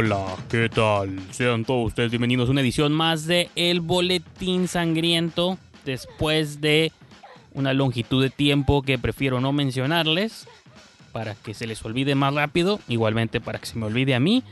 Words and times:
Hola, 0.00 0.36
¿qué 0.48 0.68
tal? 0.68 1.18
Sean 1.32 1.64
todos 1.64 1.88
ustedes 1.88 2.10
bienvenidos 2.10 2.48
a 2.48 2.52
una 2.52 2.60
edición 2.60 2.92
más 2.92 3.26
de 3.26 3.50
El 3.56 3.80
Boletín 3.80 4.68
Sangriento. 4.68 5.58
Después 5.84 6.60
de 6.60 6.92
una 7.52 7.72
longitud 7.72 8.22
de 8.22 8.30
tiempo 8.30 8.82
que 8.82 8.96
prefiero 8.96 9.40
no 9.40 9.52
mencionarles 9.52 10.46
para 11.10 11.34
que 11.34 11.52
se 11.52 11.66
les 11.66 11.84
olvide 11.84 12.14
más 12.14 12.32
rápido, 12.32 12.78
igualmente 12.86 13.40
para 13.40 13.58
que 13.58 13.66
se 13.66 13.76
me 13.76 13.86
olvide 13.86 14.14
a 14.14 14.20
mí. 14.20 14.44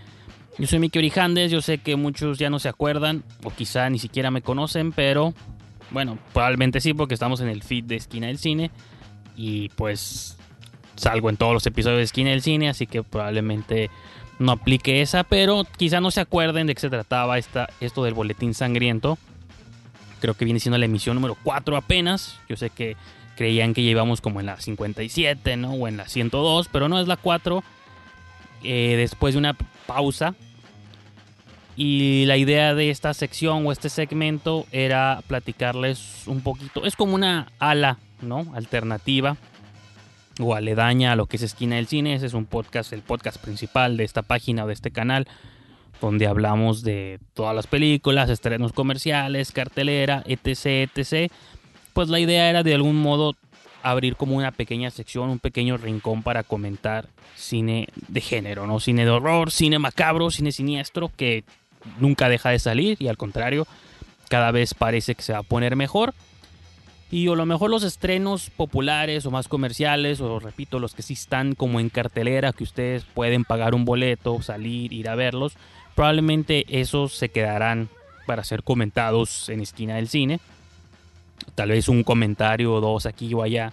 Yo 0.58 0.66
soy 0.66 0.80
Miki 0.80 0.98
Orijandes, 0.98 1.52
yo 1.52 1.62
sé 1.62 1.78
que 1.78 1.94
muchos 1.94 2.38
ya 2.38 2.50
no 2.50 2.58
se 2.58 2.68
acuerdan 2.68 3.22
o 3.44 3.50
quizá 3.50 3.88
ni 3.88 4.00
siquiera 4.00 4.32
me 4.32 4.42
conocen, 4.42 4.90
pero 4.90 5.32
bueno, 5.92 6.18
probablemente 6.32 6.80
sí 6.80 6.92
porque 6.92 7.14
estamos 7.14 7.40
en 7.40 7.46
el 7.46 7.62
feed 7.62 7.84
de 7.84 7.94
Esquina 7.94 8.26
del 8.26 8.38
Cine 8.38 8.72
y 9.36 9.68
pues 9.76 10.38
salgo 10.96 11.30
en 11.30 11.36
todos 11.36 11.52
los 11.52 11.64
episodios 11.68 11.98
de 11.98 12.04
Esquina 12.04 12.30
del 12.30 12.42
Cine, 12.42 12.68
así 12.68 12.88
que 12.88 13.04
probablemente 13.04 13.90
no 14.38 14.52
aplique 14.52 15.02
esa, 15.02 15.24
pero 15.24 15.64
quizá 15.76 16.00
no 16.00 16.10
se 16.10 16.20
acuerden 16.20 16.66
de 16.66 16.74
qué 16.74 16.80
se 16.80 16.90
trataba 16.90 17.38
esta, 17.38 17.68
esto 17.80 18.04
del 18.04 18.14
boletín 18.14 18.54
sangriento. 18.54 19.18
Creo 20.20 20.34
que 20.34 20.44
viene 20.44 20.60
siendo 20.60 20.78
la 20.78 20.84
emisión 20.84 21.14
número 21.14 21.36
4 21.42 21.76
apenas. 21.76 22.38
Yo 22.48 22.56
sé 22.56 22.70
que 22.70 22.96
creían 23.36 23.74
que 23.74 23.82
llevamos 23.82 24.20
como 24.20 24.40
en 24.40 24.46
la 24.46 24.60
57, 24.60 25.56
¿no? 25.56 25.72
O 25.72 25.88
en 25.88 25.96
la 25.96 26.08
102, 26.08 26.68
pero 26.70 26.88
no 26.88 26.98
es 27.00 27.08
la 27.08 27.16
4. 27.16 27.62
Eh, 28.62 28.94
después 28.96 29.34
de 29.34 29.38
una 29.38 29.56
pausa. 29.86 30.34
Y 31.78 32.24
la 32.24 32.38
idea 32.38 32.74
de 32.74 32.88
esta 32.90 33.12
sección 33.12 33.66
o 33.66 33.72
este 33.72 33.90
segmento 33.90 34.66
era 34.72 35.22
platicarles 35.26 36.26
un 36.26 36.40
poquito. 36.40 36.86
Es 36.86 36.96
como 36.96 37.14
una 37.14 37.48
ala, 37.58 37.98
¿no? 38.22 38.46
Alternativa 38.54 39.36
o 40.40 40.54
aledaña 40.54 41.12
a 41.12 41.16
lo 41.16 41.26
que 41.26 41.36
es 41.36 41.42
Esquina 41.42 41.76
del 41.76 41.86
Cine. 41.86 42.14
Ese 42.14 42.26
es 42.26 42.34
un 42.34 42.46
podcast, 42.46 42.92
el 42.92 43.02
podcast 43.02 43.38
principal 43.38 43.96
de 43.96 44.04
esta 44.04 44.22
página 44.22 44.64
o 44.64 44.66
de 44.66 44.74
este 44.74 44.90
canal, 44.90 45.26
donde 46.00 46.26
hablamos 46.26 46.82
de 46.82 47.20
todas 47.34 47.54
las 47.54 47.66
películas, 47.66 48.30
estrenos 48.30 48.72
comerciales, 48.72 49.52
cartelera, 49.52 50.22
etc, 50.26 50.90
etc. 50.94 51.32
Pues 51.92 52.08
la 52.08 52.20
idea 52.20 52.50
era 52.50 52.62
de 52.62 52.74
algún 52.74 53.00
modo 53.00 53.34
abrir 53.82 54.16
como 54.16 54.36
una 54.36 54.52
pequeña 54.52 54.90
sección, 54.90 55.30
un 55.30 55.38
pequeño 55.38 55.76
rincón 55.76 56.22
para 56.22 56.42
comentar 56.42 57.08
cine 57.36 57.88
de 58.08 58.20
género, 58.20 58.66
¿no? 58.66 58.80
Cine 58.80 59.04
de 59.04 59.10
horror, 59.10 59.50
cine 59.50 59.78
macabro, 59.78 60.30
cine 60.30 60.52
siniestro, 60.52 61.10
que 61.16 61.44
nunca 62.00 62.28
deja 62.28 62.50
de 62.50 62.58
salir 62.58 62.96
y 63.00 63.08
al 63.08 63.16
contrario, 63.16 63.66
cada 64.28 64.50
vez 64.50 64.74
parece 64.74 65.14
que 65.14 65.22
se 65.22 65.32
va 65.32 65.38
a 65.38 65.44
poner 65.44 65.76
mejor. 65.76 66.14
Y 67.10 67.28
o 67.28 67.36
lo 67.36 67.46
mejor 67.46 67.70
los 67.70 67.84
estrenos 67.84 68.50
populares 68.50 69.24
o 69.26 69.30
más 69.30 69.46
comerciales, 69.46 70.20
o 70.20 70.40
repito, 70.40 70.80
los 70.80 70.94
que 70.94 71.02
sí 71.02 71.12
están 71.12 71.54
como 71.54 71.78
en 71.78 71.88
cartelera, 71.88 72.52
que 72.52 72.64
ustedes 72.64 73.04
pueden 73.04 73.44
pagar 73.44 73.74
un 73.74 73.84
boleto, 73.84 74.42
salir, 74.42 74.92
ir 74.92 75.08
a 75.08 75.14
verlos, 75.14 75.54
probablemente 75.94 76.64
esos 76.68 77.12
se 77.12 77.28
quedarán 77.28 77.88
para 78.26 78.42
ser 78.42 78.64
comentados 78.64 79.48
en 79.48 79.60
esquina 79.60 79.96
del 79.96 80.08
cine. 80.08 80.40
Tal 81.54 81.70
vez 81.70 81.88
un 81.88 82.02
comentario 82.02 82.74
o 82.74 82.80
dos 82.80 83.06
aquí 83.06 83.32
o 83.34 83.42
allá 83.42 83.72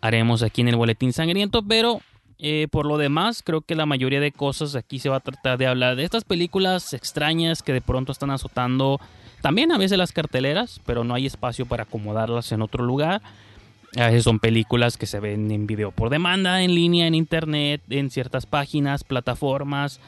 haremos 0.00 0.42
aquí 0.42 0.60
en 0.60 0.68
el 0.68 0.76
boletín 0.76 1.12
sangriento, 1.12 1.62
pero 1.62 2.00
eh, 2.38 2.66
por 2.70 2.84
lo 2.84 2.98
demás 2.98 3.42
creo 3.42 3.60
que 3.60 3.74
la 3.74 3.86
mayoría 3.86 4.20
de 4.20 4.32
cosas 4.32 4.74
aquí 4.74 4.98
se 4.98 5.08
va 5.08 5.16
a 5.16 5.20
tratar 5.20 5.56
de 5.56 5.66
hablar 5.66 5.96
de 5.96 6.04
estas 6.04 6.24
películas 6.24 6.92
extrañas 6.92 7.62
que 7.62 7.72
de 7.72 7.80
pronto 7.80 8.12
están 8.12 8.30
azotando 8.30 9.00
también 9.44 9.72
a 9.72 9.76
veces 9.76 9.98
las 9.98 10.12
carteleras, 10.12 10.80
pero 10.86 11.04
no 11.04 11.12
hay 11.12 11.26
espacio 11.26 11.66
para 11.66 11.82
acomodarlas 11.82 12.50
en 12.52 12.62
otro 12.62 12.82
lugar. 12.82 13.20
A 13.94 14.06
veces 14.06 14.24
son 14.24 14.38
películas 14.38 14.96
que 14.96 15.04
se 15.04 15.20
ven 15.20 15.50
en 15.50 15.66
video 15.66 15.90
por 15.92 16.08
demanda, 16.08 16.62
en 16.62 16.74
línea, 16.74 17.06
en 17.06 17.14
internet, 17.14 17.82
en 17.90 18.08
ciertas 18.08 18.46
páginas, 18.46 19.04
plataformas, 19.04 20.00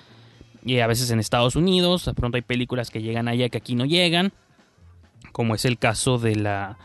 y 0.65 0.79
a 0.79 0.87
veces 0.87 1.11
en 1.11 1.21
Estados 1.21 1.55
Unidos. 1.55 2.07
De 2.07 2.15
pronto 2.15 2.37
hay 2.37 2.43
películas 2.43 2.89
que 2.89 3.03
llegan 3.03 3.29
allá 3.29 3.51
que 3.51 3.59
aquí 3.59 3.75
no 3.75 3.85
llegan, 3.85 4.33
como 5.33 5.55
es 5.55 5.67
el 5.67 5.77
caso 5.77 6.17
de 6.17 6.37
la 6.37 6.79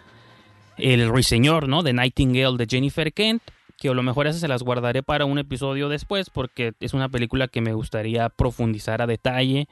El 0.78 1.08
Ruiseñor, 1.08 1.70
¿no? 1.70 1.84
De 1.84 1.94
Nightingale 1.94 2.58
de 2.58 2.68
Jennifer 2.70 3.14
Kent, 3.14 3.44
que 3.78 3.88
a 3.88 3.94
lo 3.94 4.04
mejor 4.04 4.28
esas 4.28 4.42
se 4.42 4.50
las 4.50 4.62
guardaré 4.62 5.04
para 5.04 5.24
un 5.24 5.40
episodio 5.40 5.88
después, 5.88 6.30
porque 6.30 6.74
es 6.82 6.94
una 6.94 7.08
película 7.08 7.48
que 7.48 7.62
me 7.62 7.72
gustaría 7.72 8.28
profundizar 8.28 9.02
a 9.02 9.08
detalle 9.08 9.70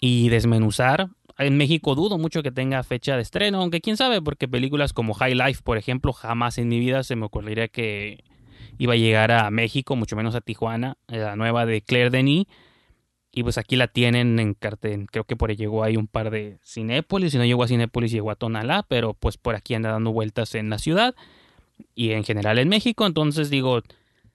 y 0.00 0.30
desmenuzar 0.30 1.10
en 1.44 1.56
México 1.56 1.94
dudo 1.94 2.18
mucho 2.18 2.42
que 2.42 2.50
tenga 2.50 2.82
fecha 2.82 3.16
de 3.16 3.22
estreno, 3.22 3.60
aunque 3.60 3.80
quién 3.80 3.96
sabe, 3.96 4.22
porque 4.22 4.48
películas 4.48 4.92
como 4.92 5.14
High 5.14 5.34
Life, 5.34 5.62
por 5.62 5.78
ejemplo, 5.78 6.12
jamás 6.12 6.58
en 6.58 6.68
mi 6.68 6.78
vida 6.78 7.02
se 7.02 7.16
me 7.16 7.26
ocurriría 7.26 7.68
que 7.68 8.24
iba 8.78 8.94
a 8.94 8.96
llegar 8.96 9.30
a 9.30 9.50
México, 9.50 9.96
mucho 9.96 10.16
menos 10.16 10.34
a 10.34 10.40
Tijuana, 10.40 10.96
la 11.06 11.36
nueva 11.36 11.66
de 11.66 11.82
Claire 11.82 12.10
Denis. 12.10 12.46
Y 13.34 13.44
pues 13.44 13.56
aquí 13.56 13.76
la 13.76 13.88
tienen 13.88 14.38
en 14.38 14.52
cartel, 14.52 15.06
creo 15.10 15.24
que 15.24 15.36
por 15.36 15.48
ahí 15.48 15.56
llegó 15.56 15.84
ahí 15.84 15.96
un 15.96 16.06
par 16.06 16.30
de 16.30 16.58
Cinépolis, 16.62 17.32
si 17.32 17.38
no 17.38 17.46
llegó 17.46 17.62
a 17.62 17.68
Cinépolis 17.68 18.12
llegó 18.12 18.30
a 18.30 18.34
Tonalá, 18.34 18.84
pero 18.86 19.14
pues 19.14 19.38
por 19.38 19.54
aquí 19.54 19.72
anda 19.72 19.90
dando 19.90 20.12
vueltas 20.12 20.54
en 20.54 20.68
la 20.68 20.78
ciudad 20.78 21.14
y 21.94 22.10
en 22.10 22.24
general 22.24 22.58
en 22.58 22.68
México, 22.68 23.06
entonces 23.06 23.48
digo, 23.48 23.80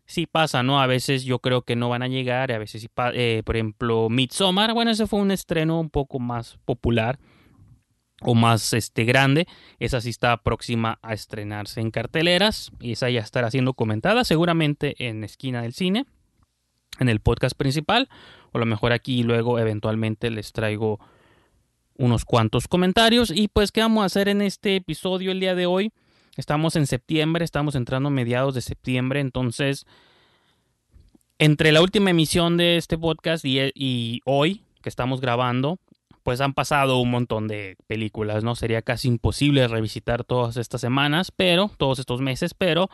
sí 0.07 0.25
pasa, 0.25 0.63
¿no? 0.63 0.81
A 0.81 0.88
veces 0.88 1.25
yo 1.25 1.40
creo 1.40 1.62
que 1.62 1.75
no 1.75 1.90
van 1.90 2.01
a 2.01 2.07
llegar, 2.07 2.51
a 2.51 2.57
veces 2.57 2.81
sí, 2.81 2.90
eh, 3.13 3.44
por 3.45 3.56
ejemplo, 3.56 4.09
Midsommar, 4.09 4.73
bueno, 4.73 4.90
ese 4.90 5.06
fue 5.06 5.19
un 5.19 5.31
estreno 5.31 5.79
un 5.79 5.90
poco 5.90 6.19
más 6.19 6.57
popular 6.66 7.19
o 8.22 8.34
más 8.34 8.73
este 8.73 9.03
grande, 9.03 9.47
esa 9.78 10.01
sí 10.01 10.09
está 10.09 10.38
próxima 10.38 10.97
a 11.03 11.13
estrenarse 11.13 11.81
en 11.81 11.91
carteleras 11.91 12.72
y 12.79 12.94
esa 12.94 13.12
ya 13.12 13.19
estará 13.19 13.51
siendo 13.51 13.73
comentada 13.73 14.23
seguramente 14.23 14.96
en 15.07 15.23
esquina 15.23 15.62
del 15.62 15.73
cine, 15.73 16.06
en 17.00 17.09
el 17.09 17.19
podcast 17.19 17.56
principal, 17.56 18.09
o 18.53 18.57
a 18.57 18.59
lo 18.59 18.66
mejor 18.66 18.94
aquí 18.94 19.22
luego 19.22 19.59
eventualmente 19.59 20.31
les 20.31 20.51
traigo 20.51 21.00
unos 21.96 22.25
cuantos 22.25 22.67
comentarios. 22.67 23.31
Y 23.35 23.50
pues 23.50 23.72
qué 23.72 23.81
vamos 23.81 24.01
a 24.01 24.06
hacer 24.06 24.29
en 24.29 24.41
este 24.41 24.78
episodio 24.78 25.31
el 25.31 25.40
día 25.40 25.53
de 25.53 25.67
hoy 25.67 25.91
Estamos 26.38 26.75
en 26.75 26.86
septiembre, 26.86 27.44
estamos 27.44 27.75
entrando 27.75 28.08
a 28.08 28.12
mediados 28.12 28.53
de 28.53 28.62
septiembre, 28.62 29.20
entonces 29.20 29.88
entre 31.40 31.72
la 31.72 31.81
última 31.81 32.12
emisión 32.12 32.58
de 32.58 32.78
este 32.78 32.98
podcast 32.98 33.44
y, 33.44 34.22
hoy 34.25 34.64
que 34.81 34.90
estamos 34.90 35.20
grabando, 35.20 35.80
pues 36.24 36.40
han 36.40 36.53
pasado 36.53 37.00
un 37.00 37.09
montón 37.09 37.47
de 37.47 37.76
películas, 37.88 38.44
¿no? 38.44 38.56
Sería 38.56 38.81
casi 38.81 39.08
imposible 39.08 39.68
revisitar 39.68 40.24
todas 40.24 40.58
estas 40.58 40.81
semanas, 40.81 41.31
pero 41.36 41.72
todos 41.78 42.00
estos 42.00 42.22
meses, 42.22 42.53
pero 42.53 42.90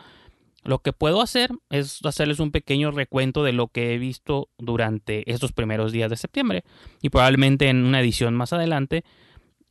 lo 0.62 0.78
que 0.78 0.94
puedo 0.94 1.20
hacer 1.20 1.50
es 1.68 2.00
hacerles 2.04 2.40
un 2.40 2.50
pequeño 2.50 2.90
recuento 2.90 3.44
de 3.44 3.52
lo 3.52 3.68
que 3.68 3.94
he 3.94 3.98
visto 3.98 4.48
durante 4.56 5.30
estos 5.30 5.52
primeros 5.52 5.92
días 5.92 6.08
de 6.08 6.16
septiembre 6.16 6.64
y 7.02 7.10
probablemente 7.10 7.68
en 7.68 7.84
una 7.84 8.00
edición 8.00 8.34
más 8.34 8.54
adelante 8.54 9.04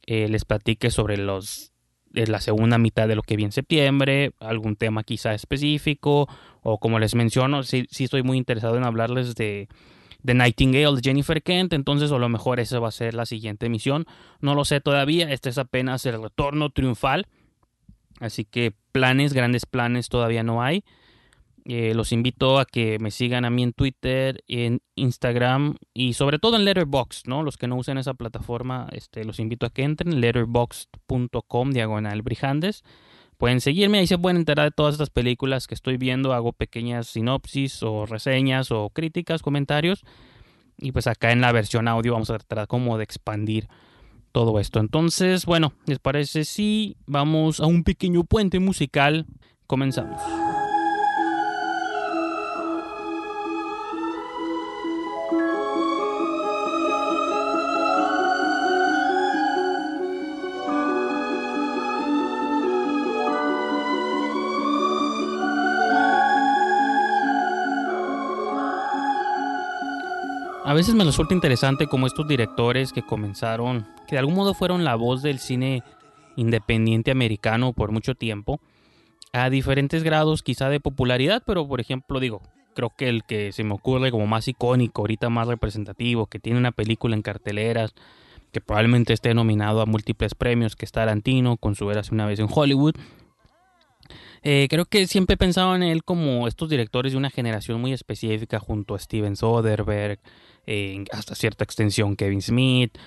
eh, 0.05 0.27
les 0.27 0.45
platique 0.45 0.91
sobre 0.91 1.17
los 1.17 1.72
es 2.13 2.29
la 2.29 2.39
segunda 2.39 2.77
mitad 2.77 3.07
de 3.07 3.15
lo 3.15 3.21
que 3.21 3.35
vi 3.35 3.43
en 3.43 3.51
septiembre, 3.51 4.31
algún 4.39 4.75
tema 4.75 5.03
quizá 5.03 5.33
específico, 5.33 6.27
o 6.61 6.79
como 6.79 6.99
les 6.99 7.15
menciono, 7.15 7.63
sí, 7.63 7.85
sí 7.89 8.05
estoy 8.05 8.23
muy 8.23 8.37
interesado 8.37 8.77
en 8.77 8.83
hablarles 8.83 9.35
de, 9.35 9.67
de 10.21 10.33
Nightingale 10.33 10.95
de 10.95 11.01
Jennifer 11.03 11.41
Kent, 11.41 11.73
entonces 11.73 12.11
a 12.11 12.17
lo 12.17 12.29
mejor 12.29 12.59
esa 12.59 12.79
va 12.79 12.89
a 12.89 12.91
ser 12.91 13.13
la 13.13 13.25
siguiente 13.25 13.65
emisión, 13.65 14.05
no 14.41 14.55
lo 14.55 14.65
sé 14.65 14.79
todavía, 14.79 15.31
este 15.31 15.49
es 15.49 15.57
apenas 15.57 16.05
el 16.05 16.21
retorno 16.21 16.69
triunfal, 16.69 17.27
así 18.19 18.45
que 18.45 18.73
planes, 18.91 19.33
grandes 19.33 19.65
planes 19.65 20.09
todavía 20.09 20.43
no 20.43 20.61
hay. 20.61 20.83
Eh, 21.65 21.93
los 21.93 22.11
invito 22.11 22.59
a 22.59 22.65
que 22.65 22.99
me 22.99 23.09
sigan 23.09 23.45
a 23.45 23.49
mí 23.49 23.63
en 23.63 23.71
Twitter, 23.71 24.43
en 24.47 24.81
Instagram 24.95 25.77
y 25.93 26.13
sobre 26.13 26.37
todo 26.37 26.57
en 26.57 26.65
Letterboxd, 26.65 27.27
¿no? 27.27 27.41
Los 27.41 27.55
que 27.55 27.67
no 27.67 27.77
usen 27.77 27.97
esa 27.97 28.13
plataforma, 28.15 28.89
este, 28.91 29.23
los 29.23 29.39
invito 29.39 29.65
a 29.65 29.69
que 29.69 29.83
entren, 29.83 30.19
letterboxd.com, 30.19 31.71
diagonal 31.71 32.21
brijandes. 32.21 32.83
Pueden 33.37 33.61
seguirme, 33.61 33.99
ahí 33.99 34.07
se 34.07 34.17
pueden 34.17 34.37
enterar 34.37 34.65
de 34.65 34.71
todas 34.71 34.95
estas 34.95 35.09
películas 35.09 35.67
que 35.67 35.73
estoy 35.73 35.97
viendo, 35.97 36.33
hago 36.33 36.51
pequeñas 36.51 37.07
sinopsis 37.07 37.81
o 37.81 38.05
reseñas 38.05 38.71
o 38.71 38.89
críticas, 38.89 39.41
comentarios. 39.41 40.03
Y 40.77 40.91
pues 40.91 41.07
acá 41.07 41.31
en 41.31 41.39
la 41.39 41.51
versión 41.53 41.87
audio 41.87 42.13
vamos 42.13 42.29
a 42.29 42.37
tratar 42.39 42.67
como 42.67 42.97
de 42.97 43.05
expandir 43.05 43.69
todo 44.33 44.59
esto. 44.59 44.79
Entonces, 44.79 45.45
bueno, 45.45 45.73
¿les 45.85 45.99
parece 45.99 46.43
si 46.43 46.97
vamos 47.05 47.61
a 47.61 47.67
un 47.67 47.83
pequeño 47.83 48.25
puente 48.25 48.59
musical? 48.59 49.25
Comenzamos. 49.65 50.42
A 70.73 70.75
veces 70.75 70.95
me 70.95 71.03
resulta 71.03 71.35
interesante 71.35 71.85
como 71.85 72.07
estos 72.07 72.27
directores 72.27 72.93
que 72.93 73.03
comenzaron, 73.03 73.87
que 74.07 74.15
de 74.15 74.17
algún 74.17 74.33
modo 74.33 74.55
fueron 74.55 74.83
la 74.83 74.95
voz 74.95 75.21
del 75.21 75.37
cine 75.37 75.83
independiente 76.35 77.11
americano 77.11 77.73
por 77.73 77.91
mucho 77.91 78.15
tiempo, 78.15 78.59
a 79.33 79.51
diferentes 79.51 80.01
grados 80.01 80.41
quizá 80.41 80.69
de 80.69 80.79
popularidad, 80.79 81.43
pero 81.45 81.67
por 81.67 81.79
ejemplo 81.79 82.19
digo, 82.19 82.41
creo 82.73 82.91
que 82.97 83.07
el 83.07 83.23
que 83.23 83.51
se 83.51 83.63
me 83.63 83.75
ocurre 83.75 84.09
como 84.09 84.25
más 84.25 84.47
icónico, 84.47 85.03
ahorita 85.03 85.29
más 85.29 85.47
representativo, 85.47 86.25
que 86.25 86.39
tiene 86.39 86.57
una 86.57 86.71
película 86.71 87.15
en 87.15 87.21
carteleras, 87.21 87.93
que 88.51 88.59
probablemente 88.59 89.13
esté 89.13 89.35
nominado 89.35 89.79
a 89.79 89.85
múltiples 89.85 90.33
premios, 90.33 90.75
que 90.75 90.85
es 90.85 90.91
Tarantino, 90.91 91.57
con 91.57 91.75
su 91.75 91.91
Érase 91.91 92.15
una 92.15 92.25
vez 92.25 92.39
en 92.39 92.47
Hollywood. 92.51 92.95
Eh, 94.41 94.65
creo 94.71 94.85
que 94.85 95.05
siempre 95.05 95.35
he 95.35 95.37
pensado 95.37 95.75
en 95.75 95.83
él 95.83 96.03
como 96.03 96.47
estos 96.47 96.67
directores 96.67 97.11
de 97.11 97.19
una 97.19 97.29
generación 97.29 97.79
muy 97.79 97.93
específica, 97.93 98.59
junto 98.59 98.95
a 98.95 98.99
Steven 98.99 99.35
Soderbergh, 99.35 100.19
hasta 101.11 101.35
cierta 101.35 101.63
extensión 101.63 102.15
Kevin 102.15 102.41
Smith, 102.41 102.97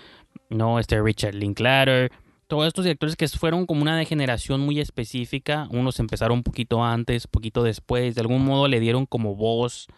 ¿no? 0.50 0.79
Este 0.79 1.00
Richard 1.00 1.35
Linklater 1.35 2.11
todos 2.47 2.67
estos 2.67 2.85
directores 2.85 3.17
que 3.17 3.26
fueron 3.29 3.67
como 3.67 3.82
una 3.82 3.97
degeneración 3.97 4.61
muy 4.61 4.79
específica, 4.79 5.67
unos 5.70 5.99
empezaron 5.99 6.38
un 6.38 6.43
poquito 6.44 6.85
antes, 6.85 7.25
un 7.25 7.31
poquito 7.32 7.62
después, 7.62 8.14
de 8.14 8.20
algún 8.20 8.44
modo 8.44 8.69
le 8.69 8.79
dieron 8.79 9.06
como 9.06 9.35
voz 9.35 9.88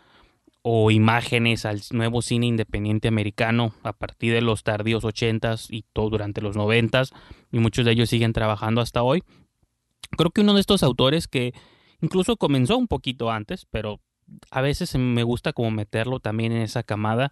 o 0.62 0.90
imágenes 0.90 1.66
al 1.66 1.81
nuevo 1.93 2.22
cine 2.22 2.46
independiente 2.46 3.08
americano 3.08 3.75
a 3.82 3.93
partir 3.93 4.32
de 4.32 4.40
los 4.40 4.62
tardíos 4.62 5.04
80s 5.04 5.66
y 5.70 5.84
todo 5.93 6.11
durante 6.11 6.40
los 6.40 6.56
90s 6.56 7.12
y 7.52 7.58
muchos 7.58 7.84
de 7.84 7.93
ellos 7.93 8.08
siguen 8.08 8.32
trabajando 8.32 8.81
hasta 8.81 9.02
hoy. 9.02 9.22
Creo 10.16 10.31
que 10.31 10.40
uno 10.40 10.54
de 10.54 10.61
estos 10.61 10.82
autores 10.82 11.28
que 11.28 11.52
incluso 12.00 12.37
comenzó 12.37 12.78
un 12.78 12.88
poquito 12.88 13.31
antes, 13.31 13.66
pero 13.70 14.00
a 14.50 14.60
veces 14.60 14.94
me 14.96 15.22
gusta 15.22 15.52
como 15.52 15.70
meterlo 15.70 16.20
también 16.20 16.52
en 16.52 16.62
esa 16.62 16.82
camada, 16.82 17.30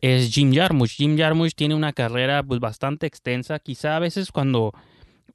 es 0.00 0.32
Jim 0.32 0.54
Jarmusch. 0.54 0.96
Jim 0.96 1.16
Jarmusch 1.16 1.54
tiene 1.54 1.74
una 1.74 1.92
carrera 1.92 2.42
pues 2.42 2.60
bastante 2.60 3.06
extensa, 3.06 3.58
quizá 3.58 3.96
a 3.96 3.98
veces 3.98 4.32
cuando 4.32 4.72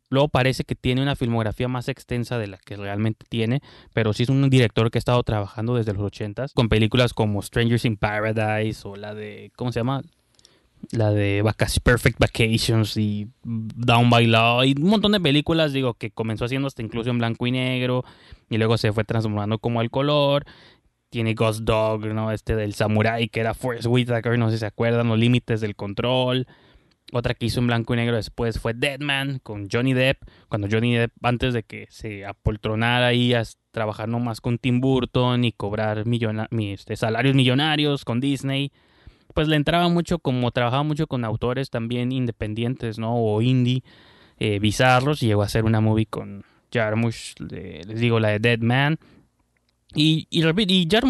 luego 0.09 0.29
parece 0.29 0.63
que 0.63 0.75
tiene 0.75 1.01
una 1.01 1.15
filmografía 1.15 1.67
más 1.67 1.89
extensa 1.89 2.37
de 2.37 2.47
la 2.47 2.57
que 2.57 2.77
realmente 2.77 3.25
tiene, 3.27 3.61
pero 3.93 4.13
sí 4.13 4.23
es 4.23 4.29
un 4.29 4.49
director 4.49 4.89
que 4.91 4.97
ha 4.97 4.99
estado 4.99 5.23
trabajando 5.23 5.75
desde 5.75 5.93
los 5.93 6.03
80 6.03 6.47
con 6.53 6.69
películas 6.69 7.13
como 7.13 7.41
Strangers 7.41 7.85
in 7.85 7.97
Paradise 7.97 8.87
o 8.87 8.95
la 8.95 9.13
de 9.13 9.51
¿cómo 9.55 9.71
se 9.71 9.79
llama? 9.79 10.01
La 10.91 11.11
de 11.11 11.43
Perfect 11.83 12.19
Vacations 12.19 12.97
y 12.97 13.29
Down 13.43 14.09
by 14.09 14.27
Law 14.27 14.63
y 14.65 14.75
un 14.77 14.89
montón 14.89 15.13
de 15.13 15.19
películas, 15.21 15.71
digo, 15.71 15.93
que 15.93 16.11
comenzó 16.11 16.45
haciendo 16.45 16.67
hasta 16.67 16.81
incluso 16.81 17.09
en 17.09 17.19
blanco 17.19 17.47
y 17.47 17.51
negro 17.51 18.03
y 18.49 18.57
luego 18.57 18.77
se 18.77 18.91
fue 18.91 19.05
transformando 19.05 19.59
como 19.59 19.79
al 19.79 19.89
color 19.89 20.45
tiene 21.13 21.35
Ghost 21.35 21.59
Dog, 21.59 22.07
¿no? 22.07 22.31
Este 22.31 22.55
del 22.55 22.73
Samurai, 22.73 23.29
que 23.29 23.39
era 23.39 23.53
Forrest 23.53 23.85
Whitaker, 23.85 24.39
no 24.39 24.49
sé 24.49 24.55
si 24.55 24.61
se 24.61 24.65
acuerdan, 24.65 25.09
Los 25.09 25.19
Límites 25.19 25.61
del 25.61 25.75
Control. 25.75 26.47
Otra 27.11 27.35
que 27.35 27.45
hizo 27.45 27.59
en 27.59 27.67
blanco 27.67 27.93
y 27.93 27.97
negro 27.97 28.15
después 28.15 28.59
fue 28.59 28.73
Deadman 28.73 29.37
con 29.37 29.67
Johnny 29.71 29.93
Depp, 29.93 30.23
cuando 30.49 30.67
Johnny 30.71 30.95
Depp, 30.95 31.11
antes 31.21 31.53
de 31.53 31.61
que 31.61 31.85
se 31.91 32.25
apoltronara 32.25 33.05
ahí 33.05 33.35
a 33.35 33.43
trabajar 33.69 34.09
nomás 34.09 34.41
con 34.41 34.57
Tim 34.57 34.81
Burton 34.81 35.43
y 35.43 35.51
cobrar 35.51 36.03
este, 36.49 36.95
salarios 36.95 37.35
millonarios 37.35 38.05
con 38.05 38.19
Disney, 38.19 38.71
pues 39.35 39.47
le 39.47 39.55
entraba 39.55 39.89
mucho 39.89 40.17
como 40.17 40.49
trabajaba 40.49 40.81
mucho 40.81 41.05
con 41.05 41.25
autores 41.25 41.69
también 41.69 42.11
independientes, 42.11 42.97
¿no? 42.97 43.15
O 43.17 43.39
indie, 43.43 43.83
eh, 44.39 44.57
bizarros, 44.57 45.21
y 45.21 45.27
llegó 45.27 45.43
a 45.43 45.45
hacer 45.45 45.65
una 45.65 45.79
movie 45.79 46.07
con 46.07 46.43
Jarmusch, 46.73 47.39
les 47.39 47.99
digo, 47.99 48.19
la 48.19 48.29
de 48.29 48.39
Deadman 48.39 48.97
y, 49.95 50.27
y, 50.29 50.41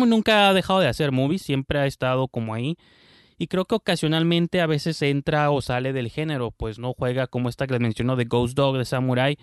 nunca 0.06 0.50
ha 0.50 0.54
dejado 0.54 0.80
de 0.80 0.88
hacer 0.88 1.12
movies, 1.12 1.42
siempre 1.42 1.80
ha 1.80 1.86
estado 1.86 2.28
como 2.28 2.54
ahí. 2.54 2.78
Y 3.38 3.48
creo 3.48 3.66
que 3.66 3.76
ocasionalmente 3.76 4.62
a 4.62 4.68
veces 4.68 5.02
entra 5.02 5.50
o 5.52 5.62
sale 5.62 5.94
del 5.94 6.10
género, 6.10 6.52
pues 6.52 6.80
no 6.80 6.94
juega 6.94 7.28
como 7.28 7.50
esta 7.50 7.68
que 7.68 7.74
les 7.74 7.82
mencionó 7.82 8.16
de 8.16 8.26
Ghost 8.26 8.56
Dog 8.56 8.78
de 8.78 8.86
Samurai. 8.86 9.38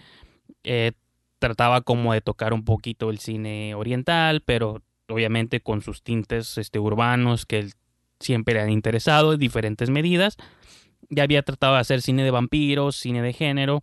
Eh, 0.64 0.92
trataba 1.38 1.80
como 1.80 2.12
de 2.12 2.20
tocar 2.20 2.52
un 2.52 2.64
poquito 2.64 3.10
el 3.10 3.18
cine 3.18 3.74
oriental, 3.74 4.42
pero 4.42 4.82
obviamente 5.08 5.60
con 5.60 5.82
sus 5.82 6.02
tintes 6.02 6.56
este, 6.58 6.78
urbanos 6.78 7.46
que 7.46 7.70
siempre 8.20 8.54
le 8.54 8.60
han 8.60 8.70
interesado 8.70 9.32
en 9.32 9.40
diferentes 9.40 9.90
medidas. 9.90 10.36
Ya 11.08 11.24
había 11.24 11.42
tratado 11.42 11.74
de 11.74 11.80
hacer 11.80 12.02
cine 12.02 12.22
de 12.22 12.30
vampiros, 12.30 12.96
cine 12.96 13.22
de 13.22 13.32
género, 13.32 13.82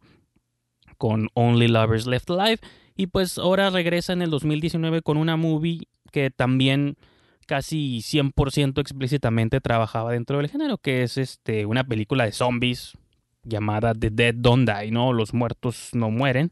con 0.97 1.29
Only 1.33 1.67
Lovers 1.67 2.07
Left 2.07 2.29
Alive 2.29 2.59
y 2.97 3.07
pues 3.07 3.37
ahora 3.37 3.69
regresa 3.69 4.11
en 4.13 4.23
el 4.23 4.31
2019 4.31 5.03
con 5.03 5.17
una 5.17 5.37
movie 5.37 5.87
que 6.11 6.31
también 6.31 6.97
casi 7.45 7.99
100% 7.99 8.81
explícitamente 8.81 9.61
trabajaba 9.61 10.11
dentro 10.11 10.37
del 10.37 10.49
género, 10.49 10.79
que 10.79 11.03
es 11.03 11.17
este 11.17 11.65
una 11.65 11.83
película 11.83 12.25
de 12.25 12.31
zombies 12.31 12.97
llamada 13.43 13.93
The 13.93 14.09
Dead 14.09 14.35
Don't 14.35 14.69
Die, 14.69 14.91
¿no? 14.91 15.13
Los 15.13 15.33
muertos 15.33 15.91
no 15.93 16.09
mueren 16.09 16.51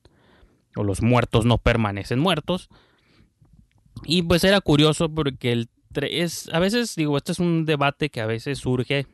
o 0.75 0.83
los 0.83 1.01
muertos 1.01 1.45
no 1.45 1.57
permanecen 1.57 2.19
muertos. 2.19 2.69
Y 4.05 4.21
pues 4.21 4.43
era 4.43 4.61
curioso 4.61 5.09
porque 5.09 5.51
el 5.51 5.69
es 5.95 6.49
a 6.53 6.59
veces 6.59 6.95
digo, 6.95 7.17
este 7.17 7.31
es 7.31 7.39
un 7.39 7.65
debate 7.65 8.09
que 8.09 8.21
a 8.21 8.25
veces 8.25 8.59
surge 8.59 9.07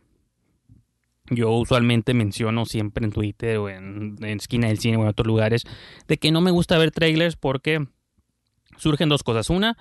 yo 1.32 1.50
usualmente 1.52 2.14
menciono 2.14 2.66
siempre 2.66 3.06
en 3.06 3.14
Twitter 3.14 3.58
o 3.58 3.70
en, 3.70 4.18
Esquina 4.22 4.68
del 4.68 4.80
Cine 4.80 4.98
o 4.98 5.02
en 5.04 5.08
otros 5.08 5.26
lugares 5.26 5.64
de 6.08 6.18
que 6.18 6.30
no 6.32 6.42
me 6.42 6.52
gusta 6.52 6.78
ver 6.78 6.92
trailers 6.92 7.38
porque 7.38 7.88
surgen 8.78 9.08
dos 9.08 9.24
cosas. 9.24 9.50
Una, 9.50 9.78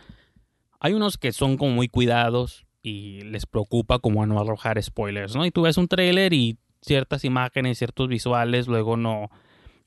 hay 0.78 0.92
unos 0.92 1.18
que 1.18 1.32
son 1.32 1.56
como 1.56 1.72
muy 1.72 1.88
cuidados 1.88 2.66
y 2.82 3.22
les 3.22 3.46
preocupa 3.46 3.98
como 3.98 4.24
no 4.26 4.40
arrojar 4.40 4.80
spoilers, 4.80 5.34
¿no? 5.34 5.44
Y 5.44 5.50
tú 5.50 5.62
ves 5.62 5.76
un 5.76 5.88
trailer 5.88 6.32
y 6.32 6.56
ciertas 6.82 7.24
imágenes, 7.24 7.78
ciertos 7.78 8.08
visuales, 8.08 8.68
luego 8.68 8.96
no, 8.96 9.28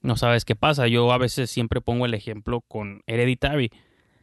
no 0.01 0.17
sabes 0.17 0.43
qué 0.43 0.55
pasa. 0.55 0.87
Yo 0.87 1.13
a 1.13 1.17
veces 1.17 1.49
siempre 1.49 1.79
pongo 1.79 2.05
el 2.05 2.13
ejemplo 2.13 2.59
con 2.59 3.03
Hereditary. 3.07 3.71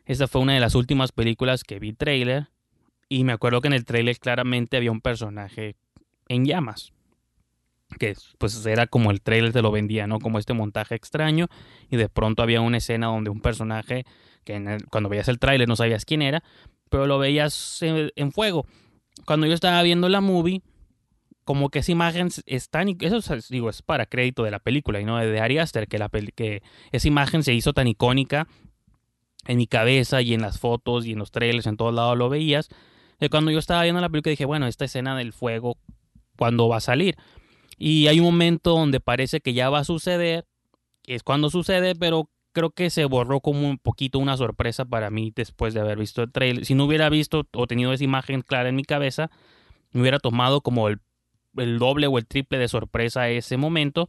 Esta 0.04 0.28
fue 0.28 0.42
una 0.42 0.52
de 0.52 0.60
las 0.60 0.75
últimas 0.75 1.10
películas 1.10 1.64
que 1.64 1.78
vi 1.78 1.94
trailer 1.94 2.48
y 3.08 3.25
me 3.25 3.32
acuerdo 3.32 3.62
que 3.62 3.69
en 3.69 3.75
el 3.75 3.87
trailer 3.87 4.19
claramente 4.19 4.76
había 4.76 4.92
un 4.92 5.00
personaje 5.00 5.76
en 6.28 6.44
llamas 6.44 6.92
que 7.98 8.14
pues 8.38 8.64
era 8.66 8.87
como 8.87 9.10
el 9.10 9.20
trailer 9.20 9.52
te 9.52 9.62
lo 9.62 9.70
vendía, 9.70 10.06
¿no? 10.06 10.19
Como 10.19 10.38
este 10.38 10.54
montaje 10.54 10.94
extraño 10.94 11.48
y 11.90 11.96
de 11.96 12.08
pronto 12.08 12.42
había 12.42 12.60
una 12.60 12.78
escena 12.78 13.06
donde 13.06 13.31
un 13.31 13.40
personaje 13.40 14.04
que 14.44 14.78
cuando 14.90 15.08
veías 15.08 15.28
el 15.28 15.38
trailer 15.38 15.69
no 15.69 15.76
sabías 15.76 16.04
quién 16.04 16.22
era, 16.22 16.42
pero 16.88 17.06
lo 17.06 17.19
veías 17.19 17.82
en, 17.82 18.32
fuego. 18.32 18.66
Cuando 19.26 19.46
yo 19.46 19.54
estaba 19.54 19.82
viendo 19.82 20.08
la 20.08 20.20
movie, 20.20 20.62
como 21.44 21.68
que 21.68 21.80
esa 21.80 21.92
imagen 21.92 22.28
es 22.47 22.70
tan 22.70 22.88
eso 23.00 23.37
digo 23.49 23.70
es 23.70 23.82
para 23.82 24.06
crédito 24.06 24.44
de 24.44 24.50
la 24.50 24.61
película 24.61 25.00
y 25.00 25.04
no 25.04 25.18
de 25.18 25.40
Ari 25.40 25.59
Aster 25.59 25.88
que 25.88 25.99
la 25.99 26.09
que 26.09 26.62
esa 26.92 27.09
imagen 27.09 27.42
se 27.42 27.54
hizo 27.54 27.73
tan 27.73 27.88
icónica 27.88 28.47
en 29.47 29.56
mi 29.56 29.66
cabeza 29.66 30.23
y 30.23 30.35
en 30.35 30.42
las 30.42 30.59
fotos 30.59 31.06
y 31.06 31.12
en 31.12 31.18
los 31.18 31.32
trailers 31.32 31.66
en 31.66 31.76
todos 31.76 31.94
lados 31.94 32.16
lo 32.16 32.28
veías. 32.28 32.68
De 33.18 33.28
cuando 33.28 33.50
yo 33.50 33.59
estaba 33.59 33.82
viendo 33.82 34.00
la 34.00 34.09
película 34.09 34.30
dije, 34.30 34.44
bueno, 34.44 34.66
esta 34.66 34.85
escena 34.85 35.16
del 35.16 35.32
fuego 35.32 35.76
cuando 36.37 36.68
va 36.68 36.76
a 36.76 36.80
salir 36.80 37.16
y 37.82 38.08
hay 38.08 38.20
un 38.20 38.26
momento 38.26 38.72
donde 38.72 39.00
parece 39.00 39.40
que 39.40 39.54
ya 39.54 39.70
va 39.70 39.78
a 39.78 39.84
suceder, 39.84 40.46
es 41.06 41.22
cuando 41.22 41.49
sucede, 41.49 41.94
pero 41.94 42.28
creo 42.52 42.70
que 42.72 42.90
se 42.90 43.06
borró 43.06 43.40
como 43.40 43.66
un 43.66 43.78
poquito 43.78 44.18
una 44.18 44.37
sorpresa 44.37 44.84
para 44.84 45.08
mí 45.08 45.32
después 45.34 45.72
de 45.72 45.80
haber 45.80 45.99
visto 45.99 46.22
el 46.22 46.30
trailer. 46.30 46.66
Si 46.66 46.75
no 46.75 46.84
hubiera 46.84 47.08
visto 47.08 47.49
o 47.52 47.66
tenido 47.66 47.94
esa 47.94 48.04
imagen 48.04 48.42
clara 48.42 48.68
en 48.68 48.76
mi 48.76 48.84
cabeza, 48.84 49.30
me 49.92 50.02
hubiera 50.02 50.18
tomado 50.18 50.60
como 50.60 50.88
el, 50.88 51.00
doble 51.78 52.06
o 52.06 52.18
el 52.18 52.26
triple 52.26 52.58
de 52.58 52.68
sorpresa 52.68 53.30
ese 53.30 53.56
momento. 53.56 54.08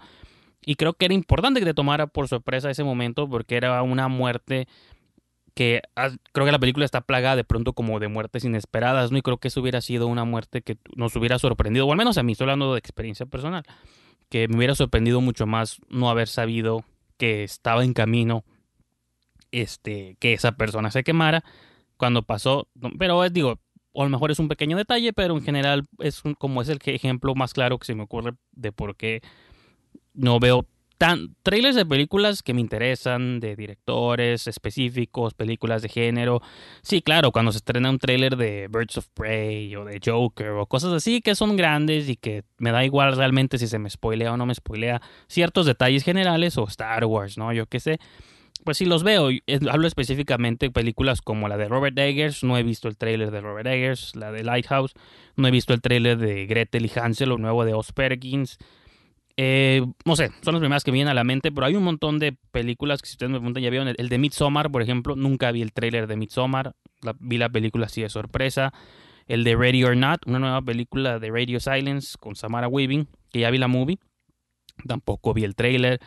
Y 0.66 0.76
creo 0.76 0.94
que 0.94 1.06
era 1.06 1.14
importante 1.14 1.62
que 1.62 1.66
te 1.66 1.74
tomara 1.74 2.08
por 2.08 2.28
sorpresa 2.28 2.70
ese 2.70 2.84
momento 2.84 3.30
porque 3.30 3.56
era 3.56 3.82
una 3.84 4.10
muerte 4.10 4.68
que 5.54 5.82
creo 6.32 6.46
que 6.46 6.52
la 6.52 6.60
película 6.60 6.86
está 6.86 7.02
plagada 7.02 7.36
de 7.36 7.44
pronto 7.44 7.74
como 7.74 8.00
de 8.00 8.08
muertes 8.08 8.46
inesperadas, 8.46 9.12
¿no? 9.12 9.18
Y 9.18 9.22
creo 9.22 9.38
que 9.38 9.50
eso 9.50 9.62
hubiera 9.62 9.82
sido 9.82 10.08
una 10.08 10.24
muerte 10.24 10.62
que 10.62 10.78
nos 10.96 11.16
hubiera 11.16 11.40
sorprendido, 11.40 11.86
o 11.88 11.92
al 11.92 11.98
menos 11.98 12.18
a 12.18 12.24
mí, 12.24 12.32
estoy 12.32 12.46
hablando 12.46 12.74
de 12.74 12.80
experiencia 12.80 13.26
personal, 13.26 13.64
que 14.30 14.48
me 14.48 14.58
hubiera 14.58 14.76
sorprendido 14.76 15.20
mucho 15.22 15.46
más 15.46 15.82
no 15.90 16.10
haber 16.10 16.28
sabido 16.28 16.86
que 17.18 17.44
estaba 17.44 17.84
en 17.84 17.94
camino 17.94 18.44
este 19.52 20.16
que 20.20 20.34
esa 20.34 20.54
persona 20.54 20.90
se 20.92 21.04
quemara 21.04 21.44
cuando 21.98 22.24
pasó, 22.24 22.68
pero 22.98 23.30
digo, 23.30 23.60
o 23.92 24.02
a 24.02 24.06
lo 24.06 24.10
mejor 24.10 24.32
es 24.32 24.40
un 24.40 24.48
pequeño 24.48 24.78
detalle, 24.78 25.14
pero 25.14 25.36
en 25.36 25.44
general 25.44 25.88
es 26.00 26.24
como 26.40 26.62
es 26.62 26.70
el 26.70 26.80
ejemplo 26.86 27.36
más 27.36 27.54
claro 27.54 27.78
que 27.78 27.86
se 27.86 27.94
me 27.94 28.04
ocurre 28.04 28.32
de 28.54 28.72
por 28.72 28.96
qué 28.96 29.22
no 30.14 30.40
veo 30.40 30.66
trailers 31.44 31.76
de 31.76 31.86
películas 31.86 32.44
que 32.44 32.54
me 32.54 32.62
interesan, 32.62 33.40
de 33.40 33.56
directores 33.56 34.48
específicos, 34.48 35.34
películas 35.34 35.82
de 35.82 35.90
género. 35.90 36.42
Sí, 36.82 37.02
claro, 37.02 37.32
cuando 37.32 37.52
se 37.52 37.58
estrena 37.58 37.90
un 37.90 38.00
trailer 38.00 38.38
de 38.38 38.68
Birds 38.68 38.98
of 38.98 39.08
Prey 39.14 39.76
o 39.76 39.86
de 39.86 40.00
Joker 40.04 40.50
o 40.50 40.66
cosas 40.66 40.94
así 40.94 41.22
que 41.22 41.36
son 41.36 41.56
grandes 41.56 42.10
y 42.10 42.16
que 42.16 42.44
me 42.58 42.72
da 42.72 42.86
igual 42.86 43.16
realmente 43.16 43.58
si 43.58 43.68
se 43.68 43.80
me 43.80 43.90
spoilea 43.90 44.34
o 44.34 44.38
no 44.38 44.46
me 44.46 44.56
spoilea 44.56 45.02
ciertos 45.28 45.66
detalles 45.66 46.04
generales 46.04 46.58
o 46.58 46.68
Star 46.68 47.06
Wars, 47.06 47.38
¿no? 47.38 47.52
Yo 47.54 47.66
qué 47.66 47.80
sé. 47.80 48.00
Pues 48.64 48.78
sí 48.78 48.86
los 48.86 49.04
veo. 49.04 49.30
Hablo 49.72 49.88
específicamente 49.88 50.68
de 50.68 50.72
películas 50.72 51.22
como 51.22 51.48
la 51.48 51.58
de 51.58 51.68
Robert 51.68 51.98
Eggers. 51.98 52.44
No 52.44 52.58
he 52.58 52.64
visto 52.64 52.88
el 52.88 52.96
trailer 52.96 53.32
de 53.32 53.42
Robert 53.42 53.68
Eggers, 53.68 54.16
la 54.16 54.32
de 54.32 54.44
Lighthouse. 54.44 54.94
No 55.36 55.48
he 55.48 55.52
visto 55.52 55.74
el 55.74 55.82
trailer 55.82 56.20
de 56.20 56.46
Gretel 56.46 56.86
y 56.86 56.92
Hansel, 56.94 57.30
lo 57.30 57.40
nuevo 57.40 57.66
de 57.66 57.74
Os 57.74 57.92
Perkins 57.92 58.60
Eh, 59.38 59.86
no 60.06 60.16
sé, 60.16 60.32
son 60.42 60.54
las 60.54 60.60
primeras 60.60 60.84
que 60.84 60.92
me 60.92 60.96
vienen 60.96 61.12
a 61.12 61.14
la 61.14 61.24
mente, 61.24 61.52
pero 61.52 61.66
hay 61.66 61.76
un 61.76 61.84
montón 61.84 62.20
de 62.20 62.38
películas 62.52 63.02
que 63.02 63.08
si 63.08 63.14
ustedes 63.14 63.32
me 63.32 63.40
preguntan 63.40 63.64
ya 63.64 63.70
vieron. 63.70 63.94
El, 63.98 64.10
de 64.10 64.18
Midsommar, 64.18 64.72
por 64.72 64.82
ejemplo, 64.82 65.16
nunca 65.16 65.52
vi 65.52 65.62
el 65.62 65.74
tráiler 65.74 66.08
de 66.08 66.16
Midsommar, 66.18 66.76
vi 67.20 67.38
la 67.38 67.50
película 67.50 67.86
así 67.86 68.02
de 68.02 68.10
sorpresa. 68.10 68.74
El 69.28 69.44
de 69.44 69.56
Ready 69.56 69.84
or 69.84 69.96
Not, 69.96 70.26
una 70.26 70.40
nueva 70.40 70.62
película 70.62 71.20
de 71.20 71.30
Radio 71.30 71.60
Silence 71.60 72.18
con 72.20 72.36
Samara 72.36 72.68
Weaving, 72.68 73.08
que 73.32 73.40
ya 73.40 73.50
vi 73.50 73.58
la 73.58 73.68
movie, 73.68 73.98
tampoco 74.86 75.34
vi 75.34 75.44
el 75.44 75.56
tráiler. 75.56 76.00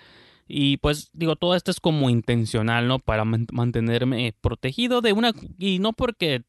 Y 0.47 0.77
pues 0.79 1.11
digo, 1.15 1.37
todo 1.37 1.55
esto 1.55 1.71
es 1.71 1.81
como 1.81 2.11
intencional, 2.11 2.87
¿no? 2.87 2.99
Para 2.99 3.25
mantenerme 3.25 4.35
protegido 4.41 5.01
de 5.01 5.13
una... 5.13 5.33
Y 5.59 5.79
no 5.79 5.93
porque... 5.93 6.43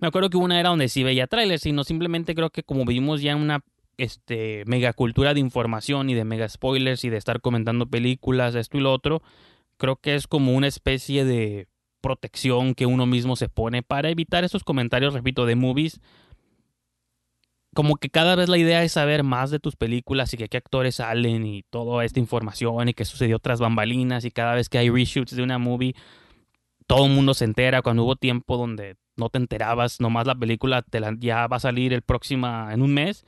Me 0.00 0.08
acuerdo 0.08 0.28
que 0.28 0.36
una 0.36 0.58
era 0.58 0.70
donde 0.70 0.88
sí 0.88 1.02
veía 1.02 1.26
trailers, 1.26 1.62
sino 1.62 1.84
simplemente 1.84 2.34
creo 2.34 2.50
que 2.50 2.62
como 2.62 2.84
vivimos 2.84 3.22
ya 3.22 3.32
en 3.32 3.38
una 3.38 3.60
este, 3.98 4.64
megacultura 4.66 5.34
de 5.34 5.40
información 5.40 6.10
y 6.10 6.14
de 6.14 6.24
mega 6.24 6.48
spoilers 6.48 7.04
y 7.04 7.10
de 7.10 7.16
estar 7.16 7.40
comentando 7.40 7.86
películas, 7.86 8.54
esto 8.54 8.78
y 8.78 8.80
lo 8.80 8.92
otro, 8.92 9.22
creo 9.76 9.96
que 9.96 10.14
es 10.14 10.26
como 10.26 10.52
una 10.54 10.66
especie 10.66 11.24
de 11.24 11.68
protección 12.00 12.74
que 12.74 12.86
uno 12.86 13.06
mismo 13.06 13.34
se 13.34 13.48
pone 13.48 13.82
para 13.82 14.10
evitar 14.10 14.44
esos 14.44 14.62
comentarios, 14.62 15.14
repito, 15.14 15.46
de 15.46 15.56
movies. 15.56 16.00
Como 17.74 17.96
que 17.96 18.10
cada 18.10 18.36
vez 18.36 18.48
la 18.48 18.58
idea 18.58 18.84
es 18.84 18.92
saber 18.92 19.24
más 19.24 19.50
de 19.50 19.58
tus 19.58 19.74
películas 19.74 20.32
y 20.32 20.36
que 20.36 20.48
qué 20.48 20.58
actores 20.58 20.96
salen 20.96 21.46
y 21.46 21.62
toda 21.70 22.04
esta 22.04 22.20
información 22.20 22.88
y 22.88 22.94
qué 22.94 23.04
sucedió 23.04 23.38
tras 23.38 23.58
bambalinas 23.58 24.24
y 24.24 24.30
cada 24.30 24.54
vez 24.54 24.68
que 24.68 24.78
hay 24.78 24.90
reshoots 24.90 25.34
de 25.34 25.42
una 25.42 25.58
movie, 25.58 25.94
todo 26.86 27.06
el 27.06 27.12
mundo 27.12 27.34
se 27.34 27.46
entera 27.46 27.82
cuando 27.82 28.04
hubo 28.04 28.16
tiempo 28.16 28.56
donde 28.56 28.96
no 29.16 29.28
te 29.30 29.38
enterabas, 29.38 30.00
nomás 30.00 30.26
la 30.26 30.34
película 30.34 30.84
ya 31.18 31.46
va 31.46 31.56
a 31.56 31.60
salir 31.60 31.92
el 31.92 32.02
próximo 32.02 32.70
en 32.70 32.82
un 32.82 32.92
mes 32.92 33.24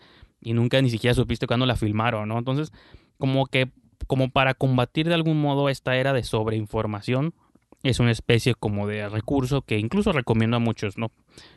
y 0.47 0.53
nunca 0.53 0.81
ni 0.81 0.91
siquiera 0.91 1.13
supiste 1.13 1.49
cuándo 1.49 1.67
la 1.67 1.75
filmaron, 1.75 2.29
¿no? 2.29 2.39
Entonces, 2.39 2.71
como 3.19 3.47
que, 3.47 3.73
como 4.07 4.31
para 4.31 4.55
combatir 4.55 5.09
de 5.09 5.15
algún 5.15 5.41
modo 5.41 5.69
esta 5.69 5.97
era 5.97 6.13
de 6.13 6.23
sobreinformación, 6.23 7.35
es 7.83 7.99
una 7.99 8.13
especie 8.13 8.55
como 8.55 8.87
de 8.87 9.09
recurso 9.09 9.63
que 9.63 9.77
incluso 9.81 10.13
recomiendo 10.13 10.57
a 10.57 10.61
muchos, 10.61 10.99
¿no? 10.99 11.11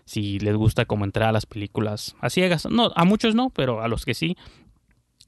Si 0.05 0.39
les 0.39 0.55
gusta 0.55 0.85
como 0.85 1.05
entrar 1.05 1.29
a 1.29 1.31
las 1.31 1.45
películas 1.45 2.15
a 2.19 2.31
ciegas. 2.31 2.67
No, 2.67 2.91
a 2.95 3.05
muchos 3.05 3.35
no, 3.35 3.51
pero 3.51 3.83
a 3.83 3.87
los 3.87 4.05
que 4.05 4.15
sí. 4.15 4.35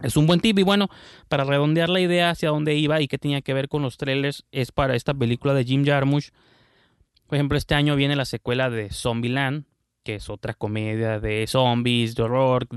Es 0.01 0.17
un 0.17 0.25
buen 0.25 0.39
tip 0.39 0.57
y 0.57 0.63
bueno, 0.63 0.89
para 1.27 1.43
redondear 1.43 1.89
la 1.89 1.99
idea 1.99 2.31
hacia 2.31 2.49
dónde 2.49 2.73
iba 2.73 2.99
y 2.99 3.07
qué 3.07 3.19
tenía 3.19 3.43
que 3.43 3.53
ver 3.53 3.69
con 3.69 3.83
los 3.83 3.97
trailers, 3.97 4.43
es 4.51 4.71
para 4.71 4.95
esta 4.95 5.13
película 5.13 5.53
de 5.53 5.65
Jim 5.65 5.85
Jarmusch. 5.85 6.31
Por 7.27 7.35
ejemplo, 7.35 7.59
este 7.59 7.75
año 7.75 7.95
viene 7.95 8.15
la 8.15 8.25
secuela 8.25 8.71
de 8.71 8.89
Zombieland, 8.89 9.65
que 10.03 10.15
es 10.15 10.29
otra 10.29 10.53
comedia 10.53 11.20
de 11.20 11.46
zombies, 11.48 12.15
de 12.15 12.24
horror, 12.24 12.67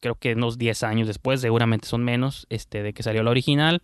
creo 0.00 0.14
que 0.14 0.34
unos 0.34 0.58
10 0.58 0.82
años 0.84 1.08
después, 1.08 1.40
seguramente 1.40 1.88
son 1.88 2.04
menos, 2.04 2.46
este, 2.50 2.82
de 2.82 2.92
que 2.92 3.02
salió 3.02 3.22
la 3.22 3.30
original. 3.30 3.82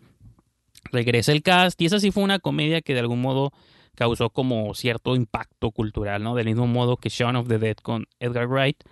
Regresa 0.93 1.33
el 1.33 1.43
cast 1.43 1.81
y 1.81 1.87
esa 1.87 1.99
sí 1.99 2.11
fue 2.11 2.23
una 2.23 2.39
comedia 2.39 2.83
que 2.83 2.95
de 2.95 3.01
algún 3.01 3.21
modo 3.21 3.53
causó 3.95 4.31
como 4.31 4.75
cierto 4.75 5.17
impacto 5.17 5.71
cultural, 5.71 6.23
¿no? 6.23 6.35
Del 6.35 6.47
mismo 6.47 6.67
modo 6.67 6.97
que 6.97 7.09
Shaun 7.09 7.37
of 7.37 7.49
the 7.49 7.59
Dead 7.59 7.77
con 7.77 8.07
Edgar 8.21 8.49
Wright. 8.49 8.83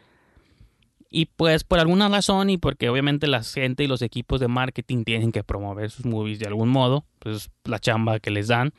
Y 1.10 1.26
pues 1.26 1.64
por 1.64 1.78
alguna 1.78 2.08
razón 2.08 2.48
y 2.48 2.56
porque 2.56 2.88
obviamente 2.88 3.26
la 3.26 3.42
gente 3.42 3.84
y 3.84 3.86
los 3.86 4.00
equipos 4.00 4.40
de 4.40 4.48
marketing 4.48 5.04
tienen 5.04 5.30
que 5.30 5.44
promover 5.44 5.90
sus 5.90 6.06
movies 6.06 6.38
de 6.38 6.46
algún 6.46 6.70
modo, 6.70 7.04
pues 7.18 7.50
la 7.64 7.78
chamba 7.78 8.18
que 8.18 8.30
les 8.30 8.48
dan. 8.48 8.72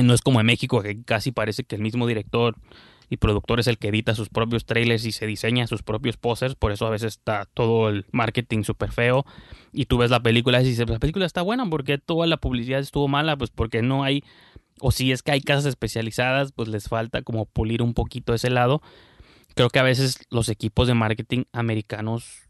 No 0.00 0.12
es 0.12 0.20
como 0.20 0.38
en 0.40 0.46
México 0.46 0.82
que 0.82 1.02
casi 1.02 1.32
parece 1.32 1.64
que 1.64 1.76
el 1.76 1.82
mismo 1.82 2.06
director 2.06 2.56
y 3.10 3.16
productor 3.16 3.58
es 3.58 3.66
el 3.66 3.76
que 3.76 3.88
edita 3.88 4.14
sus 4.14 4.28
propios 4.28 4.64
trailers 4.64 5.04
y 5.04 5.12
se 5.12 5.26
diseña 5.26 5.66
sus 5.66 5.82
propios 5.82 6.16
posters, 6.16 6.54
por 6.54 6.70
eso 6.70 6.86
a 6.86 6.90
veces 6.90 7.14
está 7.14 7.46
todo 7.52 7.88
el 7.88 8.06
marketing 8.12 8.62
súper 8.62 8.92
feo 8.92 9.26
y 9.72 9.86
tú 9.86 9.98
ves 9.98 10.10
la 10.10 10.22
película 10.22 10.62
y 10.62 10.64
dices, 10.64 10.88
la 10.88 11.00
película 11.00 11.26
está 11.26 11.42
buena, 11.42 11.68
porque 11.68 11.98
toda 11.98 12.28
la 12.28 12.36
publicidad 12.36 12.78
estuvo 12.78 13.08
mala? 13.08 13.36
Pues 13.36 13.50
porque 13.50 13.82
no 13.82 14.04
hay, 14.04 14.22
o 14.80 14.92
si 14.92 15.10
es 15.10 15.22
que 15.22 15.32
hay 15.32 15.40
casas 15.40 15.66
especializadas, 15.66 16.52
pues 16.52 16.68
les 16.68 16.88
falta 16.88 17.22
como 17.22 17.46
pulir 17.46 17.82
un 17.82 17.94
poquito 17.94 18.32
ese 18.32 18.48
lado. 18.48 18.80
Creo 19.56 19.68
que 19.70 19.80
a 19.80 19.82
veces 19.82 20.20
los 20.30 20.48
equipos 20.48 20.86
de 20.86 20.94
marketing 20.94 21.42
americanos 21.52 22.48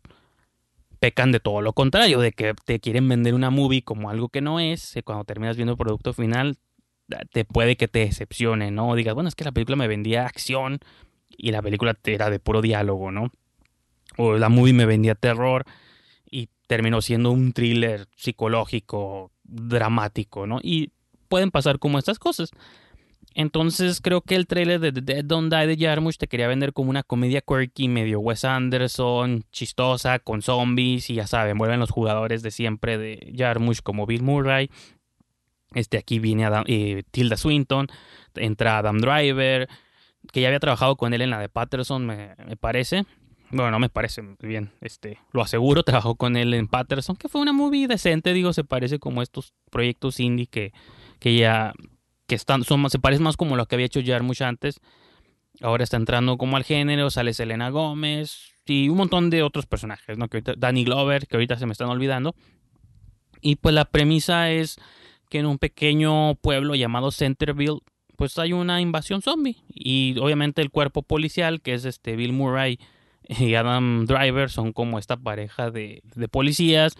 pecan 0.99 1.33
de 1.33 1.41
todo 1.41 1.63
lo 1.63 1.73
contrario, 1.73 2.21
de 2.21 2.33
que 2.33 2.55
te 2.67 2.79
quieren 2.81 3.09
vender 3.09 3.33
una 3.33 3.49
movie 3.49 3.83
como 3.83 4.11
algo 4.11 4.29
que 4.29 4.43
no 4.43 4.61
es, 4.61 4.95
cuando 5.05 5.25
terminas 5.25 5.57
viendo 5.57 5.73
el 5.73 5.79
producto 5.79 6.13
final 6.13 6.59
te 7.33 7.45
puede 7.45 7.77
que 7.77 7.89
te 7.89 8.01
decepcione, 8.01 8.71
¿no? 8.71 8.95
Digas, 8.95 9.15
bueno, 9.15 9.29
es 9.29 9.35
que 9.35 9.45
la 9.45 9.53
película 9.53 9.77
me 9.77 9.89
vendía 9.89 10.27
acción 10.27 10.81
y 11.29 11.51
la 11.51 11.63
película 11.63 11.97
era 12.05 12.31
de 12.31 12.39
puro 12.39 12.63
diálogo, 12.63 13.11
¿no? 13.11 13.31
O 14.17 14.37
la 14.37 14.49
movie 14.49 14.73
me 14.73 14.87
vendía 14.87 15.15
terror 15.15 15.65
y 16.31 16.49
terminó 16.67 17.01
siendo 17.01 17.31
un 17.31 17.53
thriller 17.53 18.07
psicológico, 18.17 19.33
dramático, 19.45 20.47
¿no? 20.47 20.59
Y 20.63 20.91
pueden 21.29 21.51
pasar 21.51 21.79
como 21.79 21.99
estas 21.99 22.19
cosas. 22.19 22.51
Entonces 23.35 24.01
creo 24.01 24.23
que 24.23 24.35
el 24.35 24.47
trailer 24.47 24.81
de 24.81 24.93
The 24.93 25.01
Dead 25.03 25.25
Don't 25.25 25.53
Die 25.53 25.67
de 25.67 25.77
Jarmusch 25.77 26.17
te 26.17 26.27
quería 26.27 26.49
vender 26.49 26.73
como 26.73 26.91
una 26.91 27.05
comedia 27.05 27.41
quirky, 27.41 27.89
medio 27.89 28.19
Wes 28.19 28.45
Anderson, 28.45 29.45
chistosa, 29.53 30.19
con 30.19 30.43
zombies 30.43 31.11
y 31.11 31.15
ya 31.15 31.29
saben, 31.29 31.57
vuelven 31.57 31.79
los 31.79 31.91
jugadores 31.91 32.43
de 32.43 32.51
siempre 32.51 32.99
de 32.99 33.33
Jarmusch 33.37 33.83
como 33.83 34.05
Bill 34.05 34.23
Murray, 34.23 34.69
este, 35.75 35.99
aquí 35.99 36.19
viene 36.19 36.49
eh, 36.67 37.03
Tilda 37.11 37.37
Swinton, 37.37 37.89
entra 38.35 38.79
Adam 38.79 38.99
Driver, 38.99 39.69
que 40.33 40.41
ya 40.41 40.49
había 40.49 40.61
trabajado 40.61 40.97
con 40.97 41.15
él 41.15 41.23
en 41.23 41.31
la 41.31 41.39
de 41.39 41.49
Patterson, 41.49 42.07
me, 42.07 42.35
parece. 42.59 43.05
Bueno, 43.51 43.71
no 43.71 43.79
me 43.79 43.89
parece 43.89 44.23
bien, 44.41 44.73
este, 44.81 45.19
lo 45.33 45.43
aseguro, 45.43 45.83
trabajó 45.85 46.15
con 46.15 46.37
él 46.37 46.55
en 46.55 46.69
Patterson, 46.69 47.17
que 47.17 47.29
fue 47.29 47.41
una 47.41 47.53
movie 47.53 47.89
decente, 47.89 48.33
digo, 48.33 48.53
se 48.53 48.65
parece 48.65 48.99
como 48.99 49.23
estos 49.23 49.55
proyectos 49.71 50.21
indie 50.21 50.47
que, 50.47 50.73
que 51.19 51.37
ya, 51.37 51.73
que 52.27 52.35
están, 52.35 52.65
son 52.65 52.89
se 52.91 52.99
parece 52.99 53.23
más 53.23 53.37
como 53.37 53.57
lo 53.57 53.67
que 53.67 53.77
había 53.77 53.87
hecho 53.87 54.01
mucho 54.23 54.45
antes. 54.45 54.81
Ahora 55.63 55.85
está 55.85 55.97
entrando 55.99 56.39
como 56.39 56.57
al 56.57 56.65
género, 56.65 57.11
sale 57.11 57.35
Selena 57.35 57.69
Gómez 57.71 58.55
y 58.65 58.89
un 58.89 58.97
montón 58.97 59.31
de 59.31 59.43
otros 59.43 59.67
personajes, 59.67 60.17
¿no? 60.17 60.29
Que 60.29 60.43
Danny 60.57 60.85
Glover, 60.85 61.27
que 61.27 61.37
ahorita 61.37 61.59
se 61.59 61.67
me 61.67 61.73
están 61.73 61.89
olvidando. 61.89 62.35
Y 63.43 63.57
pues 63.57 63.75
la 63.75 63.85
premisa 63.85 64.51
es 64.51 64.79
que 65.31 65.39
en 65.39 65.47
un 65.47 65.59
pequeño 65.59 66.35
pueblo 66.35 66.75
llamado 66.75 67.11
Centerville, 67.11 67.79
pues 68.17 68.39
hay 68.39 68.53
una 68.53 68.83
invasión 68.83 69.23
zombie. 69.23 69.57
Y 69.73 70.17
obviamente 70.21 70.61
el 70.61 70.71
cuerpo 70.71 71.01
policial, 71.01 71.63
que 71.63 71.73
es 71.73 71.87
este 71.87 72.17
Bill 72.17 72.35
Murray 72.35 72.79
y 73.27 73.55
Adam 73.55 74.05
Driver, 74.05 74.51
son 74.51 74.75
como 74.75 74.99
esta 74.99 75.17
pareja 75.17 75.71
de, 75.71 76.03
policías. 76.31 76.99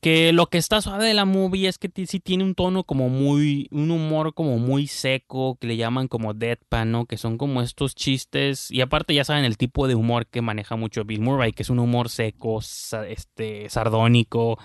Que 0.00 0.32
lo 0.32 0.46
que 0.46 0.58
está 0.58 0.80
suave 0.80 1.04
de 1.04 1.14
la 1.14 1.26
movie 1.26 1.68
es 1.68 1.76
que 1.76 1.90
sí 2.06 2.18
tiene 2.18 2.44
un 2.44 2.54
tono 2.54 2.84
como 2.84 3.08
muy, 3.08 3.68
un 3.70 3.90
humor 3.90 4.32
como 4.32 4.58
muy 4.58 4.86
seco, 4.86 5.58
que 5.60 5.66
le 5.66 5.76
llaman 5.76 6.08
como 6.08 6.32
deadpan, 6.32 6.90
¿no? 6.90 7.04
Que 7.04 7.18
son 7.18 7.36
como 7.36 7.60
estos 7.60 7.94
chistes, 7.94 8.70
y 8.70 8.80
aparte 8.80 9.14
ya 9.14 9.24
saben 9.24 9.44
el 9.44 9.58
tipo 9.58 9.86
de 9.86 9.94
humor 9.94 10.26
que 10.26 10.40
maneja 10.40 10.76
mucho 10.76 11.04
Bill 11.04 11.20
Murray, 11.20 11.52
que 11.52 11.62
es 11.62 11.70
un 11.70 11.78
humor 11.78 12.08
seco, 12.08 12.60
este, 13.06 13.68
sardónico, 13.68 14.58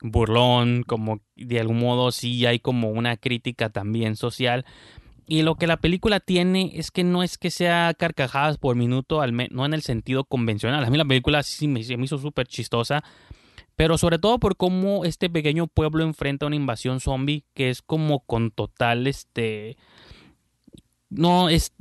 burlón, 0.00 0.82
como 0.86 1.20
de 1.36 1.60
algún 1.60 1.80
modo 1.80 2.10
sí 2.12 2.46
hay 2.46 2.58
como 2.58 2.90
una 2.90 3.16
crítica 3.16 3.70
también 3.70 4.16
social. 4.16 4.64
Y 5.26 5.42
lo 5.42 5.54
que 5.54 5.66
la 5.66 5.76
película 5.76 6.18
tiene 6.18 6.72
es 6.74 6.90
que 6.90 7.04
no 7.04 7.22
es 7.22 7.38
que 7.38 7.50
sea 7.50 7.94
carcajadas 7.94 8.58
por 8.58 8.74
minuto, 8.74 9.20
al 9.20 9.32
no 9.52 9.64
en 9.64 9.74
el 9.74 9.82
sentido 9.82 10.24
convencional. 10.24 10.84
A 10.84 10.90
mí 10.90 10.98
la 10.98 11.04
película 11.04 11.42
sí 11.42 11.68
me, 11.68 11.80
me 11.96 12.04
hizo 12.04 12.18
súper 12.18 12.48
chistosa, 12.48 13.04
pero 13.76 13.96
sobre 13.96 14.18
todo 14.18 14.38
por 14.38 14.56
cómo 14.56 15.04
este 15.04 15.30
pequeño 15.30 15.68
pueblo 15.68 16.02
enfrenta 16.02 16.46
una 16.46 16.56
invasión 16.56 16.98
zombie 17.00 17.44
que 17.54 17.70
es 17.70 17.80
como 17.82 18.20
con 18.20 18.50
total, 18.50 19.06
este... 19.06 19.76
No, 21.10 21.48
es 21.48 21.72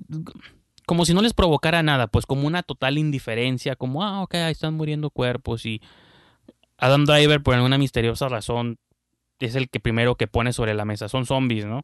como 0.86 1.06
si 1.06 1.14
no 1.14 1.22
les 1.22 1.34
provocara 1.34 1.84
nada, 1.84 2.08
pues 2.08 2.26
como 2.26 2.48
una 2.48 2.64
total 2.64 2.98
indiferencia, 2.98 3.76
como, 3.76 4.04
ah, 4.04 4.24
ok, 4.24 4.36
ahí 4.36 4.52
están 4.52 4.74
muriendo 4.74 5.12
cuerpos 5.12 5.68
y 5.68 5.82
Adam 6.80 7.06
Driver, 7.06 7.44
por 7.44 7.56
alguna 7.56 7.78
misteriosa 7.78 8.30
razón, 8.30 8.78
es 9.40 9.56
el 9.56 9.70
que 9.70 9.80
primero 9.80 10.16
que 10.16 10.28
pone 10.28 10.54
sobre 10.54 10.74
la 10.74 10.86
mesa. 10.86 11.10
Son 11.10 11.26
zombies, 11.26 11.66
¿no? 11.66 11.84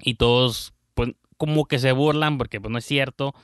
Y 0.00 0.14
todos, 0.14 0.74
pues, 0.94 1.10
como 1.36 1.66
que 1.66 1.78
se 1.78 1.92
burlan 1.92 2.38
porque, 2.38 2.60
pues, 2.60 2.70
no 2.72 2.78
es 2.78 2.84
cierto. 2.84 3.34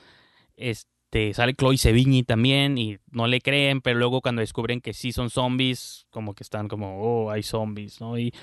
Este, 0.55 1.33
sale 1.33 1.53
Chloe 1.53 1.77
Sevigny 1.77 2.23
también 2.23 2.77
y 2.77 2.97
no 3.11 3.27
le 3.27 3.41
creen, 3.41 3.81
pero 3.81 3.99
luego 3.99 4.21
cuando 4.21 4.39
descubren 4.39 4.81
que 4.81 4.93
sí 4.93 5.11
son 5.11 5.29
zombies, 5.29 6.05
como 6.09 6.33
que 6.33 6.43
están 6.43 6.67
como, 6.67 7.01
oh, 7.01 7.29
hay 7.29 7.43
zombies, 7.43 8.01
¿no? 8.01 8.17
Y 8.17 8.33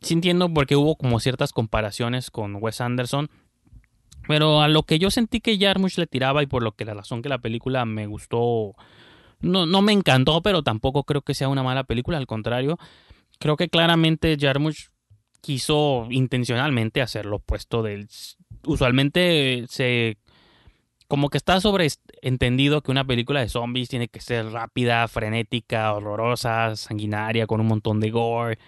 sí 0.00 0.14
entiendo 0.14 0.52
porque 0.52 0.76
hubo 0.76 0.96
como 0.96 1.20
ciertas 1.20 1.52
comparaciones 1.52 2.30
con 2.30 2.56
Wes 2.60 2.80
Anderson. 2.80 3.30
Pero 4.26 4.60
a 4.60 4.68
lo 4.68 4.82
que 4.82 4.98
yo 4.98 5.10
sentí 5.10 5.40
que 5.40 5.58
Jarmusch 5.58 5.96
le 5.96 6.06
tiraba 6.06 6.42
y 6.42 6.46
por 6.46 6.62
lo 6.62 6.72
que 6.72 6.84
la 6.84 6.92
razón 6.92 7.22
que 7.22 7.30
la 7.30 7.38
película 7.38 7.86
me 7.86 8.06
gustó 8.06 8.74
no, 9.40 9.66
no 9.66 9.82
me 9.82 9.92
encantó, 9.92 10.42
pero 10.42 10.62
tampoco 10.62 11.04
creo 11.04 11.22
que 11.22 11.34
sea 11.34 11.48
una 11.48 11.62
mala 11.62 11.84
película, 11.84 12.18
al 12.18 12.26
contrario, 12.26 12.78
creo 13.38 13.56
que 13.56 13.68
claramente 13.68 14.36
Jarmusch 14.38 14.88
quiso 15.40 16.06
intencionalmente 16.10 17.02
hacer 17.02 17.26
lo 17.26 17.36
opuesto 17.36 17.82
del... 17.82 18.08
Usualmente 18.66 19.64
se 19.68 20.18
como 21.08 21.30
que 21.30 21.38
está 21.38 21.58
sobreentendido 21.60 22.82
que 22.82 22.90
una 22.90 23.04
película 23.04 23.40
de 23.40 23.48
zombies 23.48 23.88
tiene 23.88 24.08
que 24.08 24.20
ser 24.20 24.50
rápida, 24.50 25.08
frenética, 25.08 25.94
horrorosa, 25.94 26.76
sanguinaria, 26.76 27.46
con 27.46 27.62
un 27.62 27.66
montón 27.66 27.98
de 27.98 28.10
gore 28.10 28.58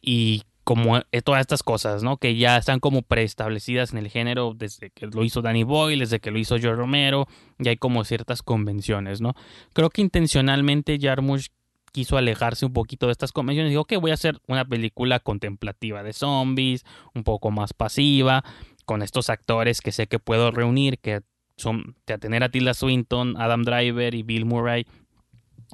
y 0.00 0.44
como 0.64 0.98
eh, 0.98 1.22
todas 1.22 1.40
estas 1.40 1.62
cosas, 1.62 2.02
¿no? 2.02 2.16
Que 2.16 2.36
ya 2.36 2.56
están 2.56 2.80
como 2.80 3.02
preestablecidas 3.02 3.92
en 3.92 3.98
el 3.98 4.08
género 4.08 4.54
desde 4.56 4.90
que 4.90 5.06
lo 5.06 5.24
hizo 5.24 5.42
Danny 5.42 5.64
Boyle, 5.64 5.98
desde 5.98 6.20
que 6.20 6.30
lo 6.30 6.38
hizo 6.38 6.58
George 6.58 6.76
Romero, 6.76 7.26
y 7.58 7.68
hay 7.68 7.76
como 7.76 8.04
ciertas 8.04 8.42
convenciones, 8.42 9.20
¿no? 9.20 9.34
Creo 9.72 9.90
que 9.90 10.02
intencionalmente 10.02 10.98
Jarmusch 11.00 11.48
quiso 11.92 12.16
alejarse 12.16 12.64
un 12.64 12.72
poquito 12.72 13.06
de 13.06 13.12
estas 13.12 13.32
convenciones 13.32 13.70
y 13.70 13.72
dijo, 13.72 13.82
ok, 13.82 13.94
voy 14.00 14.12
a 14.12 14.14
hacer 14.14 14.40
una 14.46 14.64
película 14.64 15.20
contemplativa 15.20 16.02
de 16.02 16.12
zombies, 16.12 16.84
un 17.14 17.22
poco 17.22 17.50
más 17.50 17.74
pasiva, 17.74 18.44
con 18.84 19.02
estos 19.02 19.30
actores 19.30 19.80
que 19.80 19.92
sé 19.92 20.06
que 20.06 20.18
puedo 20.18 20.50
reunir, 20.50 20.98
que 20.98 21.20
son 21.56 21.96
de 22.06 22.18
tener 22.18 22.42
a 22.42 22.48
Tilda 22.48 22.74
Swinton, 22.74 23.36
Adam 23.38 23.62
Driver 23.62 24.14
y 24.14 24.22
Bill 24.22 24.46
Murray 24.46 24.86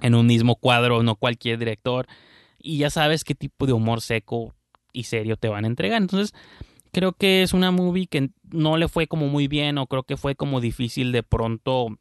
en 0.03 0.15
un 0.15 0.27
mismo 0.27 0.57
cuadro, 0.57 1.03
no 1.03 1.15
cualquier 1.15 1.59
director, 1.59 2.07
y 2.59 2.79
ya 2.79 2.91
sabes 2.91 3.25
qué 3.25 3.35
tipo 3.35 3.67
de 3.67 3.73
humor 3.73 4.01
seco 4.01 4.55
y 4.93 5.05
serio 5.05 5.37
te 5.37 5.49
van 5.49 5.65
a 5.65 5.69
entregar. 5.69 6.01
Entonces, 6.01 6.35
creo 6.93 7.13
que 7.13 7.43
es 7.43 7.53
una 7.53 7.71
movie 7.71 8.07
que 8.07 8.31
no 8.51 8.77
le 8.77 8.89
fue 8.89 9.07
como 9.07 9.29
muy 9.29 9.49
bien 9.49 9.79
o 9.79 9.87
creo 9.87 10.03
que 10.03 10.17
fue 10.17 10.35
como 10.35 10.61
difícil 10.61 11.13
de 11.13 11.23
pronto 11.23 11.99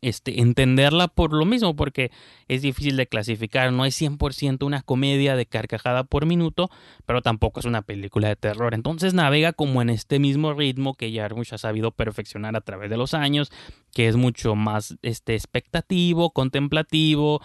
este, 0.00 0.40
entenderla 0.40 1.08
por 1.08 1.32
lo 1.32 1.44
mismo, 1.44 1.76
porque 1.76 2.10
es 2.48 2.62
difícil 2.62 2.96
de 2.96 3.06
clasificar. 3.06 3.72
No 3.72 3.84
es 3.84 4.00
100% 4.00 4.64
una 4.64 4.82
comedia 4.82 5.36
de 5.36 5.46
carcajada 5.46 6.04
por 6.04 6.26
minuto, 6.26 6.70
pero 7.06 7.22
tampoco 7.22 7.60
es 7.60 7.66
una 7.66 7.82
película 7.82 8.28
de 8.28 8.36
terror. 8.36 8.74
Entonces 8.74 9.14
navega 9.14 9.52
como 9.52 9.82
en 9.82 9.90
este 9.90 10.18
mismo 10.18 10.52
ritmo 10.52 10.94
que 10.94 11.12
Jarmusch 11.12 11.52
ha 11.52 11.58
sabido 11.58 11.90
perfeccionar 11.90 12.56
a 12.56 12.60
través 12.60 12.90
de 12.90 12.96
los 12.96 13.14
años, 13.14 13.52
que 13.92 14.08
es 14.08 14.16
mucho 14.16 14.54
más 14.54 14.96
este, 15.02 15.34
expectativo, 15.34 16.30
contemplativo, 16.30 17.40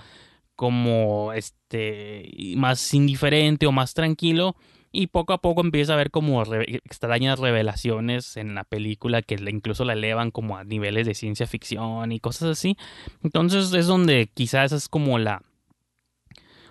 como 0.59 1.31
este, 1.31 2.29
más 2.57 2.93
indiferente 2.93 3.65
o 3.65 3.71
más 3.71 3.93
tranquilo 3.93 4.57
y 4.91 5.07
poco 5.07 5.31
a 5.31 5.37
poco 5.37 5.61
empieza 5.61 5.93
a 5.93 5.95
ver 5.95 6.11
como 6.11 6.43
extrañas 6.43 7.39
revelaciones 7.39 8.35
en 8.35 8.55
la 8.55 8.65
película 8.65 9.21
que 9.21 9.35
incluso 9.35 9.85
la 9.85 9.93
elevan 9.93 10.31
como 10.31 10.57
a 10.57 10.65
niveles 10.65 11.07
de 11.07 11.13
ciencia 11.13 11.47
ficción 11.47 12.11
y 12.11 12.19
cosas 12.19 12.49
así. 12.49 12.75
Entonces 13.23 13.71
es 13.71 13.87
donde 13.87 14.29
quizás 14.33 14.73
es 14.73 14.89
como 14.89 15.17
la 15.17 15.43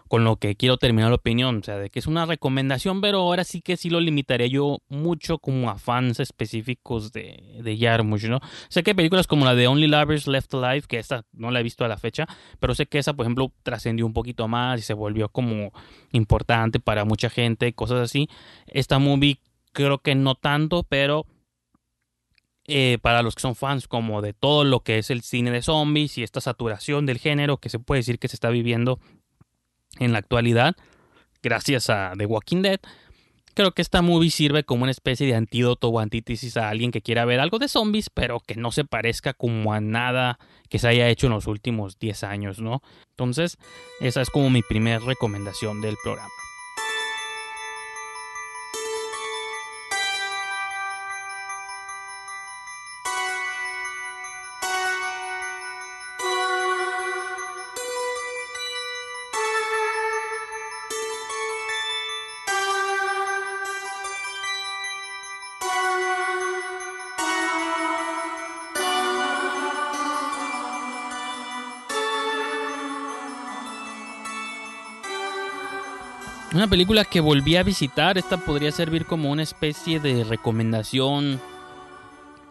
con 0.09 0.25
lo 0.25 0.37
que 0.37 0.57
quiero 0.57 0.79
terminar 0.79 1.11
la 1.11 1.17
opinión, 1.17 1.59
o 1.59 1.62
sea, 1.62 1.77
de 1.77 1.91
que 1.91 1.99
es 1.99 2.07
una 2.07 2.27
recomendación, 2.27 3.00
pero 3.00 3.21
ahora 3.21 3.45
sí 3.45 3.61
que 3.61 3.77
sí 3.77 3.91
lo 3.91 4.00
limitaré 4.00 4.49
yo 4.50 4.79
mucho 4.88 5.38
como 5.38 5.71
a 5.71 5.79
fans 5.79 6.19
específicos 6.19 7.12
de, 7.12 7.61
de 7.62 7.77
Yarmush, 7.77 8.29
¿no? 8.29 8.41
Sé 8.69 8.83
que 8.83 8.95
películas 8.95 9.27
como 9.27 9.45
la 9.45 9.55
de 9.55 9.69
Only 9.69 9.87
Lovers 9.87 10.27
Left 10.27 10.53
Alive, 10.55 10.87
que 10.88 10.99
esta 10.99 11.25
no 11.33 11.50
la 11.50 11.61
he 11.61 11.62
visto 11.62 11.85
a 11.85 11.88
la 11.88 11.99
fecha, 11.99 12.27
pero 12.59 12.75
sé 12.75 12.87
que 12.87 12.99
esa, 12.99 13.12
por 13.12 13.25
ejemplo, 13.25 13.53
trascendió 13.62 14.07
un 14.07 14.15
poquito 14.15 14.49
más 14.49 14.81
y 14.81 14.83
se 14.83 14.95
volvió 14.95 15.29
como 15.29 15.73
importante 16.12 16.81
para 16.81 17.05
mucha 17.05 17.29
gente, 17.31 17.73
cosas 17.75 18.00
así. 18.00 18.29
Esta 18.67 18.99
movie 18.99 19.41
creo 19.73 19.99
que 19.99 20.15
no 20.15 20.35
tanto, 20.35 20.85
pero... 20.88 21.27
Eh, 22.71 22.99
para 23.00 23.23
los 23.23 23.35
que 23.35 23.41
son 23.41 23.55
fans 23.55 23.88
como 23.88 24.21
de 24.21 24.35
todo 24.35 24.62
lo 24.62 24.81
que 24.81 24.99
es 24.99 25.09
el 25.09 25.23
cine 25.23 25.50
de 25.50 25.62
zombies 25.62 26.19
y 26.19 26.23
esta 26.23 26.43
saturación 26.43 27.07
del 27.07 27.17
género 27.17 27.57
que 27.57 27.71
se 27.71 27.79
puede 27.79 28.00
decir 28.00 28.19
que 28.19 28.29
se 28.29 28.37
está 28.37 28.50
viviendo 28.50 29.00
en 29.99 30.12
la 30.12 30.19
actualidad, 30.19 30.76
gracias 31.43 31.90
a 31.90 32.12
The 32.17 32.26
Walking 32.26 32.62
Dead. 32.62 32.81
Creo 33.55 33.73
que 33.73 33.83
esta 33.83 34.02
movie 34.02 34.31
sirve 34.31 34.62
como 34.62 34.85
una 34.85 34.93
especie 34.93 35.26
de 35.26 35.35
antídoto 35.35 35.88
o 35.88 35.99
antítesis 35.99 36.57
a 36.57 36.69
alguien 36.69 36.93
que 36.93 37.02
quiera 37.02 37.25
ver 37.25 37.40
algo 37.40 37.59
de 37.59 37.67
zombies, 37.67 38.09
pero 38.09 38.38
que 38.38 38.55
no 38.55 38.71
se 38.71 38.85
parezca 38.85 39.35
como 39.35 39.73
a 39.73 39.81
nada 39.81 40.38
que 40.69 40.78
se 40.78 40.87
haya 40.87 41.09
hecho 41.09 41.26
en 41.26 41.33
los 41.33 41.49
últimos 41.49 41.99
10 41.99 42.23
años, 42.25 42.61
¿no? 42.61 42.83
Entonces, 43.11 43.59
esa 44.00 44.23
es 44.23 44.31
como 44.31 44.49
mi 44.49 44.62
primera 44.62 45.00
recomendación 45.00 45.81
del 45.81 45.96
programa. 46.03 46.31
Una 76.59 76.66
película 76.66 77.05
que 77.05 77.21
volví 77.21 77.55
a 77.55 77.62
visitar, 77.62 78.18
esta 78.18 78.37
podría 78.37 78.73
servir 78.73 79.07
como 79.07 79.31
una 79.31 79.44
especie 79.44 80.01
de 80.01 80.25
recomendación 80.25 81.40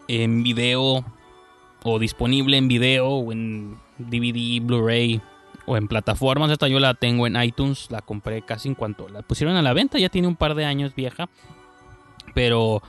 en 0.08 0.42
video 0.42 1.04
o 1.82 1.98
disponible 1.98 2.56
en 2.56 2.68
video 2.68 3.06
o 3.06 3.32
en 3.32 3.76
DVD, 3.98 4.64
Blu-ray 4.64 5.20
o 5.66 5.76
en 5.76 5.88
plataformas. 5.88 6.50
Esta 6.50 6.68
yo 6.68 6.80
la 6.80 6.94
tengo 6.94 7.26
en 7.26 7.36
iTunes, 7.36 7.90
la 7.90 8.00
compré 8.00 8.40
casi 8.40 8.68
en 8.68 8.74
cuanto 8.74 9.10
la 9.10 9.20
pusieron 9.20 9.56
a 9.56 9.62
la 9.62 9.74
venta, 9.74 9.98
ya 9.98 10.08
tiene 10.08 10.26
un 10.26 10.36
par 10.36 10.54
de 10.54 10.64
años 10.64 10.94
vieja, 10.94 11.28
pero 12.32 12.82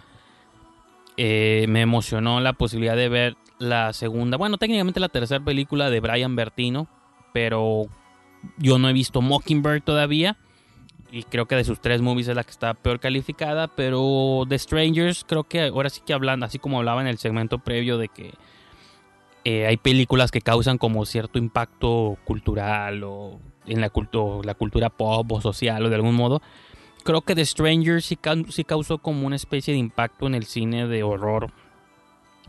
eh, 1.18 1.66
me 1.68 1.82
emocionó 1.82 2.40
la 2.40 2.54
posibilidad 2.54 2.96
de 2.96 3.10
ver 3.10 3.36
la 3.58 3.92
segunda, 3.92 4.38
bueno, 4.38 4.58
técnicamente 4.58 5.02
la 5.02 5.10
tercera 5.10 5.44
película 5.44 5.90
de 5.90 6.00
Brian 6.00 6.38
Bertino, 6.38 6.88
pero 7.34 7.88
yo 8.58 8.80
no 8.80 8.88
he 8.88 8.94
visto 8.94 9.22
Mockingbird 9.22 9.84
todavía 9.84 10.38
y 11.12 11.24
creo 11.24 11.48
que 11.48 11.56
de 11.56 11.64
sus 11.64 11.80
tres 11.80 12.02
movies 12.02 12.28
es 12.28 12.36
la 12.36 12.44
que 12.44 12.52
está 12.52 12.74
peor 12.74 13.00
calificada, 13.00 13.68
pero 13.68 14.44
The 14.48 14.60
Strangers 14.60 15.26
creo 15.28 15.44
que 15.44 15.64
ahora 15.64 15.90
sí 15.90 16.02
que 16.06 16.14
hablan, 16.14 16.44
así 16.44 16.60
como 16.60 16.78
hablaba 16.78 17.02
en 17.02 17.08
el 17.08 17.18
segmento 17.18 17.60
previo 17.60 17.98
de 17.98 18.10
que 18.10 18.34
eh, 19.46 19.66
hay 19.66 19.78
películas 19.78 20.32
que 20.32 20.42
causan 20.42 20.78
como 20.78 21.06
cierto 21.06 21.40
impacto 21.40 22.18
cultural 22.26 23.04
o 23.04 23.40
en 23.66 23.82
la, 23.82 23.92
la 24.44 24.54
cultura 24.54 24.90
pop 24.90 25.32
o 25.32 25.42
social 25.42 25.86
o 25.86 25.90
de 25.90 25.96
algún 25.96 26.16
modo. 26.16 26.42
Creo 27.04 27.22
que 27.22 27.36
The 27.36 27.46
Strangers 27.46 28.06
sí, 28.06 28.18
sí 28.50 28.64
causó 28.64 28.98
como 28.98 29.26
una 29.26 29.36
especie 29.36 29.74
de 29.74 29.80
impacto 29.80 30.28
en 30.28 30.36
el 30.36 30.46
cine 30.46 30.88
de 30.88 31.04
horror 31.04 31.52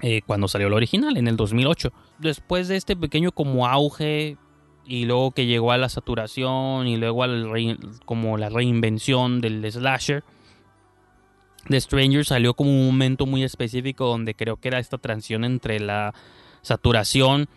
eh, 0.03 0.23
cuando 0.27 0.49
salió 0.49 0.67
el 0.67 0.75
original, 0.75 1.17
en 1.17 1.29
el 1.29 1.37
2008. 1.37 1.93
Después 2.19 2.69
de 2.69 2.77
este 2.77 2.97
pequeño 2.97 3.33
como 3.33 3.67
auge 3.67 4.37
y 4.91 5.05
luego 5.05 5.31
que 5.31 5.47
llegó 5.47 5.71
a 5.71 5.79
la 5.79 5.89
saturación 5.89 6.89
y 6.89 6.97
luego 6.97 7.23
al 7.23 7.79
como 8.05 8.37
la 8.37 8.49
reinvención 8.49 9.41
del 9.41 9.65
slasher. 9.71 10.25
The 11.69 11.81
Stranger 11.81 12.25
salió 12.25 12.55
como 12.55 12.71
un 12.71 12.87
momento 12.87 13.25
muy 13.25 13.45
específico 13.45 14.07
donde 14.07 14.35
creo 14.35 14.57
que 14.57 14.67
era 14.67 14.81
esta 14.81 14.99
transición 14.99 15.45
entre 15.45 15.79
la 15.79 16.13
saturación 16.63 17.49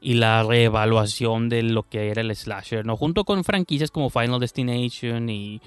y 0.00 0.14
la 0.14 0.42
reevaluación 0.42 1.50
de 1.50 1.62
lo 1.64 1.82
que 1.82 2.08
era 2.08 2.22
el 2.22 2.34
slasher, 2.34 2.86
¿no? 2.86 2.96
Junto 2.96 3.24
con 3.24 3.44
franquicias 3.44 3.90
como 3.90 4.08
Final 4.08 4.40
Destination 4.40 5.28
y 5.28 5.60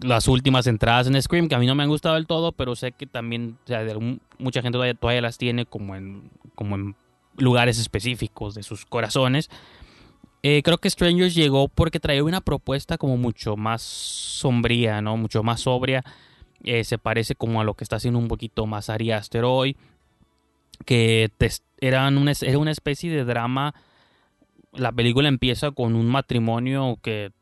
las 0.00 0.28
últimas 0.28 0.68
entradas 0.68 1.08
en 1.08 1.20
Scream, 1.20 1.48
que 1.48 1.56
a 1.56 1.58
mí 1.58 1.66
no 1.66 1.74
me 1.74 1.82
han 1.82 1.88
gustado 1.88 2.14
del 2.14 2.28
todo, 2.28 2.52
pero 2.52 2.76
sé 2.76 2.92
que 2.92 3.06
también, 3.06 3.58
mucha 4.38 4.62
gente 4.62 4.76
todavía, 4.76 4.94
todavía, 4.94 5.20
las 5.20 5.36
tiene 5.36 5.66
como 5.66 5.96
en, 5.96 6.30
como 6.54 6.76
en 6.76 6.94
lugares 7.36 7.80
específicos 7.80 8.54
de 8.54 8.62
sus 8.62 8.86
corazones. 8.86 9.50
Eh, 10.42 10.62
creo 10.62 10.78
que 10.78 10.88
Strangers 10.88 11.34
llegó 11.34 11.68
porque 11.68 11.98
traía 12.00 12.22
una 12.22 12.40
propuesta 12.40 12.96
como 12.96 13.16
mucho 13.16 13.56
más 13.56 13.82
sombría, 13.82 15.00
¿no? 15.00 15.16
Mucho 15.16 15.42
más 15.42 15.62
sobria. 15.62 16.04
Eh, 16.62 16.84
se 16.84 16.98
parece 16.98 17.34
como 17.34 17.60
a 17.60 17.64
lo 17.64 17.74
que 17.74 17.84
está 17.84 17.96
haciendo 17.96 18.18
un 18.18 18.28
poquito 18.28 18.66
más 18.66 18.88
Ari 18.88 19.10
Aster 19.10 19.44
hoy. 19.44 19.76
Que 20.84 21.30
eran 21.80 22.18
una, 22.18 22.32
era 22.40 22.58
una 22.58 22.70
especie 22.70 23.10
de 23.10 23.24
drama. 23.24 23.74
La 24.72 24.92
película 24.92 25.28
empieza 25.28 25.72
con 25.72 25.94
un 25.94 26.06
matrimonio 26.06 26.98
que... 27.02 27.32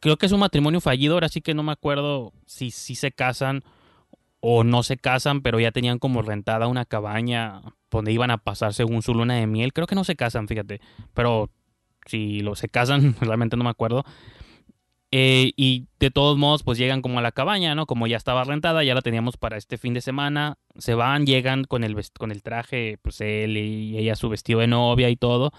Creo 0.00 0.16
que 0.16 0.26
es 0.26 0.32
un 0.32 0.40
matrimonio 0.40 0.80
fallido, 0.80 1.14
ahora 1.14 1.28
sí 1.28 1.40
que 1.40 1.54
no 1.54 1.62
me 1.62 1.70
acuerdo 1.70 2.32
si, 2.44 2.72
si 2.72 2.96
se 2.96 3.12
casan 3.12 3.62
o 4.40 4.64
no 4.64 4.82
se 4.82 4.96
casan, 4.96 5.42
pero 5.42 5.60
ya 5.60 5.70
tenían 5.70 6.00
como 6.00 6.22
rentada 6.22 6.66
una 6.66 6.84
cabaña 6.84 7.62
donde 7.88 8.10
iban 8.10 8.32
a 8.32 8.38
pasar 8.38 8.74
según 8.74 9.02
su 9.02 9.14
luna 9.14 9.34
de 9.34 9.46
miel. 9.46 9.72
Creo 9.72 9.86
que 9.86 9.94
no 9.94 10.02
se 10.02 10.16
casan, 10.16 10.48
fíjate, 10.48 10.80
pero 11.14 11.50
si 12.06 12.40
lo 12.40 12.54
se 12.54 12.68
casan, 12.68 13.14
realmente 13.20 13.56
no 13.56 13.64
me 13.64 13.70
acuerdo. 13.70 14.04
Eh, 15.14 15.52
y 15.56 15.88
de 16.00 16.10
todos 16.10 16.38
modos, 16.38 16.62
pues 16.62 16.78
llegan 16.78 17.02
como 17.02 17.18
a 17.18 17.22
la 17.22 17.32
cabaña, 17.32 17.74
¿no? 17.74 17.84
Como 17.84 18.06
ya 18.06 18.16
estaba 18.16 18.44
rentada, 18.44 18.82
ya 18.82 18.94
la 18.94 19.02
teníamos 19.02 19.36
para 19.36 19.58
este 19.58 19.76
fin 19.76 19.92
de 19.92 20.00
semana. 20.00 20.56
Se 20.78 20.94
van, 20.94 21.26
llegan 21.26 21.64
con 21.64 21.84
el, 21.84 21.94
con 22.18 22.32
el 22.32 22.42
traje, 22.42 22.98
pues 23.02 23.20
él 23.20 23.58
y 23.58 23.98
ella 23.98 24.16
su 24.16 24.30
vestido 24.30 24.60
de 24.60 24.68
novia 24.68 25.10
y 25.10 25.16
todo. 25.16 25.52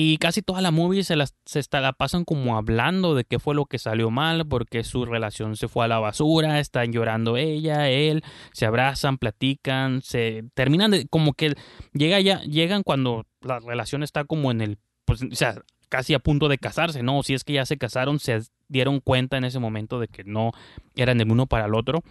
Y 0.00 0.18
casi 0.18 0.42
toda 0.42 0.60
la 0.60 0.70
movie 0.70 1.02
se 1.02 1.16
la, 1.16 1.26
se 1.44 1.58
está, 1.58 1.80
la 1.80 1.92
pasan 1.92 2.24
como 2.24 2.56
hablando 2.56 3.16
de 3.16 3.24
qué 3.24 3.40
fue 3.40 3.56
lo 3.56 3.64
que 3.66 3.80
salió 3.80 4.10
mal, 4.10 4.46
porque 4.46 4.84
su 4.84 5.04
relación 5.04 5.56
se 5.56 5.66
fue 5.66 5.86
a 5.86 5.88
la 5.88 5.98
basura, 5.98 6.60
están 6.60 6.92
llorando 6.92 7.36
ella, 7.36 7.88
él, 7.88 8.22
se 8.52 8.64
abrazan, 8.66 9.18
platican, 9.18 10.00
se 10.02 10.44
terminan 10.54 10.92
de, 10.92 11.08
como 11.08 11.32
que 11.32 11.56
llega 11.94 12.20
ya, 12.20 12.40
llegan 12.42 12.84
cuando 12.84 13.26
la 13.40 13.58
relación 13.58 14.04
está 14.04 14.22
como 14.24 14.52
en 14.52 14.60
el, 14.60 14.78
pues, 15.08 15.22
o 15.22 15.34
sea, 15.34 15.62
casi 15.88 16.12
a 16.12 16.18
punto 16.18 16.48
de 16.48 16.58
casarse, 16.58 17.02
¿no? 17.02 17.22
Si 17.22 17.32
es 17.32 17.42
que 17.42 17.54
ya 17.54 17.64
se 17.64 17.78
casaron, 17.78 18.18
se 18.18 18.42
dieron 18.68 19.00
cuenta 19.00 19.38
en 19.38 19.44
ese 19.44 19.58
momento 19.58 19.98
de 19.98 20.06
que 20.06 20.22
no 20.22 20.52
eran 20.96 21.18
el 21.18 21.32
uno 21.32 21.46
para 21.46 21.64
el 21.64 21.74
otro. 21.74 22.02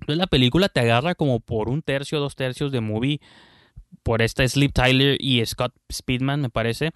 Entonces 0.00 0.16
la 0.16 0.26
película 0.26 0.70
te 0.70 0.80
agarra 0.80 1.14
como 1.14 1.40
por 1.40 1.68
un 1.68 1.82
tercio, 1.82 2.20
dos 2.20 2.34
tercios 2.34 2.72
de 2.72 2.80
movie 2.80 3.20
por 4.02 4.22
esta 4.22 4.48
Sleep 4.48 4.72
Tyler 4.72 5.18
y 5.20 5.44
Scott 5.44 5.74
Speedman, 5.92 6.40
me 6.40 6.48
parece. 6.48 6.92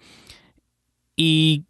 Y 1.15 1.65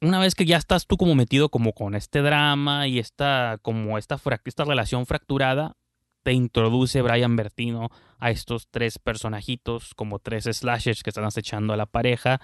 una 0.00 0.20
vez 0.20 0.36
que 0.36 0.46
ya 0.46 0.56
estás 0.56 0.86
tú 0.86 0.96
como 0.96 1.16
metido 1.16 1.48
como 1.48 1.72
con 1.72 1.96
este 1.96 2.22
drama 2.22 2.86
y 2.86 3.00
esta 3.00 3.58
como 3.62 3.98
esta, 3.98 4.20
esta 4.44 4.64
relación 4.64 5.06
fracturada, 5.06 5.76
te 6.22 6.32
introduce 6.32 7.02
Brian 7.02 7.36
Bertino 7.36 7.90
a 8.18 8.30
estos 8.30 8.68
tres 8.70 8.98
personajitos, 8.98 9.94
como 9.94 10.18
tres 10.18 10.44
slashers 10.44 11.02
que 11.02 11.10
están 11.10 11.24
acechando 11.24 11.72
a 11.72 11.76
la 11.76 11.86
pareja. 11.86 12.40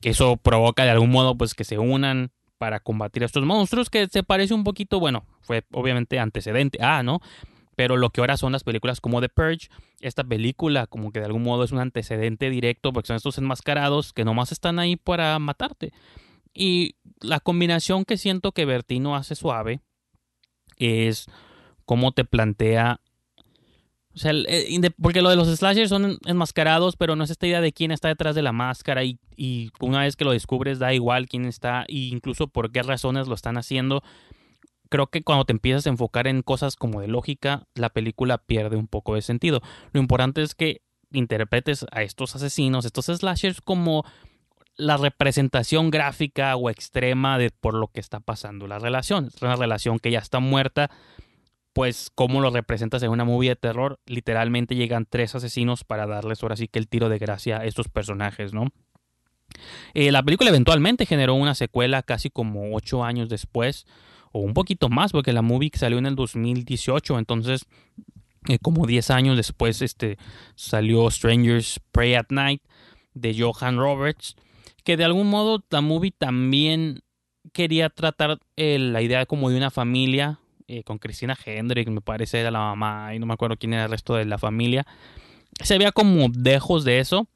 Eso 0.00 0.36
provoca 0.36 0.84
de 0.84 0.90
algún 0.90 1.10
modo 1.10 1.36
pues 1.36 1.54
que 1.54 1.64
se 1.64 1.78
unan 1.78 2.30
para 2.58 2.80
combatir 2.80 3.22
a 3.22 3.26
estos 3.26 3.44
monstruos 3.44 3.90
que 3.90 4.06
se 4.06 4.22
parece 4.22 4.54
un 4.54 4.64
poquito, 4.64 5.00
bueno, 5.00 5.24
fue 5.40 5.64
obviamente 5.72 6.18
antecedente 6.18 6.78
ah, 6.80 7.02
¿no? 7.02 7.20
pero 7.76 7.96
lo 7.96 8.10
que 8.10 8.20
ahora 8.20 8.36
son 8.36 8.52
las 8.52 8.64
películas 8.64 9.00
como 9.00 9.20
The 9.20 9.28
Purge, 9.28 9.68
esta 10.00 10.24
película 10.24 10.86
como 10.86 11.12
que 11.12 11.20
de 11.20 11.26
algún 11.26 11.42
modo 11.42 11.64
es 11.64 11.72
un 11.72 11.80
antecedente 11.80 12.50
directo 12.50 12.92
porque 12.92 13.08
son 13.08 13.16
estos 13.16 13.38
enmascarados 13.38 14.12
que 14.12 14.24
nomás 14.24 14.52
están 14.52 14.78
ahí 14.78 14.96
para 14.96 15.38
matarte. 15.38 15.92
Y 16.52 16.96
la 17.20 17.40
combinación 17.40 18.04
que 18.04 18.16
siento 18.16 18.52
que 18.52 18.64
Bertino 18.64 19.16
hace 19.16 19.34
suave 19.34 19.80
es 20.76 21.26
cómo 21.84 22.12
te 22.12 22.24
plantea 22.24 23.00
o 24.14 24.18
sea, 24.18 24.30
eh, 24.32 24.90
porque 25.02 25.22
lo 25.22 25.30
de 25.30 25.34
los 25.34 25.48
slashers 25.48 25.88
son 25.88 26.18
enmascarados, 26.24 26.94
pero 26.96 27.16
no 27.16 27.24
es 27.24 27.30
esta 27.30 27.48
idea 27.48 27.60
de 27.60 27.72
quién 27.72 27.90
está 27.90 28.06
detrás 28.06 28.36
de 28.36 28.42
la 28.42 28.52
máscara 28.52 29.02
y, 29.02 29.18
y 29.36 29.70
una 29.80 30.02
vez 30.02 30.14
que 30.14 30.24
lo 30.24 30.30
descubres 30.30 30.78
da 30.78 30.94
igual 30.94 31.26
quién 31.26 31.46
está 31.46 31.84
e 31.88 31.94
incluso 32.12 32.46
por 32.46 32.70
qué 32.70 32.84
razones 32.84 33.26
lo 33.26 33.34
están 33.34 33.56
haciendo 33.56 34.04
creo 34.88 35.08
que 35.08 35.24
cuando 35.24 35.44
te 35.44 35.52
empiezas 35.52 35.88
a 35.88 35.90
enfocar 35.90 36.28
en 36.28 36.42
cosas 36.42 36.76
como 36.76 37.00
de 37.00 37.08
lógica, 37.08 37.66
la 37.74 37.90
película 37.90 38.38
pierde 38.38 38.76
un 38.76 38.86
poco 38.86 39.16
de 39.16 39.22
sentido. 39.22 39.60
Lo 39.92 40.00
importante 40.00 40.40
es 40.40 40.54
que 40.54 40.82
interpretes 41.10 41.84
a 41.90 42.02
estos 42.02 42.36
asesinos, 42.36 42.84
estos 42.84 43.06
slashers, 43.06 43.60
como 43.60 44.04
la 44.76 44.96
representación 44.96 45.90
gráfica 45.90 46.54
o 46.54 46.70
extrema 46.70 47.38
de 47.38 47.50
por 47.50 47.74
lo 47.74 47.88
que 47.88 47.98
está 47.98 48.20
pasando 48.20 48.68
la 48.68 48.78
relación. 48.78 49.30
Es 49.34 49.42
una 49.42 49.56
relación 49.56 49.98
que 49.98 50.12
ya 50.12 50.20
está 50.20 50.38
muerta, 50.38 50.90
pues 51.74 52.10
cómo 52.14 52.40
lo 52.40 52.50
representas 52.50 53.02
en 53.02 53.10
una 53.10 53.24
movie 53.24 53.50
de 53.50 53.56
terror, 53.56 53.98
literalmente 54.06 54.76
llegan 54.76 55.06
tres 55.10 55.34
asesinos 55.34 55.84
para 55.84 56.06
darles 56.06 56.42
ahora 56.42 56.56
sí 56.56 56.68
que 56.68 56.78
el 56.78 56.88
tiro 56.88 57.08
de 57.08 57.18
gracia 57.18 57.58
a 57.58 57.64
estos 57.64 57.88
personajes, 57.88 58.54
¿no? 58.54 58.68
Eh, 59.92 60.10
la 60.12 60.22
película 60.22 60.50
eventualmente 60.50 61.04
generó 61.04 61.34
una 61.34 61.54
secuela 61.54 62.02
casi 62.02 62.30
como 62.30 62.74
ocho 62.74 63.04
años 63.04 63.28
después, 63.28 63.86
o 64.32 64.40
un 64.40 64.54
poquito 64.54 64.88
más, 64.88 65.12
porque 65.12 65.32
la 65.32 65.42
movie 65.42 65.70
salió 65.74 65.98
en 65.98 66.06
el 66.06 66.14
2018, 66.14 67.18
entonces 67.18 67.66
eh, 68.48 68.58
como 68.60 68.86
10 68.86 69.10
años 69.10 69.36
después 69.36 69.82
este, 69.82 70.16
salió 70.54 71.10
Strangers 71.10 71.80
Pray 71.92 72.14
at 72.14 72.26
Night 72.30 72.62
de 73.14 73.34
Johan 73.36 73.78
Roberts, 73.78 74.36
que 74.84 74.96
de 74.96 75.04
algún 75.04 75.28
modo 75.28 75.64
la 75.70 75.80
movie 75.80 76.12
también 76.12 77.00
quería 77.52 77.90
tratar 77.90 78.38
eh, 78.56 78.78
la 78.78 79.02
idea 79.02 79.26
como 79.26 79.50
de 79.50 79.56
una 79.56 79.70
familia, 79.70 80.40
eh, 80.66 80.82
con 80.84 80.98
Cristina 80.98 81.36
Hendrick, 81.44 81.88
me 81.88 82.00
parece 82.00 82.40
era 82.40 82.50
la 82.50 82.60
mamá, 82.60 83.14
y 83.14 83.18
no 83.18 83.26
me 83.26 83.34
acuerdo 83.34 83.56
quién 83.56 83.74
era 83.74 83.84
el 83.84 83.90
resto 83.90 84.14
de 84.14 84.24
la 84.24 84.38
familia. 84.38 84.86
Se 85.62 85.78
veía 85.78 85.92
como 85.92 86.28
dejos 86.30 86.84
de 86.84 87.00
eso. 87.00 87.28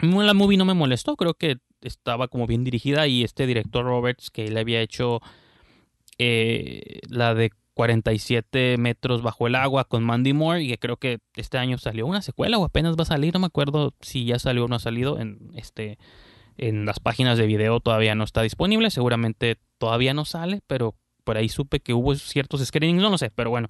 La 0.00 0.34
movie 0.34 0.58
no 0.58 0.64
me 0.64 0.74
molestó, 0.74 1.16
creo 1.16 1.34
que 1.34 1.58
estaba 1.82 2.28
como 2.28 2.46
bien 2.46 2.64
dirigida 2.64 3.06
y 3.06 3.24
este 3.24 3.46
director 3.46 3.84
Roberts 3.84 4.30
que 4.30 4.48
le 4.50 4.60
había 4.60 4.80
hecho 4.80 5.20
eh, 6.18 7.00
la 7.08 7.34
de 7.34 7.52
47 7.74 8.76
metros 8.78 9.22
bajo 9.22 9.46
el 9.46 9.54
agua 9.54 9.84
con 9.84 10.04
Mandy 10.04 10.32
Moore 10.32 10.62
y 10.62 10.68
que 10.68 10.78
creo 10.78 10.96
que 10.96 11.20
este 11.36 11.58
año 11.58 11.78
salió 11.78 12.06
una 12.06 12.22
secuela 12.22 12.58
o 12.58 12.64
apenas 12.64 12.96
va 12.96 13.02
a 13.02 13.06
salir, 13.06 13.34
no 13.34 13.40
me 13.40 13.46
acuerdo 13.46 13.94
si 14.00 14.24
ya 14.24 14.38
salió 14.38 14.64
o 14.64 14.68
no 14.68 14.76
ha 14.76 14.80
salido 14.80 15.18
en 15.18 15.50
este 15.54 15.98
en 16.58 16.84
las 16.84 17.00
páginas 17.00 17.38
de 17.38 17.46
video 17.46 17.80
todavía 17.80 18.14
no 18.14 18.24
está 18.24 18.42
disponible, 18.42 18.90
seguramente 18.90 19.58
todavía 19.78 20.12
no 20.12 20.24
sale, 20.26 20.60
pero 20.66 20.94
por 21.24 21.36
ahí 21.36 21.48
supe 21.48 21.80
que 21.80 21.94
hubo 21.94 22.14
ciertos 22.14 22.64
screenings, 22.64 23.02
no 23.02 23.10
lo 23.10 23.18
sé, 23.18 23.30
pero 23.30 23.50
bueno, 23.50 23.68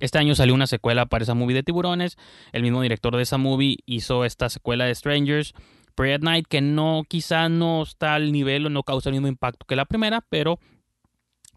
este 0.00 0.18
año 0.18 0.34
salió 0.34 0.54
una 0.54 0.66
secuela 0.66 1.06
para 1.06 1.22
esa 1.22 1.34
movie 1.34 1.54
de 1.54 1.62
tiburones, 1.62 2.16
el 2.52 2.62
mismo 2.62 2.82
director 2.82 3.16
de 3.16 3.22
esa 3.22 3.38
movie 3.38 3.78
hizo 3.86 4.24
esta 4.24 4.48
secuela 4.48 4.84
de 4.84 4.94
Strangers, 4.94 5.54
Pray 5.94 6.12
at 6.12 6.20
Night, 6.20 6.46
que 6.48 6.60
no, 6.60 7.04
quizá 7.08 7.48
no 7.48 7.82
está 7.82 8.14
al 8.14 8.32
nivel 8.32 8.66
o 8.66 8.70
no 8.70 8.82
causa 8.82 9.10
el 9.10 9.14
mismo 9.14 9.28
impacto 9.28 9.64
que 9.66 9.76
la 9.76 9.84
primera, 9.84 10.24
pero 10.28 10.58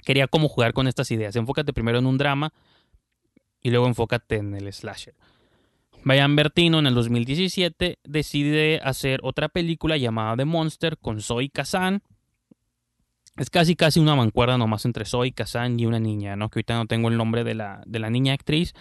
quería 0.06 0.28
como 0.28 0.48
jugar 0.48 0.74
con 0.74 0.88
estas 0.88 1.10
ideas. 1.12 1.36
Enfócate 1.36 1.74
primero 1.74 1.98
en 1.98 2.06
un 2.06 2.18
drama 2.18 2.54
y 3.62 3.72
luego 3.72 3.88
enfócate 3.88 4.38
en 4.38 4.54
el 4.54 4.72
slasher. 4.72 5.16
Brian 6.04 6.36
Bertino 6.36 6.80
en 6.80 6.88
el 6.88 6.94
2017 6.94 8.00
decide 8.04 8.80
hacer 8.84 9.20
otra 9.24 9.50
película 9.50 9.98
llamada 9.98 10.38
The 10.38 10.46
Monster 10.46 10.98
con 10.98 11.22
Zoe 11.22 11.50
Kazan. 11.50 12.02
Es 13.38 13.50
casi 13.50 13.76
casi 13.76 14.00
una 14.00 14.16
mancuerda 14.16 14.58
nomás 14.58 14.86
entre 14.86 15.06
Zoe 15.06 15.32
Kazan 15.32 15.80
y 15.80 15.86
una 15.86 16.00
niña, 16.00 16.36
¿no? 16.36 16.50
Que 16.50 16.60
ahorita 16.60 16.76
no 16.76 16.86
tengo 16.88 17.10
el 17.10 17.18
nombre 17.18 17.44
de 17.44 17.56
la, 17.56 17.84
de 17.86 18.00
la 18.00 18.10
niña 18.10 18.34
actriz. 18.34 18.74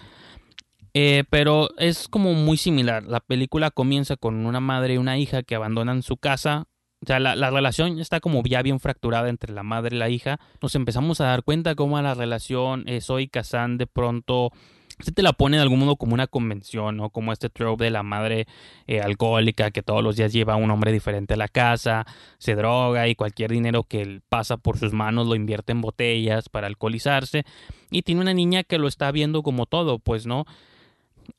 Eh, 0.93 1.25
pero 1.29 1.69
es 1.77 2.07
como 2.07 2.33
muy 2.33 2.57
similar. 2.57 3.03
La 3.03 3.19
película 3.19 3.69
comienza 3.69 4.15
con 4.15 4.45
una 4.45 4.59
madre 4.59 4.95
y 4.95 4.97
una 4.97 5.17
hija 5.17 5.43
que 5.43 5.55
abandonan 5.55 6.01
su 6.01 6.17
casa 6.17 6.67
o 7.01 7.05
sea, 7.05 7.19
la, 7.19 7.51
relación 7.51 7.99
está 7.99 8.19
como 8.19 8.41
ya 8.43 8.61
bien 8.63 8.79
fracturada 8.79 9.29
entre 9.29 9.53
la 9.53 9.63
madre 9.63 9.95
y 9.95 9.99
la 9.99 10.09
hija. 10.09 10.39
Nos 10.61 10.73
empezamos 10.75 11.21
a 11.21 11.25
dar 11.25 11.43
cuenta 11.43 11.75
cómo 11.75 12.01
la 12.01 12.15
relación 12.15 12.83
eh, 12.87 13.01
Soy 13.01 13.27
Kazan 13.27 13.77
de 13.77 13.85
pronto 13.85 14.51
se 14.99 15.11
te 15.11 15.21
la 15.21 15.33
pone 15.33 15.57
de 15.57 15.63
algún 15.63 15.79
modo 15.79 15.95
como 15.95 16.13
una 16.13 16.27
convención, 16.27 16.97
¿no? 16.97 17.09
Como 17.09 17.31
este 17.31 17.49
trope 17.49 17.85
de 17.85 17.91
la 17.91 18.03
madre 18.03 18.47
eh, 18.87 19.01
alcohólica 19.01 19.71
que 19.71 19.83
todos 19.83 20.03
los 20.03 20.15
días 20.15 20.33
lleva 20.33 20.53
a 20.53 20.57
un 20.57 20.71
hombre 20.71 20.91
diferente 20.91 21.35
a 21.35 21.37
la 21.37 21.47
casa, 21.47 22.05
se 22.39 22.55
droga 22.55 23.07
y 23.07 23.15
cualquier 23.15 23.51
dinero 23.51 23.83
que 23.83 24.21
pasa 24.29 24.57
por 24.57 24.77
sus 24.77 24.93
manos 24.93 25.27
lo 25.27 25.35
invierte 25.35 25.71
en 25.71 25.81
botellas 25.81 26.49
para 26.49 26.67
alcoholizarse. 26.67 27.43
Y 27.91 28.01
tiene 28.01 28.21
una 28.21 28.33
niña 28.33 28.63
que 28.63 28.79
lo 28.79 28.87
está 28.87 29.11
viendo 29.11 29.43
como 29.43 29.65
todo, 29.67 29.99
pues, 29.99 30.25
¿no? 30.25 30.45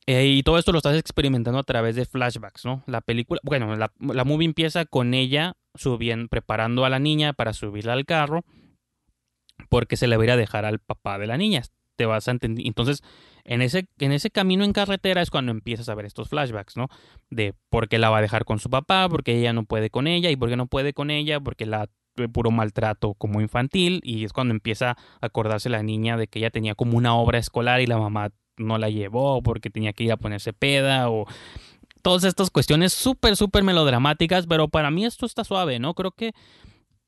Eh, 0.05 0.27
y 0.27 0.43
todo 0.43 0.57
esto 0.57 0.71
lo 0.71 0.77
estás 0.77 0.97
experimentando 0.97 1.59
a 1.59 1.63
través 1.63 1.95
de 1.95 2.05
flashbacks, 2.05 2.63
¿no? 2.63 2.83
La 2.85 3.01
película, 3.01 3.41
bueno, 3.43 3.75
la, 3.75 3.91
la 3.99 4.23
movie 4.23 4.45
empieza 4.45 4.85
con 4.85 5.13
ella 5.13 5.55
subiendo, 5.75 6.29
preparando 6.29 6.85
a 6.85 6.89
la 6.89 6.99
niña 6.99 7.33
para 7.33 7.53
subirla 7.53 7.93
al 7.93 8.05
carro 8.05 8.45
porque 9.67 9.97
se 9.97 10.07
le 10.07 10.15
va 10.15 10.23
a 10.23 10.25
ir 10.25 10.31
a 10.31 10.37
dejar 10.37 10.65
al 10.65 10.79
papá 10.79 11.17
de 11.17 11.27
la 11.27 11.37
niña. 11.37 11.63
Te 11.99 12.05
vas 12.05 12.29
a 12.29 12.31
entender. 12.31 12.65
Entonces, 12.65 13.03
en 13.43 13.61
ese, 13.61 13.89
en 13.99 14.13
ese 14.13 14.29
camino 14.29 14.63
en 14.63 14.71
carretera 14.71 15.21
es 15.21 15.29
cuando 15.29 15.51
empiezas 15.51 15.89
a 15.89 15.95
ver 15.95 16.05
estos 16.05 16.29
flashbacks, 16.29 16.77
¿no? 16.77 16.87
De 17.29 17.53
por 17.69 17.89
qué 17.89 17.97
la 17.97 18.09
va 18.09 18.19
a 18.19 18.21
dejar 18.21 18.45
con 18.45 18.57
su 18.57 18.69
papá, 18.69 19.09
porque 19.09 19.37
ella 19.37 19.51
no 19.51 19.65
puede 19.65 19.89
con 19.89 20.07
ella, 20.07 20.31
y 20.31 20.37
por 20.37 20.47
qué 20.47 20.55
no 20.55 20.67
puede 20.67 20.93
con 20.93 21.11
ella, 21.11 21.41
porque 21.41 21.65
la 21.65 21.89
puro 22.31 22.51
maltrato 22.51 23.15
como 23.15 23.41
infantil, 23.41 23.99
y 24.01 24.23
es 24.23 24.31
cuando 24.31 24.53
empieza 24.53 24.91
a 24.91 24.97
acordarse 25.19 25.67
la 25.67 25.83
niña 25.83 26.15
de 26.15 26.27
que 26.27 26.39
ella 26.39 26.51
tenía 26.51 26.73
como 26.73 26.97
una 26.97 27.15
obra 27.15 27.37
escolar 27.37 27.81
y 27.81 27.85
la 27.85 27.97
mamá 27.97 28.29
no 28.55 28.77
la 28.77 28.89
llevó 28.89 29.43
porque 29.43 29.69
tenía 29.69 29.91
que 29.91 30.05
ir 30.05 30.13
a 30.13 30.17
ponerse 30.17 30.53
peda 30.53 31.09
o 31.09 31.25
todas 32.01 32.23
estas 32.23 32.49
cuestiones 32.49 32.93
súper, 32.93 33.35
súper 33.35 33.63
melodramáticas, 33.63 34.47
pero 34.47 34.69
para 34.69 34.89
mí 34.89 35.03
esto 35.03 35.25
está 35.25 35.43
suave, 35.43 35.79
¿no? 35.79 35.95
Creo 35.95 36.11
que 36.11 36.31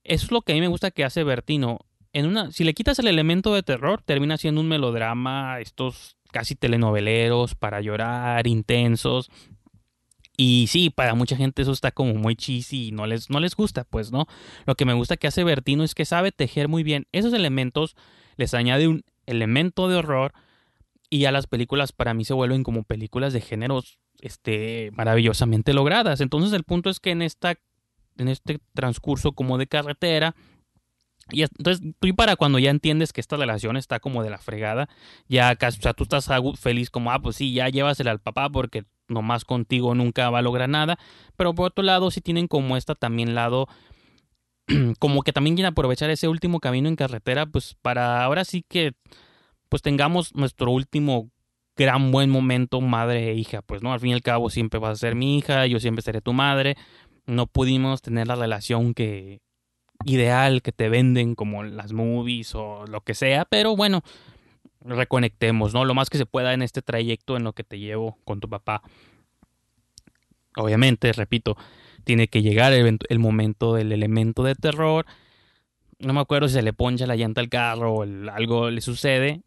eso 0.04 0.26
es 0.26 0.32
lo 0.34 0.42
que 0.42 0.52
a 0.52 0.56
mí 0.56 0.60
me 0.60 0.68
gusta 0.68 0.92
que 0.92 1.06
hace 1.06 1.24
Bertino. 1.24 1.80
En 2.14 2.26
una, 2.26 2.52
si 2.52 2.64
le 2.64 2.74
quitas 2.74 3.00
el 3.00 3.08
elemento 3.08 3.54
de 3.54 3.64
terror, 3.64 4.02
termina 4.02 4.38
siendo 4.38 4.62
un 4.62 4.68
melodrama, 4.68 5.60
estos 5.60 6.18
casi 6.32 6.56
telenoveleros 6.56 7.56
para 7.56 7.82
llorar, 7.82 8.48
intensos. 8.48 9.30
Y 10.38 10.68
sí, 10.68 10.90
para 10.90 11.14
mucha 11.14 11.36
gente 11.36 11.62
eso 11.62 11.72
está 11.72 11.92
como 11.92 12.14
muy 12.16 12.36
cheesy 12.36 12.88
y 12.88 12.92
no 12.92 13.06
les, 13.06 13.30
no 13.30 13.40
les 13.40 13.56
gusta, 13.56 13.84
pues, 13.84 14.12
¿no? 14.12 14.28
Lo 14.66 14.76
que 14.76 14.86
me 14.86 14.94
gusta 14.94 15.18
que 15.18 15.28
hace 15.28 15.44
Bertino 15.44 15.84
es 15.84 15.94
que 15.94 16.06
sabe 16.06 16.32
tejer 16.32 16.68
muy 16.68 16.84
bien 16.84 17.08
esos 17.12 17.34
elementos, 17.34 17.96
les 18.38 18.54
añade 18.54 18.88
un 18.88 19.04
elemento 19.26 19.88
de 19.88 19.96
horror, 19.96 20.34
y 21.12 21.20
ya 21.20 21.32
las 21.32 21.46
películas 21.46 21.92
para 21.92 22.14
mí 22.14 22.24
se 22.24 22.34
vuelven 22.34 22.64
como 22.64 22.84
películas 22.84 23.34
de 23.34 23.42
géneros 23.42 24.00
este, 24.22 24.92
maravillosamente 24.94 25.74
logradas. 25.74 26.22
Entonces 26.22 26.54
el 26.54 26.64
punto 26.64 26.90
es 26.90 27.02
que 27.02 27.12
en, 27.12 27.22
esta, 27.22 27.56
en 28.18 28.30
este 28.30 28.60
transcurso 28.74 29.34
como 29.34 29.58
de 29.58 29.68
carretera, 29.68 30.36
y 31.32 31.44
entonces 31.44 31.82
tú 32.00 32.08
y 32.08 32.14
para 32.14 32.36
cuando 32.36 32.60
ya 32.60 32.70
entiendes 32.70 33.14
que 33.14 33.22
esta 33.22 33.38
relación 33.38 33.78
está 33.78 34.00
como 34.00 34.24
de 34.24 34.30
la 34.30 34.38
fregada, 34.38 34.90
ya 35.28 35.58
o 35.60 35.72
sea, 35.72 35.94
tú 35.94 36.04
estás 36.04 36.30
feliz 36.60 36.90
como, 36.90 37.12
ah, 37.12 37.20
pues 37.20 37.36
sí, 37.36 37.54
ya 37.54 37.70
llévasela 37.70 38.12
al 38.12 38.20
papá 38.20 38.50
porque 38.50 38.84
nomás 39.08 39.46
contigo 39.46 39.94
nunca 39.96 40.30
va 40.30 40.40
a 40.40 40.42
lograr 40.42 40.70
nada. 40.70 40.98
Pero 41.38 41.54
por 41.54 41.68
otro 41.68 41.84
lado, 41.84 42.12
si 42.12 42.22
tienen 42.22 42.48
como 42.48 42.78
esta 42.78 42.96
también 42.96 43.36
lado, 43.36 43.68
como 45.00 45.22
que 45.22 45.34
también 45.34 45.56
quieren 45.56 45.72
aprovechar 45.72 46.10
ese 46.10 46.28
último 46.28 46.60
camino 46.60 46.88
en 46.88 46.96
carretera, 46.96 47.46
pues 47.46 47.76
para 47.82 48.24
ahora 48.24 48.46
sí 48.46 48.64
que, 48.68 48.94
pues 49.70 49.82
tengamos 49.82 50.34
nuestro 50.36 50.72
último 50.72 51.30
gran 51.78 52.12
buen 52.12 52.30
momento 52.30 52.82
madre 52.82 53.32
e 53.32 53.36
hija, 53.36 53.62
pues 53.62 53.82
no, 53.82 53.94
al 53.94 54.00
fin 54.00 54.12
y 54.12 54.14
al 54.14 54.22
cabo 54.22 54.50
siempre 54.50 54.80
vas 54.80 54.94
a 54.94 54.96
ser 54.96 55.16
mi 55.16 55.38
hija, 55.38 55.66
yo 55.68 55.80
siempre 55.80 56.04
seré 56.04 56.22
tu 56.22 56.34
madre, 56.34 56.76
no 57.26 57.48
pudimos 57.48 58.02
tener 58.02 58.28
la 58.28 58.36
relación 58.36 58.94
que 58.94 59.40
ideal 60.06 60.62
que 60.62 60.72
te 60.72 60.90
venden 60.90 61.36
como 61.36 61.64
las 61.64 61.94
movies 61.94 62.56
o 62.56 62.86
lo 62.88 63.02
que 63.02 63.14
sea, 63.14 63.46
pero 63.46 63.76
bueno, 63.76 64.04
reconectemos, 64.82 65.74
¿no? 65.74 65.86
Lo 65.86 65.94
más 65.94 66.10
que 66.10 66.18
se 66.18 66.26
pueda 66.26 66.54
en 66.54 66.62
este 66.62 66.82
trayecto 66.82 67.38
en 67.38 67.44
lo 67.44 67.54
que 67.54 67.64
te 67.64 67.80
llevo 67.80 68.18
con 68.24 68.40
tu 68.40 68.50
papá. 68.50 68.82
Obviamente, 70.56 71.14
repito, 71.14 71.56
tiene 72.04 72.28
que 72.28 72.42
llegar 72.42 72.74
el, 72.74 72.98
el 73.08 73.20
momento 73.20 73.74
del 73.76 73.92
elemento 73.92 74.44
de 74.44 74.56
terror. 74.56 75.06
No 76.00 76.14
me 76.14 76.20
acuerdo 76.20 76.48
si 76.48 76.56
se 76.56 76.62
le 76.62 76.74
poncha 76.74 77.06
la 77.06 77.16
llanta 77.16 77.42
al 77.42 77.50
carro 77.50 77.94
o 77.94 78.04
algo 78.04 78.70
le 78.70 78.82
sucede 78.82 79.44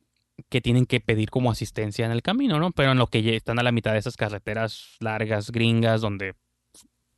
que 0.48 0.60
tienen 0.60 0.86
que 0.86 1.00
pedir 1.00 1.30
como 1.30 1.50
asistencia 1.50 2.04
en 2.04 2.12
el 2.12 2.22
camino, 2.22 2.58
¿no? 2.58 2.72
Pero 2.72 2.92
en 2.92 2.98
lo 2.98 3.06
que 3.06 3.36
están 3.36 3.58
a 3.58 3.62
la 3.62 3.72
mitad 3.72 3.92
de 3.92 3.98
esas 3.98 4.16
carreteras 4.16 4.96
largas, 5.00 5.50
gringas, 5.50 6.00
donde 6.00 6.34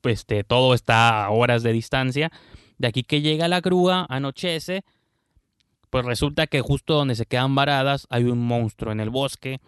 este, 0.03 0.44
todo 0.44 0.75
está 0.75 1.25
a 1.25 1.31
horas 1.31 1.62
de 1.62 1.72
distancia, 1.72 2.31
de 2.79 2.89
aquí 2.89 3.03
que 3.03 3.21
llega 3.21 3.49
la 3.49 3.61
grúa, 3.61 4.07
anochece, 4.09 4.85
pues 5.91 6.05
resulta 6.05 6.47
que 6.47 6.61
justo 6.61 6.95
donde 6.95 7.15
se 7.15 7.27
quedan 7.27 7.55
varadas 7.55 8.07
hay 8.11 8.25
un 8.25 8.39
monstruo 8.39 8.93
en 8.93 9.01
el 9.01 9.11
bosque 9.11 9.61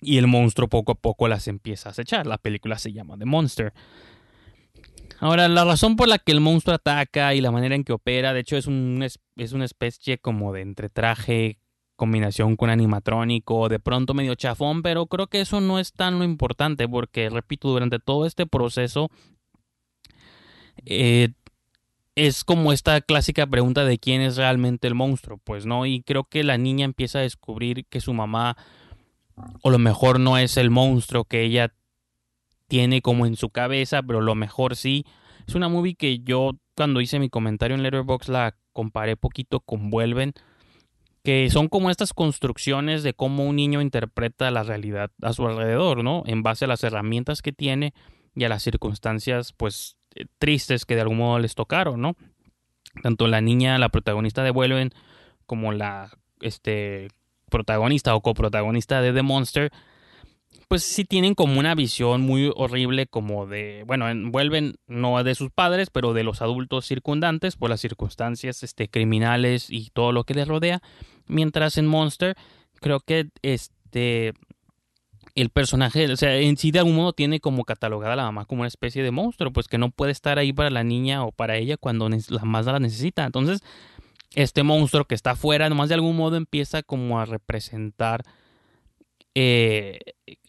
y 0.00 0.18
el 0.18 0.26
monstruo 0.26 0.68
poco 0.68 0.92
a 0.92 0.94
poco 0.94 1.28
las 1.28 1.46
empieza 1.46 1.88
a 1.88 1.92
acechar. 1.92 2.26
La 2.26 2.38
película 2.38 2.78
se 2.78 2.92
llama 2.92 3.18
The 3.18 3.26
Monster. 3.26 3.72
Ahora, 5.18 5.48
la 5.48 5.64
razón 5.64 5.96
por 5.96 6.08
la 6.08 6.18
que 6.18 6.32
el 6.32 6.40
monstruo 6.40 6.74
ataca 6.74 7.34
y 7.34 7.42
la 7.42 7.50
manera 7.50 7.74
en 7.74 7.84
que 7.84 7.92
opera, 7.92 8.32
de 8.32 8.40
hecho, 8.40 8.56
es, 8.56 8.66
un, 8.66 9.06
es 9.36 9.52
una 9.52 9.66
especie 9.66 10.16
como 10.16 10.54
de 10.54 10.62
entretraje, 10.62 11.58
combinación 12.00 12.56
con 12.56 12.70
animatrónico, 12.70 13.68
de 13.68 13.78
pronto 13.78 14.14
medio 14.14 14.34
chafón, 14.34 14.82
pero 14.82 15.04
creo 15.04 15.26
que 15.26 15.42
eso 15.42 15.60
no 15.60 15.78
es 15.78 15.92
tan 15.92 16.18
lo 16.18 16.24
importante, 16.24 16.88
porque, 16.88 17.28
repito, 17.28 17.68
durante 17.68 17.98
todo 17.98 18.24
este 18.24 18.46
proceso, 18.46 19.10
eh, 20.86 21.34
es 22.26 22.44
como 22.44 22.72
esta 22.72 23.00
clásica 23.00 23.46
pregunta 23.46 23.84
de 23.84 23.98
quién 23.98 24.20
es 24.20 24.36
realmente 24.36 24.86
el 24.86 24.94
monstruo, 24.94 25.38
pues 25.42 25.64
no, 25.64 25.86
y 25.86 26.02
creo 26.02 26.24
que 26.24 26.44
la 26.44 26.58
niña 26.58 26.84
empieza 26.84 27.18
a 27.18 27.22
descubrir 27.22 27.86
que 27.86 28.00
su 28.00 28.12
mamá 28.12 28.56
o 29.62 29.70
lo 29.70 29.78
mejor 29.78 30.20
no 30.20 30.36
es 30.36 30.58
el 30.58 30.70
monstruo 30.70 31.24
que 31.24 31.42
ella 31.42 31.72
tiene 32.68 33.00
como 33.00 33.24
en 33.24 33.36
su 33.36 33.48
cabeza, 33.48 34.02
pero 34.02 34.20
lo 34.20 34.34
mejor 34.34 34.76
sí. 34.76 35.06
Es 35.48 35.54
una 35.54 35.70
movie 35.70 35.94
que 35.94 36.18
yo 36.18 36.52
cuando 36.76 37.00
hice 37.00 37.18
mi 37.18 37.30
comentario 37.30 37.74
en 37.74 37.82
Letterboxd 37.82 38.28
la 38.28 38.54
comparé 38.72 39.16
poquito 39.16 39.60
con 39.60 39.88
Vuelven, 39.88 40.34
que 41.24 41.48
son 41.48 41.68
como 41.68 41.90
estas 41.90 42.12
construcciones 42.12 43.02
de 43.02 43.14
cómo 43.14 43.44
un 43.44 43.56
niño 43.56 43.80
interpreta 43.80 44.50
la 44.50 44.62
realidad 44.62 45.10
a 45.22 45.32
su 45.32 45.46
alrededor, 45.46 46.04
¿no? 46.04 46.22
En 46.26 46.42
base 46.42 46.66
a 46.66 46.68
las 46.68 46.84
herramientas 46.84 47.40
que 47.40 47.52
tiene 47.52 47.94
y 48.34 48.44
a 48.44 48.50
las 48.50 48.62
circunstancias, 48.62 49.54
pues, 49.56 49.96
tristes 50.38 50.84
que 50.84 50.94
de 50.94 51.02
algún 51.02 51.18
modo 51.18 51.38
les 51.38 51.54
tocaron, 51.54 52.00
¿no? 52.00 52.16
Tanto 53.02 53.28
la 53.28 53.40
niña, 53.40 53.78
la 53.78 53.88
protagonista 53.88 54.42
de 54.42 54.50
Vuelven, 54.50 54.90
como 55.46 55.72
la 55.72 56.10
este, 56.40 57.08
protagonista 57.50 58.14
o 58.14 58.20
coprotagonista 58.20 59.00
de 59.02 59.12
The 59.12 59.22
Monster, 59.22 59.72
pues 60.68 60.84
sí 60.84 61.04
tienen 61.04 61.34
como 61.34 61.58
una 61.58 61.74
visión 61.74 62.20
muy 62.20 62.52
horrible 62.54 63.06
como 63.06 63.46
de, 63.46 63.82
bueno, 63.86 64.06
vuelven 64.30 64.76
no 64.86 65.22
de 65.22 65.34
sus 65.34 65.50
padres, 65.50 65.90
pero 65.90 66.12
de 66.12 66.22
los 66.22 66.42
adultos 66.42 66.86
circundantes 66.86 67.56
por 67.56 67.70
las 67.70 67.80
circunstancias 67.80 68.62
este, 68.62 68.88
criminales 68.88 69.68
y 69.70 69.90
todo 69.90 70.12
lo 70.12 70.24
que 70.24 70.34
les 70.34 70.46
rodea. 70.46 70.80
Mientras 71.26 71.76
en 71.76 71.86
Monster 71.86 72.36
creo 72.80 73.00
que 73.00 73.28
este 73.42 74.32
el 75.34 75.50
personaje, 75.50 76.10
o 76.10 76.16
sea, 76.16 76.36
en 76.36 76.56
sí 76.56 76.70
de 76.70 76.80
algún 76.80 76.96
modo 76.96 77.12
tiene 77.12 77.40
como 77.40 77.64
catalogada 77.64 78.14
a 78.14 78.16
la 78.16 78.24
mamá 78.24 78.44
como 78.44 78.62
una 78.62 78.68
especie 78.68 79.02
de 79.02 79.10
monstruo, 79.10 79.52
pues 79.52 79.68
que 79.68 79.78
no 79.78 79.90
puede 79.90 80.12
estar 80.12 80.38
ahí 80.38 80.52
para 80.52 80.70
la 80.70 80.84
niña 80.84 81.24
o 81.24 81.32
para 81.32 81.56
ella 81.56 81.76
cuando 81.76 82.08
la 82.08 82.44
más 82.44 82.66
la 82.66 82.78
necesita. 82.78 83.24
Entonces, 83.24 83.62
este 84.34 84.62
monstruo 84.62 85.04
que 85.04 85.14
está 85.14 85.32
afuera, 85.32 85.68
nomás 85.68 85.88
de 85.88 85.96
algún 85.96 86.16
modo 86.16 86.36
empieza 86.36 86.82
como 86.82 87.20
a 87.20 87.24
representar 87.24 88.22
eh, 89.34 90.00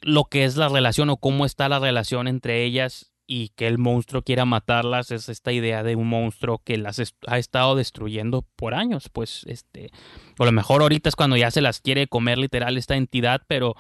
lo 0.01 0.25
que 0.25 0.43
es 0.43 0.57
la 0.57 0.69
relación 0.69 1.09
o 1.09 1.17
cómo 1.17 1.45
está 1.45 1.69
la 1.69 1.79
relación 1.79 2.27
entre 2.27 2.63
ellas 2.63 3.11
y 3.27 3.49
que 3.49 3.67
el 3.67 3.77
monstruo 3.77 4.23
quiera 4.23 4.43
matarlas 4.43 5.11
es 5.11 5.29
esta 5.29 5.53
idea 5.53 5.83
de 5.83 5.95
un 5.95 6.09
monstruo 6.09 6.61
que 6.63 6.77
las 6.77 7.01
ha 7.27 7.37
estado 7.37 7.75
destruyendo 7.75 8.45
por 8.55 8.73
años, 8.73 9.07
pues 9.09 9.45
este, 9.47 9.91
o 10.37 10.43
a 10.43 10.47
lo 10.47 10.51
mejor 10.51 10.81
ahorita 10.81 11.07
es 11.07 11.15
cuando 11.15 11.37
ya 11.37 11.49
se 11.49 11.61
las 11.61 11.79
quiere 11.79 12.07
comer 12.07 12.37
literal 12.37 12.77
esta 12.77 12.97
entidad, 12.97 13.43
pero 13.47 13.75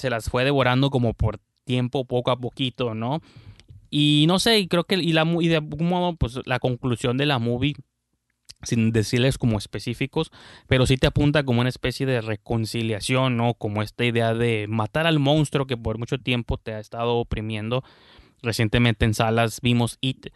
se 0.00 0.10
las 0.10 0.28
fue 0.28 0.44
devorando 0.44 0.90
como 0.90 1.14
por 1.14 1.38
tiempo, 1.64 2.04
poco 2.04 2.30
a 2.30 2.40
poquito, 2.40 2.94
¿no? 2.94 3.20
Y 3.90 4.24
no 4.28 4.38
sé, 4.38 4.58
y 4.58 4.68
creo 4.68 4.84
que 4.84 4.96
y, 4.96 5.12
la, 5.12 5.24
y 5.40 5.48
de 5.48 5.56
algún 5.56 5.88
modo, 5.88 6.16
pues 6.16 6.40
la 6.44 6.58
conclusión 6.58 7.16
de 7.16 7.26
la 7.26 7.38
movie, 7.38 7.74
sin 8.62 8.92
decirles 8.92 9.38
como 9.38 9.58
específicos, 9.58 10.30
pero 10.68 10.86
sí 10.86 10.96
te 10.96 11.06
apunta 11.06 11.42
como 11.44 11.60
una 11.60 11.70
especie 11.70 12.06
de 12.06 12.20
reconciliación, 12.20 13.36
¿no? 13.36 13.54
Como 13.54 13.82
esta 13.82 14.04
idea 14.04 14.34
de 14.34 14.66
matar 14.68 15.06
al 15.06 15.18
monstruo 15.18 15.66
que 15.66 15.76
por 15.76 15.98
mucho 15.98 16.18
tiempo 16.18 16.56
te 16.58 16.74
ha 16.74 16.78
estado 16.78 17.16
oprimiendo. 17.16 17.82
Recientemente 18.42 19.04
en 19.04 19.14
salas 19.14 19.60
vimos 19.60 19.98
It, 20.00 20.28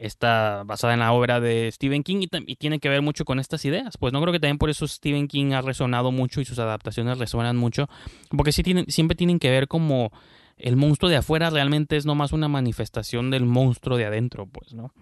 está 0.00 0.62
basada 0.64 0.94
en 0.94 1.00
la 1.00 1.12
obra 1.12 1.40
de 1.40 1.70
Stephen 1.72 2.02
King 2.02 2.26
y, 2.46 2.56
tiene 2.56 2.80
que 2.80 2.88
ver 2.88 3.02
mucho 3.02 3.24
con 3.24 3.38
estas 3.38 3.64
ideas. 3.64 3.96
Pues 3.98 4.12
no 4.12 4.20
creo 4.20 4.32
que 4.32 4.40
también 4.40 4.58
por 4.58 4.70
eso 4.70 4.88
Stephen 4.88 5.28
King 5.28 5.52
ha 5.52 5.60
resonado 5.60 6.10
mucho 6.10 6.40
y 6.40 6.44
sus 6.44 6.58
adaptaciones 6.58 7.18
resuenan 7.18 7.56
mucho, 7.56 7.88
porque 8.30 8.52
sí 8.52 8.62
tienen, 8.62 8.86
siempre 8.88 9.14
tienen 9.14 9.38
que 9.38 9.50
ver 9.50 9.68
como 9.68 10.10
el 10.56 10.76
monstruo 10.76 11.10
de 11.10 11.16
afuera 11.16 11.50
realmente 11.50 11.96
es 11.96 12.06
nomás 12.06 12.32
una 12.32 12.48
manifestación 12.48 13.30
del 13.30 13.44
monstruo 13.44 13.96
de 13.96 14.06
adentro, 14.06 14.46
pues, 14.46 14.74
¿no? 14.74 14.92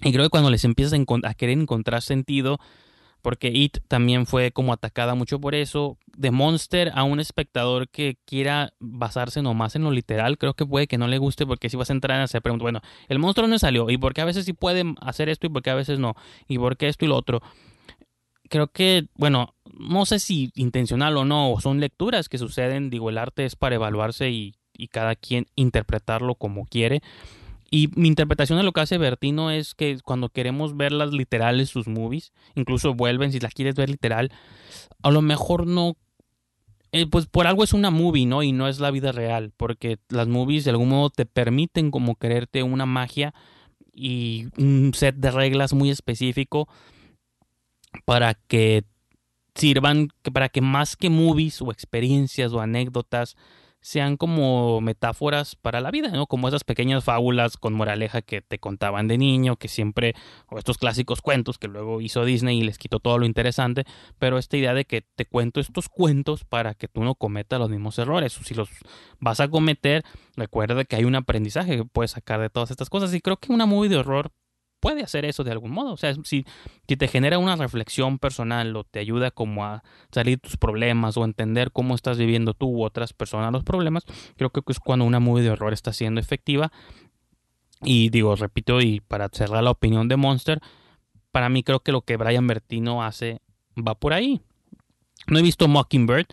Y 0.00 0.12
creo 0.12 0.24
que 0.24 0.30
cuando 0.30 0.50
les 0.50 0.64
empiezas 0.64 0.98
a, 1.24 1.34
querer 1.34 1.58
encontrar 1.58 2.02
sentido, 2.02 2.58
porque 3.22 3.48
It 3.48 3.78
también 3.88 4.26
fue 4.26 4.50
como 4.50 4.72
atacada 4.72 5.14
mucho 5.14 5.40
por 5.40 5.54
eso. 5.54 5.96
De 6.16 6.30
Monster 6.30 6.92
a 6.94 7.04
un 7.04 7.20
espectador 7.20 7.88
que 7.88 8.18
quiera 8.26 8.74
basarse 8.80 9.40
nomás 9.40 9.76
en 9.76 9.84
lo 9.84 9.92
literal, 9.92 10.36
creo 10.36 10.54
que 10.54 10.66
puede 10.66 10.86
que 10.88 10.98
no 10.98 11.06
le 11.06 11.18
guste 11.18 11.46
porque 11.46 11.70
si 11.70 11.76
vas 11.76 11.88
a 11.88 11.94
entrar 11.94 12.20
a 12.20 12.24
hacer 12.24 12.42
preguntas, 12.42 12.62
bueno, 12.62 12.80
el 13.08 13.18
monstruo 13.18 13.48
no 13.48 13.58
salió, 13.58 13.88
y 13.88 13.96
por 13.96 14.12
qué 14.12 14.20
a 14.20 14.26
veces 14.26 14.44
sí 14.44 14.52
pueden 14.52 14.96
hacer 15.00 15.28
esto 15.28 15.46
y 15.46 15.50
por 15.50 15.62
qué 15.62 15.70
a 15.70 15.74
veces 15.74 15.98
no, 15.98 16.14
y 16.48 16.58
por 16.58 16.76
qué 16.76 16.88
esto 16.88 17.04
y 17.04 17.08
lo 17.08 17.16
otro. 17.16 17.40
Creo 18.50 18.66
que, 18.66 19.06
bueno, 19.14 19.54
no 19.72 20.04
sé 20.04 20.18
si 20.18 20.50
intencional 20.54 21.16
o 21.16 21.24
no, 21.24 21.54
son 21.60 21.80
lecturas 21.80 22.28
que 22.28 22.36
suceden, 22.36 22.90
digo, 22.90 23.08
el 23.08 23.16
arte 23.16 23.46
es 23.46 23.56
para 23.56 23.76
evaluarse 23.76 24.30
y, 24.30 24.56
y 24.74 24.88
cada 24.88 25.14
quien 25.14 25.46
interpretarlo 25.54 26.34
como 26.34 26.66
quiere. 26.66 27.02
Y 27.74 27.88
mi 27.96 28.06
interpretación 28.06 28.58
de 28.58 28.64
lo 28.64 28.72
que 28.72 28.82
hace 28.82 28.98
Bertino 28.98 29.50
es 29.50 29.74
que 29.74 29.98
cuando 30.04 30.28
queremos 30.28 30.76
verlas 30.76 31.14
literales, 31.14 31.70
sus 31.70 31.88
movies, 31.88 32.34
incluso 32.54 32.92
vuelven, 32.92 33.32
si 33.32 33.40
las 33.40 33.54
quieres 33.54 33.74
ver 33.74 33.88
literal, 33.88 34.30
a 35.02 35.10
lo 35.10 35.22
mejor 35.22 35.66
no. 35.66 35.96
Eh, 36.92 37.06
pues 37.06 37.24
por 37.24 37.46
algo 37.46 37.64
es 37.64 37.72
una 37.72 37.90
movie, 37.90 38.26
¿no? 38.26 38.42
Y 38.42 38.52
no 38.52 38.68
es 38.68 38.78
la 38.78 38.90
vida 38.90 39.10
real, 39.10 39.54
porque 39.56 39.98
las 40.10 40.28
movies 40.28 40.64
de 40.64 40.72
algún 40.72 40.90
modo 40.90 41.08
te 41.08 41.24
permiten 41.24 41.90
como 41.90 42.16
creerte 42.16 42.62
una 42.62 42.84
magia 42.84 43.32
y 43.94 44.48
un 44.58 44.92
set 44.94 45.16
de 45.16 45.30
reglas 45.30 45.72
muy 45.72 45.88
específico 45.88 46.68
para 48.04 48.34
que 48.34 48.84
sirvan, 49.54 50.08
para 50.34 50.50
que 50.50 50.60
más 50.60 50.94
que 50.94 51.08
movies 51.08 51.62
o 51.62 51.72
experiencias 51.72 52.52
o 52.52 52.60
anécdotas, 52.60 53.34
sean 53.82 54.16
como 54.16 54.80
metáforas 54.80 55.56
para 55.56 55.80
la 55.80 55.90
vida, 55.90 56.08
¿no? 56.08 56.26
Como 56.26 56.48
esas 56.48 56.64
pequeñas 56.64 57.04
fábulas 57.04 57.56
con 57.56 57.74
moraleja 57.74 58.22
que 58.22 58.40
te 58.40 58.58
contaban 58.58 59.08
de 59.08 59.18
niño, 59.18 59.56
que 59.56 59.68
siempre, 59.68 60.14
o 60.48 60.56
estos 60.56 60.78
clásicos 60.78 61.20
cuentos 61.20 61.58
que 61.58 61.68
luego 61.68 62.00
hizo 62.00 62.24
Disney 62.24 62.60
y 62.60 62.62
les 62.62 62.78
quitó 62.78 63.00
todo 63.00 63.18
lo 63.18 63.26
interesante, 63.26 63.84
pero 64.18 64.38
esta 64.38 64.56
idea 64.56 64.72
de 64.72 64.84
que 64.84 65.02
te 65.02 65.26
cuento 65.26 65.60
estos 65.60 65.88
cuentos 65.88 66.44
para 66.44 66.74
que 66.74 66.88
tú 66.88 67.02
no 67.02 67.16
cometas 67.16 67.58
los 67.58 67.70
mismos 67.70 67.98
errores. 67.98 68.32
Si 68.32 68.54
los 68.54 68.70
vas 69.18 69.40
a 69.40 69.48
cometer, 69.48 70.04
recuerda 70.36 70.84
que 70.84 70.96
hay 70.96 71.04
un 71.04 71.16
aprendizaje 71.16 71.76
que 71.76 71.84
puedes 71.84 72.12
sacar 72.12 72.40
de 72.40 72.50
todas 72.50 72.70
estas 72.70 72.88
cosas. 72.88 73.12
Y 73.12 73.20
creo 73.20 73.36
que 73.36 73.52
una 73.52 73.66
movie 73.66 73.90
de 73.90 73.96
horror 73.96 74.30
puede 74.82 75.04
hacer 75.04 75.24
eso 75.24 75.44
de 75.44 75.52
algún 75.52 75.70
modo. 75.70 75.92
O 75.92 75.96
sea, 75.96 76.12
si, 76.24 76.44
si 76.88 76.96
te 76.96 77.06
genera 77.06 77.38
una 77.38 77.54
reflexión 77.54 78.18
personal 78.18 78.74
o 78.74 78.82
te 78.82 78.98
ayuda 78.98 79.30
como 79.30 79.64
a 79.64 79.84
salir 80.10 80.40
tus 80.40 80.56
problemas 80.56 81.16
o 81.16 81.24
entender 81.24 81.70
cómo 81.70 81.94
estás 81.94 82.18
viviendo 82.18 82.52
tú 82.52 82.66
u 82.66 82.82
otras 82.82 83.12
personas 83.12 83.52
los 83.52 83.62
problemas, 83.62 84.04
creo 84.36 84.50
que 84.50 84.60
es 84.66 84.80
cuando 84.80 85.04
una 85.04 85.20
movie 85.20 85.44
de 85.44 85.50
horror 85.50 85.72
está 85.72 85.92
siendo 85.92 86.20
efectiva. 86.20 86.72
Y 87.80 88.10
digo, 88.10 88.34
repito, 88.34 88.80
y 88.80 88.98
para 89.00 89.28
cerrar 89.28 89.62
la 89.62 89.70
opinión 89.70 90.08
de 90.08 90.16
Monster, 90.16 90.60
para 91.30 91.48
mí 91.48 91.62
creo 91.62 91.80
que 91.80 91.92
lo 91.92 92.02
que 92.02 92.16
Brian 92.16 92.48
Bertino 92.48 93.04
hace 93.04 93.40
va 93.76 93.94
por 93.94 94.12
ahí. 94.12 94.40
No 95.28 95.38
he 95.38 95.42
visto 95.42 95.68
Mockingbird, 95.68 96.26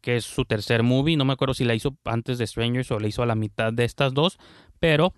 que 0.00 0.16
es 0.16 0.24
su 0.24 0.44
tercer 0.44 0.84
movie. 0.84 1.16
No 1.16 1.24
me 1.24 1.32
acuerdo 1.32 1.52
si 1.52 1.64
la 1.64 1.74
hizo 1.74 1.96
antes 2.04 2.38
de 2.38 2.46
Strangers 2.46 2.92
o 2.92 3.00
la 3.00 3.08
hizo 3.08 3.24
a 3.24 3.26
la 3.26 3.34
mitad 3.34 3.72
de 3.72 3.84
estas 3.84 4.14
dos, 4.14 4.38
pero 4.78 5.14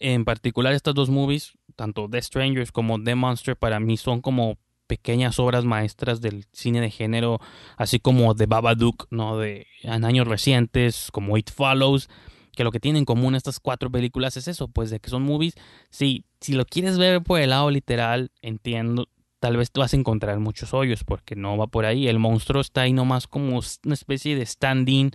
en 0.00 0.24
particular 0.24 0.72
estas 0.74 0.94
dos 0.94 1.10
movies, 1.10 1.57
tanto 1.78 2.08
The 2.10 2.20
Strangers 2.20 2.72
como 2.72 3.00
The 3.00 3.14
Monster, 3.14 3.56
para 3.56 3.78
mí 3.78 3.96
son 3.96 4.20
como 4.20 4.58
pequeñas 4.88 5.38
obras 5.38 5.64
maestras 5.64 6.20
del 6.20 6.44
cine 6.52 6.80
de 6.80 6.90
género, 6.90 7.38
así 7.76 8.00
como 8.00 8.34
The 8.34 8.46
Babadook, 8.46 9.06
¿no? 9.10 9.38
De 9.38 9.68
en 9.82 10.04
años 10.04 10.26
recientes, 10.26 11.10
como 11.12 11.38
It 11.38 11.50
Follows, 11.50 12.10
que 12.56 12.64
lo 12.64 12.72
que 12.72 12.80
tienen 12.80 13.00
en 13.00 13.04
común 13.04 13.36
estas 13.36 13.60
cuatro 13.60 13.92
películas 13.92 14.36
es 14.36 14.48
eso, 14.48 14.66
pues 14.66 14.90
de 14.90 14.98
que 14.98 15.08
son 15.08 15.22
movies. 15.22 15.54
Sí, 15.90 16.24
si 16.40 16.54
lo 16.54 16.64
quieres 16.64 16.98
ver 16.98 17.22
por 17.22 17.38
el 17.38 17.50
lado 17.50 17.70
literal, 17.70 18.32
entiendo, 18.42 19.08
tal 19.38 19.56
vez 19.56 19.70
te 19.70 19.78
vas 19.78 19.92
a 19.94 19.96
encontrar 19.96 20.40
muchos 20.40 20.74
hoyos, 20.74 21.04
porque 21.04 21.36
no 21.36 21.56
va 21.56 21.68
por 21.68 21.84
ahí. 21.84 22.08
El 22.08 22.18
monstruo 22.18 22.60
está 22.60 22.80
ahí 22.80 22.92
nomás 22.92 23.28
como 23.28 23.60
una 23.84 23.94
especie 23.94 24.34
de 24.34 24.42
stand-in 24.42 25.12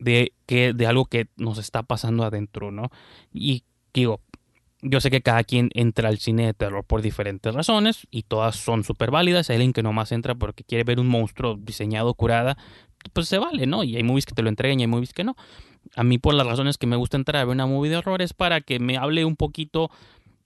de, 0.00 0.32
que, 0.46 0.72
de 0.72 0.86
algo 0.88 1.04
que 1.04 1.28
nos 1.36 1.58
está 1.58 1.84
pasando 1.84 2.24
adentro, 2.24 2.72
¿no? 2.72 2.90
Y 3.32 3.62
digo, 3.94 4.22
yo 4.82 5.00
sé 5.00 5.10
que 5.10 5.22
cada 5.22 5.42
quien 5.44 5.70
entra 5.74 6.08
al 6.08 6.18
cine 6.18 6.46
de 6.46 6.54
terror 6.54 6.84
por 6.84 7.02
diferentes 7.02 7.52
razones 7.52 8.06
y 8.10 8.22
todas 8.22 8.56
son 8.56 8.84
súper 8.84 9.10
válidas. 9.10 9.50
Hay 9.50 9.56
alguien 9.56 9.72
que 9.72 9.82
nomás 9.82 10.12
entra 10.12 10.34
porque 10.34 10.64
quiere 10.64 10.84
ver 10.84 11.00
un 11.00 11.08
monstruo 11.08 11.56
diseñado, 11.56 12.14
curada, 12.14 12.56
pues 13.12 13.28
se 13.28 13.38
vale, 13.38 13.66
¿no? 13.66 13.82
Y 13.82 13.96
hay 13.96 14.02
movies 14.02 14.26
que 14.26 14.34
te 14.34 14.42
lo 14.42 14.48
entregan 14.48 14.78
y 14.78 14.84
hay 14.84 14.86
movies 14.86 15.12
que 15.12 15.24
no. 15.24 15.36
A 15.96 16.04
mí 16.04 16.18
por 16.18 16.34
las 16.34 16.46
razones 16.46 16.78
que 16.78 16.86
me 16.86 16.96
gusta 16.96 17.16
entrar 17.16 17.42
a 17.42 17.44
ver 17.44 17.54
una 17.54 17.66
movie 17.66 17.90
de 17.90 17.96
horror 17.96 18.22
es 18.22 18.34
para 18.34 18.60
que 18.60 18.78
me 18.78 18.96
hable 18.96 19.24
un 19.24 19.36
poquito, 19.36 19.90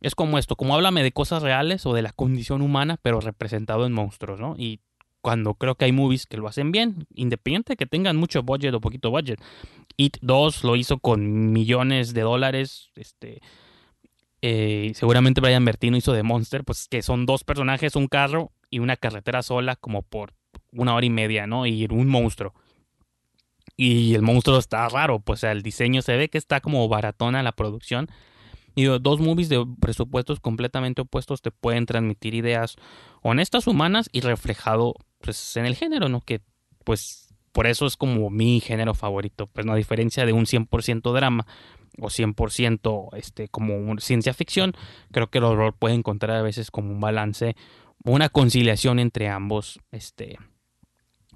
es 0.00 0.14
como 0.14 0.38
esto, 0.38 0.56
como 0.56 0.74
háblame 0.74 1.02
de 1.02 1.12
cosas 1.12 1.42
reales 1.42 1.84
o 1.84 1.92
de 1.92 2.02
la 2.02 2.12
condición 2.12 2.62
humana, 2.62 2.98
pero 3.02 3.20
representado 3.20 3.84
en 3.86 3.92
monstruos, 3.92 4.40
¿no? 4.40 4.54
Y 4.56 4.80
cuando 5.20 5.54
creo 5.54 5.76
que 5.76 5.84
hay 5.84 5.92
movies 5.92 6.26
que 6.26 6.36
lo 6.36 6.48
hacen 6.48 6.72
bien, 6.72 7.06
independiente 7.14 7.76
que 7.76 7.86
tengan 7.86 8.16
mucho 8.16 8.42
budget 8.42 8.74
o 8.74 8.80
poquito 8.80 9.10
budget. 9.10 9.40
It 9.96 10.16
2 10.22 10.64
lo 10.64 10.74
hizo 10.76 10.98
con 10.98 11.52
millones 11.52 12.14
de 12.14 12.22
dólares, 12.22 12.90
este 12.96 13.40
eh, 14.42 14.90
seguramente 14.96 15.40
Brian 15.40 15.64
Bertino 15.64 15.96
hizo 15.96 16.12
de 16.12 16.24
Monster, 16.24 16.64
pues 16.64 16.88
que 16.88 17.02
son 17.02 17.26
dos 17.26 17.44
personajes, 17.44 17.94
un 17.94 18.08
carro 18.08 18.50
y 18.70 18.80
una 18.80 18.96
carretera 18.96 19.42
sola 19.42 19.76
como 19.76 20.02
por 20.02 20.34
una 20.72 20.94
hora 20.94 21.06
y 21.06 21.10
media, 21.10 21.46
¿no? 21.46 21.64
Y 21.64 21.86
un 21.86 22.08
monstruo. 22.08 22.52
Y 23.76 24.14
el 24.14 24.22
monstruo 24.22 24.58
está 24.58 24.88
raro, 24.88 25.20
pues 25.20 25.44
el 25.44 25.62
diseño 25.62 26.02
se 26.02 26.16
ve 26.16 26.28
que 26.28 26.38
está 26.38 26.60
como 26.60 26.88
baratona 26.88 27.42
la 27.44 27.52
producción. 27.52 28.08
Y 28.74 28.84
dos 28.84 29.20
movies 29.20 29.48
de 29.48 29.64
presupuestos 29.80 30.40
completamente 30.40 31.02
opuestos 31.02 31.40
te 31.40 31.50
pueden 31.50 31.86
transmitir 31.86 32.34
ideas 32.34 32.76
honestas, 33.22 33.66
humanas 33.66 34.08
y 34.12 34.22
reflejado 34.22 34.94
pues 35.20 35.56
en 35.56 35.66
el 35.66 35.76
género, 35.76 36.08
¿no? 36.08 36.20
Que 36.20 36.40
pues 36.84 37.28
por 37.52 37.66
eso 37.66 37.86
es 37.86 37.96
como 37.96 38.28
mi 38.30 38.60
género 38.60 38.94
favorito, 38.94 39.46
pues 39.46 39.66
no 39.66 39.72
a 39.74 39.76
diferencia 39.76 40.26
de 40.26 40.32
un 40.32 40.46
100% 40.46 41.12
drama 41.12 41.46
o 41.98 42.06
100% 42.08 43.08
este, 43.16 43.48
como 43.48 43.98
ciencia 43.98 44.34
ficción, 44.34 44.74
creo 45.10 45.30
que 45.30 45.38
el 45.38 45.44
horror 45.44 45.74
puede 45.78 45.94
encontrar 45.94 46.36
a 46.36 46.42
veces 46.42 46.70
como 46.70 46.90
un 46.90 47.00
balance, 47.00 47.56
una 48.04 48.28
conciliación 48.28 48.98
entre 48.98 49.28
ambos, 49.28 49.80
este, 49.90 50.38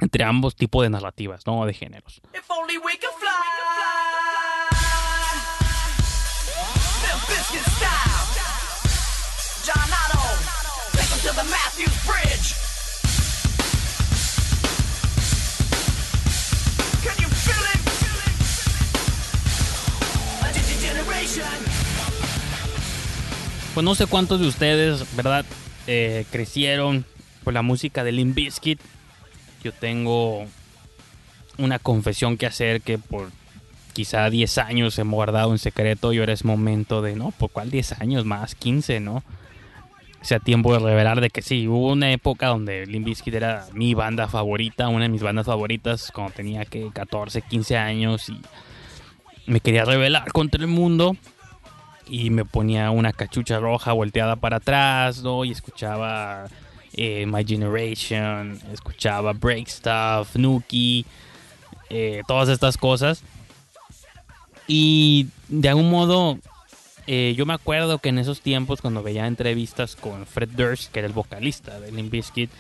entre 0.01 0.25
ambos 0.25 0.57
tipos 0.57 0.83
de 0.83 0.91
narrativas, 0.91 1.47
¿no? 1.47 1.65
De 1.67 1.75
géneros. 1.75 2.21
Pues 23.75 23.85
no 23.85 23.95
sé 23.95 24.07
cuántos 24.07 24.41
de 24.41 24.47
ustedes, 24.47 25.17
¿verdad? 25.17 25.45
Eh, 25.87 26.25
crecieron 26.31 27.05
con 27.45 27.55
la 27.55 27.63
música 27.63 28.05
de 28.05 28.13
Limp 28.13 28.35
Bizkit. 28.35 28.81
Yo 29.63 29.73
tengo 29.73 30.47
una 31.59 31.79
confesión 31.79 32.37
que 32.37 32.47
hacer 32.47 32.81
que 32.81 32.99
por 32.99 33.31
quizá 33.93 34.29
10 34.31 34.59
años 34.59 34.99
he 34.99 35.03
guardado 35.03 35.53
en 35.53 35.59
secreto 35.59 36.13
y 36.13 36.19
ahora 36.19 36.33
es 36.33 36.45
momento 36.45 37.03
de, 37.03 37.17
¿no? 37.17 37.33
¿Por 37.33 37.51
cuál 37.51 37.71
10 37.71 38.01
años 38.01 38.25
más? 38.25 38.55
15, 38.55 39.01
¿no? 39.01 39.23
sea 40.27 40.41
tiempo 40.41 40.73
de 40.73 40.81
revelar 40.81 41.21
de 41.21 41.31
que 41.31 41.41
sí, 41.41 41.69
hubo 41.69 41.93
una 41.93 42.11
época 42.11 42.49
donde 42.49 42.85
Limp 42.87 43.07
Bizkit 43.07 43.35
era 43.35 43.67
mi 43.73 43.95
banda 43.95 44.27
favorita, 44.27 44.89
una 44.89 45.05
de 45.05 45.09
mis 45.09 45.23
bandas 45.23 45.47
favoritas 45.47 46.11
cuando 46.13 46.33
tenía 46.33 46.65
que 46.65 46.91
14, 46.93 47.43
15 47.43 47.77
años 47.77 48.29
y 48.29 48.41
me 49.47 49.61
quería 49.61 49.85
revelar 49.85 50.33
contra 50.33 50.61
el 50.61 50.69
mundo 50.69 51.17
y 52.09 52.31
me 52.31 52.45
ponía 52.45 52.91
una 52.91 53.13
cachucha 53.13 53.59
roja 53.59 53.93
volteada 53.93 54.37
para 54.37 54.57
atrás, 54.57 55.23
¿no? 55.23 55.45
Y 55.45 55.51
escuchaba 55.51 56.47
eh, 56.95 57.27
My 57.27 57.45
Generation, 57.45 58.59
escuchaba 58.73 59.33
Break 59.33 59.69
Stuff, 59.69 60.37
Nuki, 60.37 61.05
eh, 61.91 62.23
todas 62.27 62.49
estas 62.49 62.77
cosas. 62.77 63.23
Y 64.69 65.29
de 65.49 65.69
algún 65.69 65.91
modo, 65.91 66.39
eh, 67.07 67.35
yo 67.37 67.47
me 67.47 67.55
acuerdo 67.55 67.99
que 67.99 68.09
en 68.09 68.19
esos 68.19 68.41
tiempos, 68.41 68.81
cuando 68.81 69.03
veía 69.03 69.27
entrevistas 69.27 69.95
con 69.97 70.27
Fred 70.27 70.51
Durst, 70.51 70.93
que 70.93 71.01
era 71.01 71.09
el 71.09 71.15
vocalista 71.15 71.79
de 71.81 71.93
Limp 71.93 72.11
Bizkit, 72.11 72.51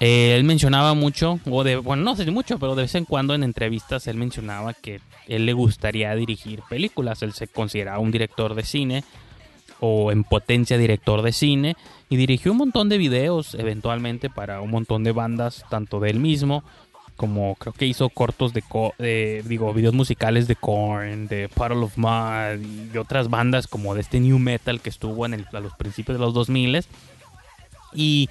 él 0.00 0.44
mencionaba 0.44 0.94
mucho, 0.94 1.40
o 1.50 1.64
de, 1.64 1.76
bueno, 1.76 2.02
no 2.02 2.16
sé 2.16 2.30
mucho, 2.30 2.58
pero 2.58 2.74
de 2.74 2.82
vez 2.82 2.94
en 2.94 3.04
cuando 3.04 3.34
en 3.34 3.42
entrevistas 3.42 4.06
él 4.06 4.16
mencionaba 4.16 4.74
que 4.74 5.00
él 5.26 5.46
le 5.46 5.52
gustaría 5.52 6.14
dirigir 6.14 6.62
películas. 6.68 7.22
Él 7.22 7.32
se 7.32 7.48
consideraba 7.48 7.98
un 7.98 8.10
director 8.10 8.54
de 8.54 8.64
cine 8.64 9.04
o 9.80 10.10
en 10.12 10.24
potencia 10.24 10.78
director 10.78 11.22
de 11.22 11.32
cine 11.32 11.76
y 12.08 12.16
dirigió 12.16 12.52
un 12.52 12.58
montón 12.58 12.88
de 12.88 12.98
videos 12.98 13.54
eventualmente 13.54 14.30
para 14.30 14.60
un 14.60 14.70
montón 14.70 15.04
de 15.04 15.12
bandas, 15.12 15.64
tanto 15.70 16.00
de 16.00 16.10
él 16.10 16.20
mismo 16.20 16.62
como 17.16 17.54
creo 17.54 17.72
que 17.72 17.86
hizo 17.86 18.08
cortos 18.10 18.52
de, 18.52 19.42
digo, 19.46 19.72
videos 19.72 19.94
musicales 19.94 20.46
de 20.46 20.54
Korn, 20.54 21.26
de 21.28 21.48
Puddle 21.48 21.84
of 21.84 21.96
Mud 21.96 22.92
y 22.92 22.98
otras 22.98 23.28
bandas 23.28 23.66
como 23.66 23.94
de 23.94 24.02
este 24.02 24.20
new 24.20 24.38
metal 24.38 24.80
que 24.80 24.90
estuvo 24.90 25.24
en 25.24 25.34
el, 25.34 25.46
a 25.52 25.60
los 25.60 25.72
principios 25.74 26.18
de 26.18 26.24
los 26.24 26.34
2000 26.34 26.84
y 27.94 28.28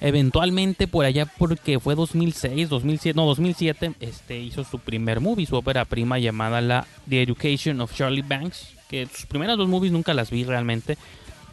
Eventualmente 0.00 0.86
por 0.86 1.06
allá 1.06 1.24
porque 1.24 1.80
fue 1.80 1.94
2006, 1.94 2.68
2007, 2.68 3.16
no 3.16 3.24
2007, 3.26 3.94
este 4.00 4.38
hizo 4.38 4.62
su 4.62 4.78
primer 4.78 5.20
movie, 5.20 5.46
su 5.46 5.56
ópera 5.56 5.86
prima 5.86 6.18
llamada 6.18 6.60
la 6.60 6.86
The 7.08 7.22
Education 7.22 7.80
of 7.80 7.94
Charlie 7.94 8.22
Banks, 8.22 8.74
que 8.88 9.06
sus 9.06 9.24
primeras 9.24 9.56
dos 9.56 9.68
movies 9.68 9.92
nunca 9.92 10.12
las 10.12 10.30
vi 10.30 10.44
realmente. 10.44 10.98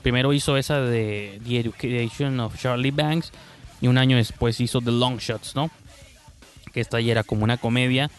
Primero 0.02 0.34
hizo 0.34 0.58
esa 0.58 0.82
de 0.82 1.40
The 1.46 1.60
Education 1.60 2.38
of 2.42 2.60
Charlie 2.62 2.92
Banks 2.92 3.32
y 3.80 3.88
un 3.88 3.98
año 3.98 4.18
después 4.18 4.60
hizo 4.60 4.82
The 4.82 4.92
Long 4.92 5.20
Shots, 5.20 5.56
¿no? 5.56 5.72
Que 6.74 6.82
esta 6.82 7.00
ya 7.00 7.14
era 7.14 7.24
como 7.24 7.46
una 7.46 7.56
comedia. 7.56 8.12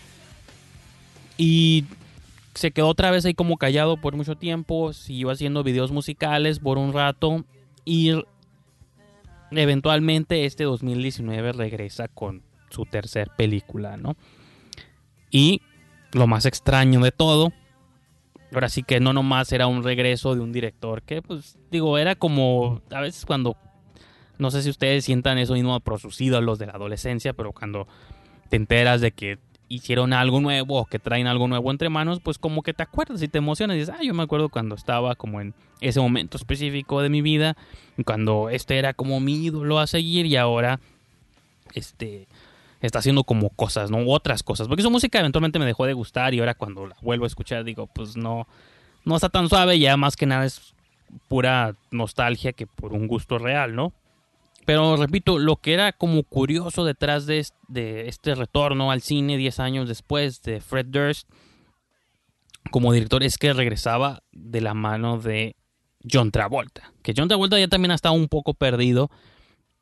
Y 1.37 1.85
se 2.55 2.71
quedó 2.71 2.89
otra 2.89 3.11
vez 3.11 3.27
ahí 3.27 3.35
como 3.35 3.59
callado 3.59 3.99
por 3.99 4.17
mucho 4.17 4.37
tiempo, 4.37 4.95
siguió 4.95 5.31
haciendo 5.31 5.63
videos 5.63 5.91
musicales 5.91 6.61
por 6.61 6.79
un 6.79 6.93
rato 6.93 7.45
y 7.85 8.13
eventualmente 9.51 10.45
este 10.45 10.65
2019 10.65 11.53
regresa 11.53 12.09
con 12.09 12.43
su 12.71 12.85
tercer 12.87 13.31
película, 13.37 13.97
¿no? 13.97 14.17
Y 15.31 15.63
lo 16.13 16.27
más 16.27 16.47
extraño 16.47 17.01
de 17.01 17.13
todo, 17.13 17.53
ahora 18.53 18.69
sí 18.69 18.83
que 18.83 19.01
no 19.01 19.13
nomás 19.13 19.53
era 19.53 19.67
un 19.67 19.83
regreso 19.83 20.35
de 20.35 20.41
un 20.41 20.53
director 20.53 21.03
que, 21.03 21.23
pues, 21.23 21.59
digo, 21.71 21.99
era 21.99 22.15
como 22.15 22.83
a 22.91 23.01
veces 23.01 23.27
cuando, 23.27 23.57
no 24.39 24.51
sé 24.51 24.63
si 24.63 24.71
ustedes 24.71 25.05
sientan 25.05 25.39
eso 25.39 25.55
mismo 25.55 25.79
por 25.81 26.01
sus 26.01 26.21
ídolos 26.21 26.59
de 26.59 26.67
la 26.67 26.73
adolescencia, 26.73 27.33
pero 27.33 27.53
cuando 27.53 27.87
te 28.49 28.57
enteras 28.57 29.01
de 29.01 29.13
que 29.13 29.39
hicieron 29.68 30.12
algo 30.12 30.40
nuevo 30.40 30.81
o 30.81 30.87
que 30.87 30.98
traen 30.98 31.27
algo 31.27 31.48
nuevo 31.48 31.70
entre 31.70 31.88
manos, 31.88 32.20
pues 32.20 32.38
como 32.38 32.62
que 32.62 32.74
te 32.74 32.83
acuerdas 32.83 33.22
y 33.22 33.29
te 33.29 33.38
emocionas 33.38 33.77
y 33.77 33.81
dices, 33.81 33.94
ah, 33.98 34.03
yo 34.03 34.14
me 34.14 34.22
acuerdo 34.22 34.48
cuando 34.48 34.74
estaba 34.74 35.14
como 35.14 35.40
en 35.40 35.55
ese 35.81 36.00
momento 36.00 36.37
específico 36.37 37.00
de 37.03 37.09
mi 37.09 37.22
vida, 37.22 37.57
cuando 38.05 38.50
este 38.50 38.79
era 38.79 38.94
como 38.94 39.20
mi 39.20 39.44
ídolo 39.44 39.79
a 39.79 39.87
seguir 39.87 40.27
y 40.27 40.37
ahora 40.37 40.81
este 41.72 42.27
está 42.81 42.98
haciendo 42.98 43.25
como 43.25 43.48
cosas, 43.48 43.90
¿no? 43.90 44.06
Otras 44.06 44.42
cosas, 44.42 44.69
porque 44.69 44.83
su 44.83 44.90
música 44.90 45.19
eventualmente 45.19 45.58
me 45.58 45.65
dejó 45.65 45.87
de 45.87 45.94
gustar 45.94 46.35
y 46.35 46.40
ahora 46.40 46.54
cuando 46.54 46.87
la 46.87 46.96
vuelvo 47.00 47.25
a 47.25 47.29
escuchar 47.29 47.65
digo, 47.65 47.87
pues 47.87 48.17
no 48.17 48.46
no 49.04 49.17
está 49.17 49.29
tan 49.29 49.48
suave, 49.48 49.79
ya 49.79 49.96
más 49.96 50.17
que 50.17 50.27
nada 50.27 50.44
es 50.44 50.75
pura 51.29 51.75
nostalgia 51.90 52.52
que 52.52 52.67
por 52.67 52.92
un 52.92 53.06
gusto 53.06 53.38
real, 53.38 53.75
¿no? 53.75 53.92
Pero 54.65 54.96
repito, 54.96 55.38
lo 55.38 55.56
que 55.56 55.75
era 55.75 55.92
como 55.92 56.23
curioso 56.23 56.85
detrás 56.85 57.27
de 57.27 57.38
este, 57.38 58.35
retorno 58.35 58.90
al 58.90 59.02
cine 59.02 59.37
10 59.37 59.60
años 59.60 59.88
después 59.88 60.42
de 60.42 60.60
Fred 60.60 60.87
Durst 60.87 61.29
como 62.71 62.92
director 62.92 63.23
es 63.23 63.37
que 63.37 63.52
regresaba 63.52 64.23
de 64.33 64.62
la 64.62 64.73
mano 64.73 65.19
de 65.19 65.56
John 66.10 66.31
Travolta. 66.31 66.92
Que 67.02 67.12
John 67.17 67.29
Travolta 67.29 67.58
ya 67.58 67.69
también 67.69 67.90
ha 67.92 67.94
estado 67.94 68.15
un 68.15 68.29
poco 68.29 68.54
perdido 68.54 69.10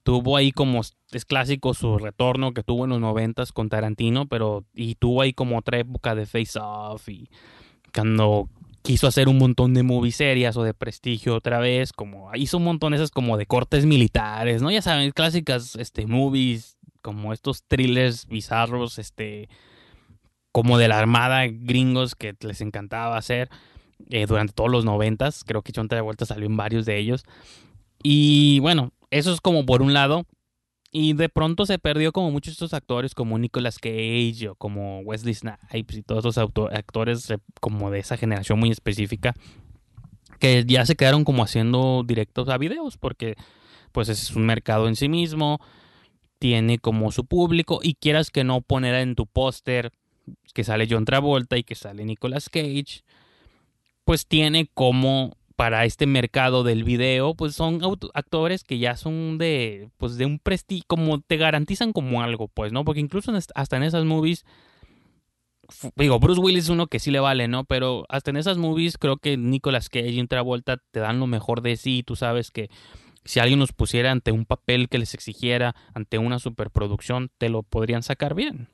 tuvo 0.02 0.36
ahí 0.36 0.52
como 0.52 0.80
es 0.80 1.24
clásico 1.24 1.74
su 1.74 1.98
retorno 1.98 2.54
que 2.54 2.62
tuvo 2.62 2.84
en 2.84 2.90
los 2.90 3.00
noventas 3.00 3.52
con 3.52 3.68
Tarantino, 3.68 4.26
pero 4.26 4.64
y 4.74 4.96
tuvo 4.96 5.22
ahí 5.22 5.32
como 5.32 5.58
otra 5.58 5.78
época 5.78 6.14
de 6.14 6.26
Face 6.26 6.58
Off 6.60 7.08
y 7.08 7.28
cuando 7.94 8.48
quiso 8.82 9.06
hacer 9.06 9.28
un 9.28 9.38
montón 9.38 9.74
de 9.74 9.82
movies 9.82 10.16
serias 10.16 10.56
o 10.56 10.64
de 10.64 10.74
prestigio 10.74 11.36
otra 11.36 11.58
vez, 11.60 11.92
como 11.92 12.30
hizo 12.34 12.58
un 12.58 12.64
montón 12.64 12.92
de 12.92 12.96
esas 12.96 13.10
como 13.10 13.36
de 13.36 13.46
cortes 13.46 13.86
militares, 13.86 14.62
¿no? 14.62 14.70
Ya 14.70 14.82
saben, 14.82 15.10
clásicas 15.12 15.76
este 15.76 16.06
movies 16.06 16.76
como 17.00 17.32
estos 17.32 17.64
thrillers 17.64 18.26
bizarros, 18.26 18.98
este 18.98 19.48
como 20.52 20.78
de 20.78 20.88
la 20.88 20.98
armada 20.98 21.46
gringos 21.46 22.14
que 22.14 22.34
les 22.40 22.60
encantaba 22.60 23.16
hacer 23.16 23.48
eh, 24.10 24.26
durante 24.26 24.52
todos 24.52 24.70
los 24.70 24.84
noventas, 24.84 25.44
creo 25.44 25.62
que 25.62 25.72
John 25.74 25.88
Travolta 25.88 26.26
salió 26.26 26.46
en 26.46 26.56
varios 26.56 26.84
de 26.84 26.98
ellos. 26.98 27.24
Y 28.02 28.58
bueno, 28.60 28.92
eso 29.10 29.32
es 29.32 29.40
como 29.40 29.64
por 29.64 29.82
un 29.82 29.92
lado. 29.92 30.26
Y 30.94 31.14
de 31.14 31.30
pronto 31.30 31.64
se 31.64 31.78
perdió 31.78 32.12
como 32.12 32.30
muchos 32.30 32.52
estos 32.52 32.74
actores 32.74 33.14
como 33.14 33.38
Nicolas 33.38 33.78
Cage 33.78 34.50
o 34.50 34.54
como 34.54 35.00
Wesley 35.00 35.34
Snipes 35.34 35.96
y 35.96 36.02
todos 36.02 36.26
esos 36.26 36.38
actores 36.70 37.32
como 37.60 37.90
de 37.90 37.98
esa 37.98 38.18
generación 38.18 38.60
muy 38.60 38.70
específica 38.70 39.34
que 40.38 40.64
ya 40.66 40.84
se 40.84 40.96
quedaron 40.96 41.24
como 41.24 41.44
haciendo 41.44 42.02
directos 42.04 42.48
a 42.48 42.58
videos 42.58 42.98
porque 42.98 43.36
pues 43.92 44.08
es 44.08 44.32
un 44.32 44.44
mercado 44.44 44.88
en 44.88 44.96
sí 44.96 45.08
mismo, 45.08 45.60
tiene 46.40 46.78
como 46.78 47.12
su 47.12 47.24
público 47.24 47.78
y 47.82 47.94
quieras 47.94 48.30
que 48.30 48.42
no 48.42 48.60
poner 48.60 48.96
en 48.96 49.14
tu 49.14 49.26
póster 49.26 49.92
que 50.52 50.64
sale 50.64 50.88
John 50.90 51.04
Travolta 51.04 51.56
y 51.56 51.62
que 51.62 51.74
sale 51.74 52.04
Nicolas 52.04 52.48
Cage, 52.48 53.04
pues 54.04 54.26
tiene 54.26 54.68
como 54.74 55.36
para 55.56 55.84
este 55.84 56.06
mercado 56.06 56.64
del 56.64 56.84
video, 56.84 57.34
pues 57.34 57.54
son 57.54 57.80
actores 58.14 58.64
que 58.64 58.78
ya 58.78 58.96
son 58.96 59.38
de, 59.38 59.90
pues 59.98 60.16
de 60.16 60.26
un 60.26 60.38
prestigio, 60.38 60.84
como 60.86 61.20
te 61.20 61.36
garantizan 61.36 61.92
como 61.92 62.22
algo, 62.22 62.48
pues, 62.48 62.72
¿no? 62.72 62.84
Porque 62.84 63.00
incluso 63.00 63.32
hasta 63.54 63.76
en 63.76 63.82
esas 63.82 64.04
movies, 64.04 64.44
digo, 65.96 66.18
Bruce 66.18 66.40
Willis 66.40 66.64
es 66.64 66.70
uno 66.70 66.86
que 66.86 66.98
sí 66.98 67.10
le 67.10 67.20
vale, 67.20 67.48
¿no? 67.48 67.64
Pero 67.64 68.04
hasta 68.08 68.30
en 68.30 68.36
esas 68.36 68.58
movies 68.58 68.98
creo 68.98 69.16
que 69.16 69.36
Nicolas 69.36 69.88
Cage 69.88 70.10
y 70.10 70.26
Travolta 70.26 70.78
te 70.90 71.00
dan 71.00 71.20
lo 71.20 71.26
mejor 71.26 71.62
de 71.62 71.76
sí, 71.76 72.02
tú 72.04 72.16
sabes 72.16 72.50
que 72.50 72.68
si 73.24 73.40
alguien 73.40 73.58
nos 73.58 73.72
pusiera 73.72 74.10
ante 74.10 74.32
un 74.32 74.44
papel 74.44 74.88
que 74.88 74.98
les 74.98 75.14
exigiera, 75.14 75.74
ante 75.94 76.18
una 76.18 76.38
superproducción, 76.38 77.30
te 77.38 77.48
lo 77.48 77.62
podrían 77.62 78.02
sacar 78.02 78.34
bien. 78.34 78.68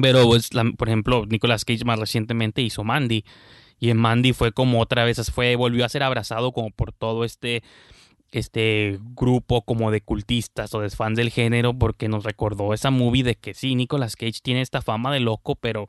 Pero, 0.00 0.24
pues, 0.24 0.50
por 0.78 0.88
ejemplo, 0.88 1.26
Nicolas 1.26 1.64
Cage 1.64 1.84
más 1.84 1.98
recientemente 1.98 2.62
hizo 2.62 2.84
Mandy 2.84 3.24
y 3.80 3.88
en 3.90 3.96
Mandy 3.96 4.34
fue 4.34 4.52
como 4.52 4.80
otra 4.80 5.04
vez, 5.04 5.32
fue, 5.32 5.56
volvió 5.56 5.84
a 5.84 5.88
ser 5.88 6.02
abrazado 6.02 6.52
como 6.52 6.70
por 6.70 6.92
todo 6.92 7.24
este, 7.24 7.62
este 8.30 8.98
grupo 9.16 9.62
como 9.62 9.90
de 9.90 10.02
cultistas 10.02 10.74
o 10.74 10.80
de 10.80 10.90
fans 10.90 11.16
del 11.16 11.30
género, 11.30 11.72
porque 11.72 12.08
nos 12.08 12.24
recordó 12.24 12.74
esa 12.74 12.90
movie 12.90 13.24
de 13.24 13.36
que 13.36 13.54
sí, 13.54 13.74
Nicolas 13.74 14.16
Cage 14.16 14.40
tiene 14.42 14.60
esta 14.60 14.82
fama 14.82 15.12
de 15.12 15.20
loco, 15.20 15.56
pero 15.56 15.88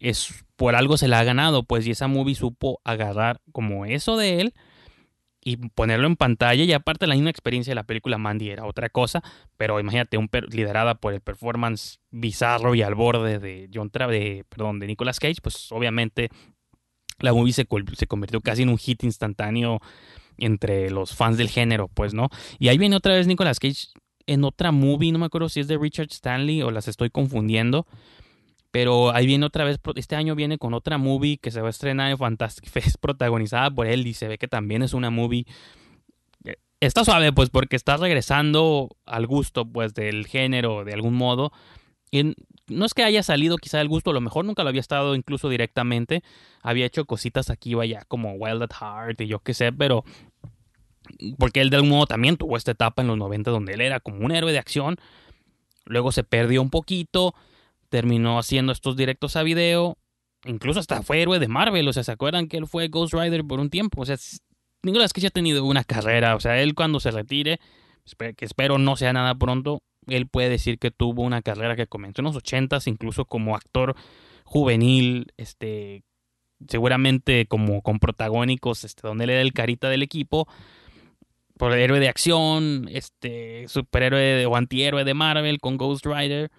es 0.00 0.44
por 0.56 0.74
algo 0.74 0.96
se 0.96 1.08
la 1.08 1.18
ha 1.18 1.24
ganado, 1.24 1.62
pues, 1.62 1.86
y 1.86 1.90
esa 1.90 2.08
movie 2.08 2.34
supo 2.34 2.80
agarrar 2.84 3.42
como 3.52 3.84
eso 3.84 4.16
de 4.16 4.40
él 4.40 4.54
y 5.42 5.56
ponerlo 5.56 6.06
en 6.06 6.16
pantalla 6.16 6.64
y 6.64 6.72
aparte 6.72 7.06
la 7.06 7.14
misma 7.14 7.30
experiencia 7.30 7.70
de 7.70 7.76
la 7.76 7.84
película 7.84 8.18
Mandy 8.18 8.50
era 8.50 8.64
otra 8.64 8.88
cosa, 8.88 9.22
pero 9.58 9.78
imagínate 9.78 10.18
un 10.18 10.28
liderada 10.48 10.96
por 10.96 11.12
el 11.14 11.20
performance 11.20 11.98
bizarro 12.10 12.74
y 12.74 12.82
al 12.82 12.94
borde 12.94 13.38
de 13.38 13.70
John 13.72 13.90
Tra 13.90 14.06
de 14.06 14.44
perdón, 14.48 14.80
de 14.80 14.86
Nicolas 14.86 15.18
Cage, 15.18 15.40
pues 15.42 15.70
obviamente 15.72 16.30
la 17.20 17.32
movie 17.32 17.52
se, 17.52 17.66
convirtió 17.66 18.40
casi 18.40 18.62
en 18.62 18.68
un 18.68 18.78
hit 18.78 19.04
instantáneo 19.04 19.80
entre 20.38 20.90
los 20.90 21.14
fans 21.14 21.36
del 21.36 21.48
género, 21.48 21.88
pues, 21.88 22.14
¿no? 22.14 22.28
Y 22.58 22.68
ahí 22.68 22.78
viene 22.78 22.96
otra 22.96 23.14
vez 23.14 23.26
Nicolas 23.26 23.60
Cage 23.60 23.88
en 24.26 24.44
otra 24.44 24.72
movie, 24.72 25.12
no 25.12 25.18
me 25.18 25.26
acuerdo 25.26 25.48
si 25.48 25.60
es 25.60 25.68
de 25.68 25.78
Richard 25.78 26.08
Stanley 26.10 26.62
o 26.62 26.70
las 26.70 26.88
estoy 26.88 27.10
confundiendo, 27.10 27.86
pero 28.70 29.14
ahí 29.14 29.26
viene 29.26 29.46
otra 29.46 29.64
vez, 29.64 29.78
este 29.96 30.16
año 30.16 30.34
viene 30.34 30.58
con 30.58 30.74
otra 30.74 30.98
movie 30.98 31.38
que 31.38 31.50
se 31.50 31.60
va 31.60 31.66
a 31.66 31.70
estrenar 31.70 32.10
en 32.10 32.18
Fantastic 32.18 32.68
Fest, 32.68 32.96
protagonizada 33.00 33.70
por 33.70 33.86
él 33.86 34.06
y 34.06 34.14
se 34.14 34.28
ve 34.28 34.38
que 34.38 34.48
también 34.48 34.82
es 34.82 34.94
una 34.94 35.10
movie... 35.10 35.46
Eh, 36.44 36.56
está 36.80 37.04
suave, 37.04 37.32
pues, 37.32 37.50
porque 37.50 37.76
está 37.76 37.96
regresando 37.96 38.96
al 39.04 39.26
gusto, 39.26 39.66
pues, 39.66 39.94
del 39.94 40.26
género, 40.26 40.84
de 40.84 40.94
algún 40.94 41.14
modo. 41.14 41.52
No 42.70 42.86
es 42.86 42.94
que 42.94 43.02
haya 43.02 43.22
salido 43.22 43.56
quizá 43.56 43.78
del 43.78 43.88
gusto, 43.88 44.10
a 44.10 44.14
lo 44.14 44.20
mejor 44.20 44.44
nunca 44.44 44.62
lo 44.62 44.68
había 44.68 44.80
estado 44.80 45.14
incluso 45.14 45.48
directamente. 45.48 46.22
Había 46.62 46.86
hecho 46.86 47.04
cositas 47.04 47.50
aquí, 47.50 47.74
vaya, 47.74 48.04
como 48.08 48.32
Wild 48.34 48.62
at 48.62 48.72
Heart 48.72 49.20
y 49.20 49.26
yo 49.26 49.40
qué 49.40 49.54
sé, 49.54 49.72
pero. 49.72 50.04
Porque 51.38 51.60
él 51.60 51.70
de 51.70 51.76
algún 51.76 51.90
modo 51.90 52.06
también 52.06 52.36
tuvo 52.36 52.56
esta 52.56 52.70
etapa 52.70 53.02
en 53.02 53.08
los 53.08 53.18
90 53.18 53.50
donde 53.50 53.74
él 53.74 53.80
era 53.80 54.00
como 54.00 54.24
un 54.24 54.30
héroe 54.30 54.52
de 54.52 54.58
acción. 54.58 54.96
Luego 55.84 56.12
se 56.12 56.22
perdió 56.22 56.62
un 56.62 56.70
poquito. 56.70 57.34
Terminó 57.88 58.38
haciendo 58.38 58.72
estos 58.72 58.96
directos 58.96 59.34
a 59.34 59.42
video. 59.42 59.98
Incluso 60.44 60.78
hasta 60.78 61.02
fue 61.02 61.20
héroe 61.20 61.40
de 61.40 61.48
Marvel. 61.48 61.88
O 61.88 61.92
sea, 61.92 62.04
¿se 62.04 62.12
acuerdan 62.12 62.46
que 62.46 62.56
él 62.58 62.66
fue 62.66 62.88
Ghost 62.88 63.12
Rider 63.12 63.44
por 63.44 63.58
un 63.58 63.70
tiempo? 63.70 64.02
O 64.02 64.06
sea, 64.06 64.16
Nicolas 64.82 65.12
que 65.12 65.20
ya 65.20 65.28
ha 65.28 65.32
tenido 65.32 65.64
una 65.64 65.82
carrera. 65.82 66.36
O 66.36 66.40
sea, 66.40 66.62
él 66.62 66.74
cuando 66.74 67.00
se 67.00 67.10
retire, 67.10 67.58
que 68.36 68.44
espero 68.44 68.78
no 68.78 68.96
sea 68.96 69.12
nada 69.12 69.34
pronto, 69.34 69.82
él 70.06 70.26
puede 70.26 70.48
decir 70.48 70.78
que 70.78 70.90
tuvo 70.90 71.22
una 71.22 71.42
carrera 71.42 71.76
que 71.76 71.86
comenzó 71.86 72.20
en 72.20 72.26
los 72.26 72.36
ochentas, 72.36 72.86
incluso 72.86 73.24
como 73.24 73.56
actor 73.56 73.94
juvenil, 74.44 75.32
este, 75.36 76.02
seguramente 76.68 77.46
como 77.46 77.82
con 77.82 77.98
protagónicos, 77.98 78.84
este, 78.84 79.06
donde 79.06 79.24
él 79.24 79.30
era 79.30 79.42
el 79.42 79.52
carita 79.52 79.88
del 79.88 80.02
equipo, 80.02 80.48
por 81.56 81.72
el 81.72 81.80
héroe 81.80 82.00
de 82.00 82.08
acción, 82.08 82.88
este, 82.90 83.68
superhéroe 83.68 84.46
o 84.46 84.56
antihéroe 84.56 85.04
de 85.04 85.14
Marvel 85.14 85.60
con 85.60 85.76
Ghost 85.76 86.06
Rider, 86.06 86.50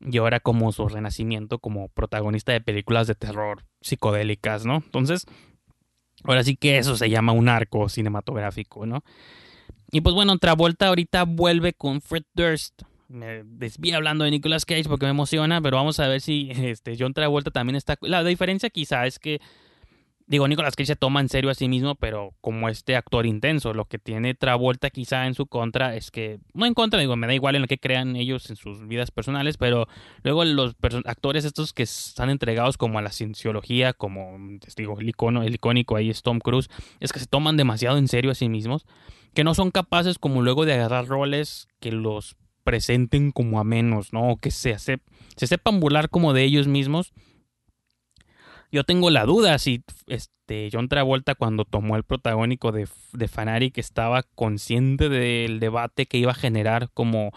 y 0.00 0.18
ahora 0.18 0.40
como 0.40 0.70
su 0.72 0.88
renacimiento 0.88 1.58
como 1.58 1.88
protagonista 1.88 2.52
de 2.52 2.60
películas 2.60 3.06
de 3.06 3.14
terror 3.14 3.64
psicodélicas, 3.80 4.64
¿no? 4.64 4.76
Entonces, 4.76 5.26
ahora 6.24 6.44
sí 6.44 6.56
que 6.56 6.78
eso 6.78 6.96
se 6.96 7.10
llama 7.10 7.32
un 7.32 7.48
arco 7.48 7.88
cinematográfico, 7.88 8.86
¿no? 8.86 9.02
Y 9.90 10.00
pues 10.02 10.14
bueno, 10.14 10.36
Travolta 10.38 10.88
ahorita 10.88 11.24
vuelve 11.24 11.72
con 11.72 12.00
Fred 12.00 12.24
Durst, 12.34 12.82
me 13.08 13.42
desvía 13.44 13.96
hablando 13.96 14.24
de 14.24 14.30
Nicolas 14.30 14.66
Cage 14.66 14.84
porque 14.84 15.06
me 15.06 15.10
emociona, 15.10 15.60
pero 15.62 15.78
vamos 15.78 15.98
a 15.98 16.08
ver 16.08 16.20
si 16.20 16.50
este, 16.54 16.96
John 16.98 17.14
Travolta 17.14 17.50
también 17.50 17.76
está... 17.76 17.96
La 18.02 18.22
diferencia 18.22 18.68
quizá 18.68 19.06
es 19.06 19.18
que, 19.18 19.40
digo, 20.26 20.46
Nicolas 20.46 20.76
Cage 20.76 20.88
se 20.88 20.96
toma 20.96 21.20
en 21.20 21.30
serio 21.30 21.50
a 21.50 21.54
sí 21.54 21.68
mismo, 21.68 21.94
pero 21.94 22.34
como 22.42 22.68
este 22.68 22.96
actor 22.96 23.24
intenso, 23.24 23.72
lo 23.72 23.86
que 23.86 23.98
tiene 23.98 24.34
Travolta 24.34 24.90
quizá 24.90 25.26
en 25.26 25.32
su 25.32 25.46
contra 25.46 25.96
es 25.96 26.10
que, 26.10 26.38
no 26.52 26.66
en 26.66 26.74
contra, 26.74 27.00
digo, 27.00 27.16
me 27.16 27.26
da 27.26 27.32
igual 27.32 27.54
en 27.54 27.62
lo 27.62 27.68
que 27.68 27.78
crean 27.78 28.14
ellos 28.14 28.50
en 28.50 28.56
sus 28.56 28.86
vidas 28.86 29.10
personales, 29.10 29.56
pero 29.56 29.88
luego 30.22 30.44
los 30.44 30.76
actores 31.06 31.46
estos 31.46 31.72
que 31.72 31.84
están 31.84 32.28
entregados 32.28 32.76
como 32.76 32.98
a 32.98 33.02
la 33.02 33.10
cienciología, 33.10 33.94
como, 33.94 34.36
digo, 34.76 35.00
el, 35.00 35.08
icono, 35.08 35.42
el 35.44 35.54
icónico 35.54 35.96
ahí 35.96 36.10
es 36.10 36.20
Tom 36.20 36.40
Cruise, 36.40 36.68
es 37.00 37.10
que 37.10 37.20
se 37.20 37.26
toman 37.26 37.56
demasiado 37.56 37.96
en 37.96 38.06
serio 38.06 38.32
a 38.32 38.34
sí 38.34 38.50
mismos 38.50 38.84
que 39.38 39.44
no 39.44 39.54
son 39.54 39.70
capaces 39.70 40.18
como 40.18 40.42
luego 40.42 40.64
de 40.64 40.72
agarrar 40.72 41.06
roles 41.06 41.68
que 41.78 41.92
los 41.92 42.34
presenten 42.64 43.30
como 43.30 43.60
a 43.60 43.62
menos, 43.62 44.12
¿no? 44.12 44.36
Que 44.38 44.50
se, 44.50 44.76
se 44.80 44.98
sepan 45.36 45.78
burlar 45.78 46.10
como 46.10 46.32
de 46.32 46.42
ellos 46.42 46.66
mismos. 46.66 47.12
Yo 48.72 48.82
tengo 48.82 49.10
la 49.10 49.26
duda 49.26 49.56
si 49.60 49.84
este 50.08 50.70
John 50.72 50.88
Travolta 50.88 51.36
cuando 51.36 51.64
tomó 51.64 51.94
el 51.94 52.02
protagónico 52.02 52.72
de, 52.72 52.88
de 53.12 53.70
que 53.70 53.80
estaba 53.80 54.24
consciente 54.24 55.08
del 55.08 55.60
debate 55.60 56.06
que 56.06 56.18
iba 56.18 56.32
a 56.32 56.34
generar 56.34 56.90
como... 56.92 57.30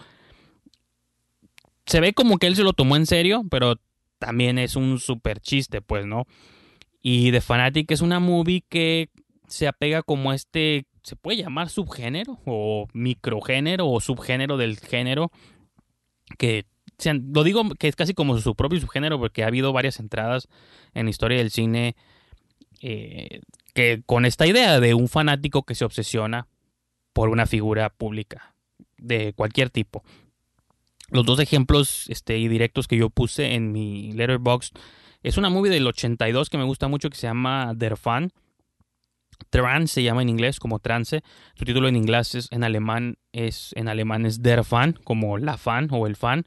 Se 1.86 2.00
ve 2.00 2.14
como 2.14 2.38
que 2.38 2.48
él 2.48 2.56
se 2.56 2.64
lo 2.64 2.72
tomó 2.72 2.96
en 2.96 3.06
serio, 3.06 3.44
pero 3.48 3.76
también 4.18 4.58
es 4.58 4.74
un 4.74 4.98
super 4.98 5.38
chiste, 5.38 5.82
pues, 5.82 6.04
¿no? 6.04 6.26
Y 7.00 7.30
The 7.30 7.40
Fanatic 7.40 7.92
es 7.92 8.00
una 8.00 8.18
movie 8.18 8.64
que 8.68 9.08
se 9.46 9.68
apega 9.68 10.02
como 10.02 10.32
este 10.32 10.86
se 11.02 11.16
puede 11.16 11.38
llamar 11.38 11.68
subgénero 11.68 12.38
o 12.46 12.88
microgénero 12.92 13.88
o 13.88 14.00
subgénero 14.00 14.56
del 14.56 14.78
género 14.78 15.30
que 16.38 16.66
lo 17.32 17.42
digo 17.42 17.68
que 17.78 17.88
es 17.88 17.96
casi 17.96 18.14
como 18.14 18.38
su 18.38 18.54
propio 18.54 18.80
subgénero 18.80 19.18
porque 19.18 19.42
ha 19.42 19.48
habido 19.48 19.72
varias 19.72 19.98
entradas 19.98 20.48
en 20.94 21.06
la 21.06 21.10
historia 21.10 21.38
del 21.38 21.50
cine 21.50 21.96
eh, 22.80 23.40
que 23.74 24.02
con 24.06 24.24
esta 24.24 24.46
idea 24.46 24.80
de 24.80 24.94
un 24.94 25.08
fanático 25.08 25.64
que 25.64 25.74
se 25.74 25.84
obsesiona 25.84 26.46
por 27.12 27.28
una 27.28 27.46
figura 27.46 27.90
pública 27.90 28.54
de 28.96 29.32
cualquier 29.34 29.70
tipo. 29.70 30.02
Los 31.10 31.26
dos 31.26 31.40
ejemplos 31.40 32.06
este, 32.08 32.38
y 32.38 32.48
directos 32.48 32.88
que 32.88 32.96
yo 32.96 33.10
puse 33.10 33.54
en 33.54 33.72
mi 33.72 34.12
letterbox 34.12 34.72
es 35.22 35.36
una 35.36 35.50
movie 35.50 35.70
del 35.70 35.86
82 35.86 36.48
que 36.48 36.58
me 36.58 36.64
gusta 36.64 36.88
mucho 36.88 37.10
que 37.10 37.16
se 37.16 37.26
llama 37.26 37.74
Der 37.74 37.96
Fan 37.96 38.32
Trance 39.42 39.94
se 39.94 40.02
llama 40.02 40.22
en 40.22 40.28
inglés 40.28 40.58
como 40.58 40.78
trance. 40.78 41.22
Su 41.54 41.64
título 41.64 41.88
en 41.88 41.96
inglés 41.96 42.34
es 42.34 42.48
en 42.50 42.64
alemán 42.64 43.18
es 43.32 43.72
en 43.74 43.88
alemán 43.88 44.26
es 44.26 44.42
Der 44.42 44.64
Fan, 44.64 44.98
como 45.04 45.38
la 45.38 45.56
fan 45.56 45.88
o 45.90 46.06
el 46.06 46.16
fan, 46.16 46.44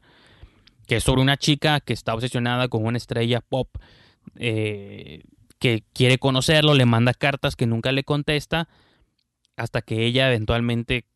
que 0.86 0.96
es 0.96 1.04
sobre 1.04 1.22
una 1.22 1.36
chica 1.36 1.80
que 1.80 1.92
está 1.92 2.14
obsesionada 2.14 2.68
con 2.68 2.84
una 2.84 2.98
estrella 2.98 3.40
pop 3.40 3.68
eh, 4.36 5.22
que 5.58 5.84
quiere 5.92 6.18
conocerlo, 6.18 6.74
le 6.74 6.86
manda 6.86 7.14
cartas 7.14 7.56
que 7.56 7.66
nunca 7.66 7.92
le 7.92 8.04
contesta 8.04 8.68
hasta 9.56 9.82
que 9.82 10.04
ella 10.04 10.28
eventualmente 10.28 11.06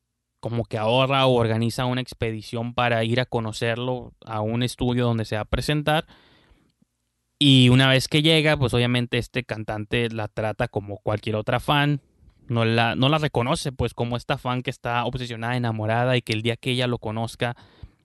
como 0.41 0.65
que 0.65 0.79
ahorra 0.79 1.27
o 1.27 1.35
organiza 1.35 1.85
una 1.85 2.01
expedición 2.01 2.75
para 2.75 3.05
ir 3.05 3.21
a 3.21 3.27
conocerlo 3.27 4.15
a 4.25 4.41
un 4.41 4.63
estudio 4.63 5.05
donde 5.05 5.27
se 5.27 5.37
va 5.37 5.43
a 5.43 5.45
presentar. 5.45 6.07
Y 7.43 7.71
una 7.71 7.89
vez 7.89 8.07
que 8.07 8.21
llega, 8.21 8.59
pues 8.59 8.75
obviamente 8.75 9.17
este 9.17 9.45
cantante 9.45 10.11
la 10.11 10.29
trata 10.29 10.69
como 10.69 10.99
cualquier 10.99 11.37
otra 11.37 11.59
fan. 11.59 12.03
No 12.49 12.67
la, 12.67 12.97
no 12.97 13.09
la 13.09 13.17
reconoce, 13.17 13.73
pues 13.73 13.95
como 13.95 14.19
esta 14.19 14.37
fan 14.37 14.63
que 14.63 14.69
está 14.69 15.07
obsesionada, 15.07 15.57
enamorada 15.57 16.19
y 16.19 16.23
que 16.23 16.35
el 16.35 16.43
día 16.43 16.57
que 16.57 16.73
ella 16.73 16.87
lo 16.87 16.99
conozca, 16.99 17.57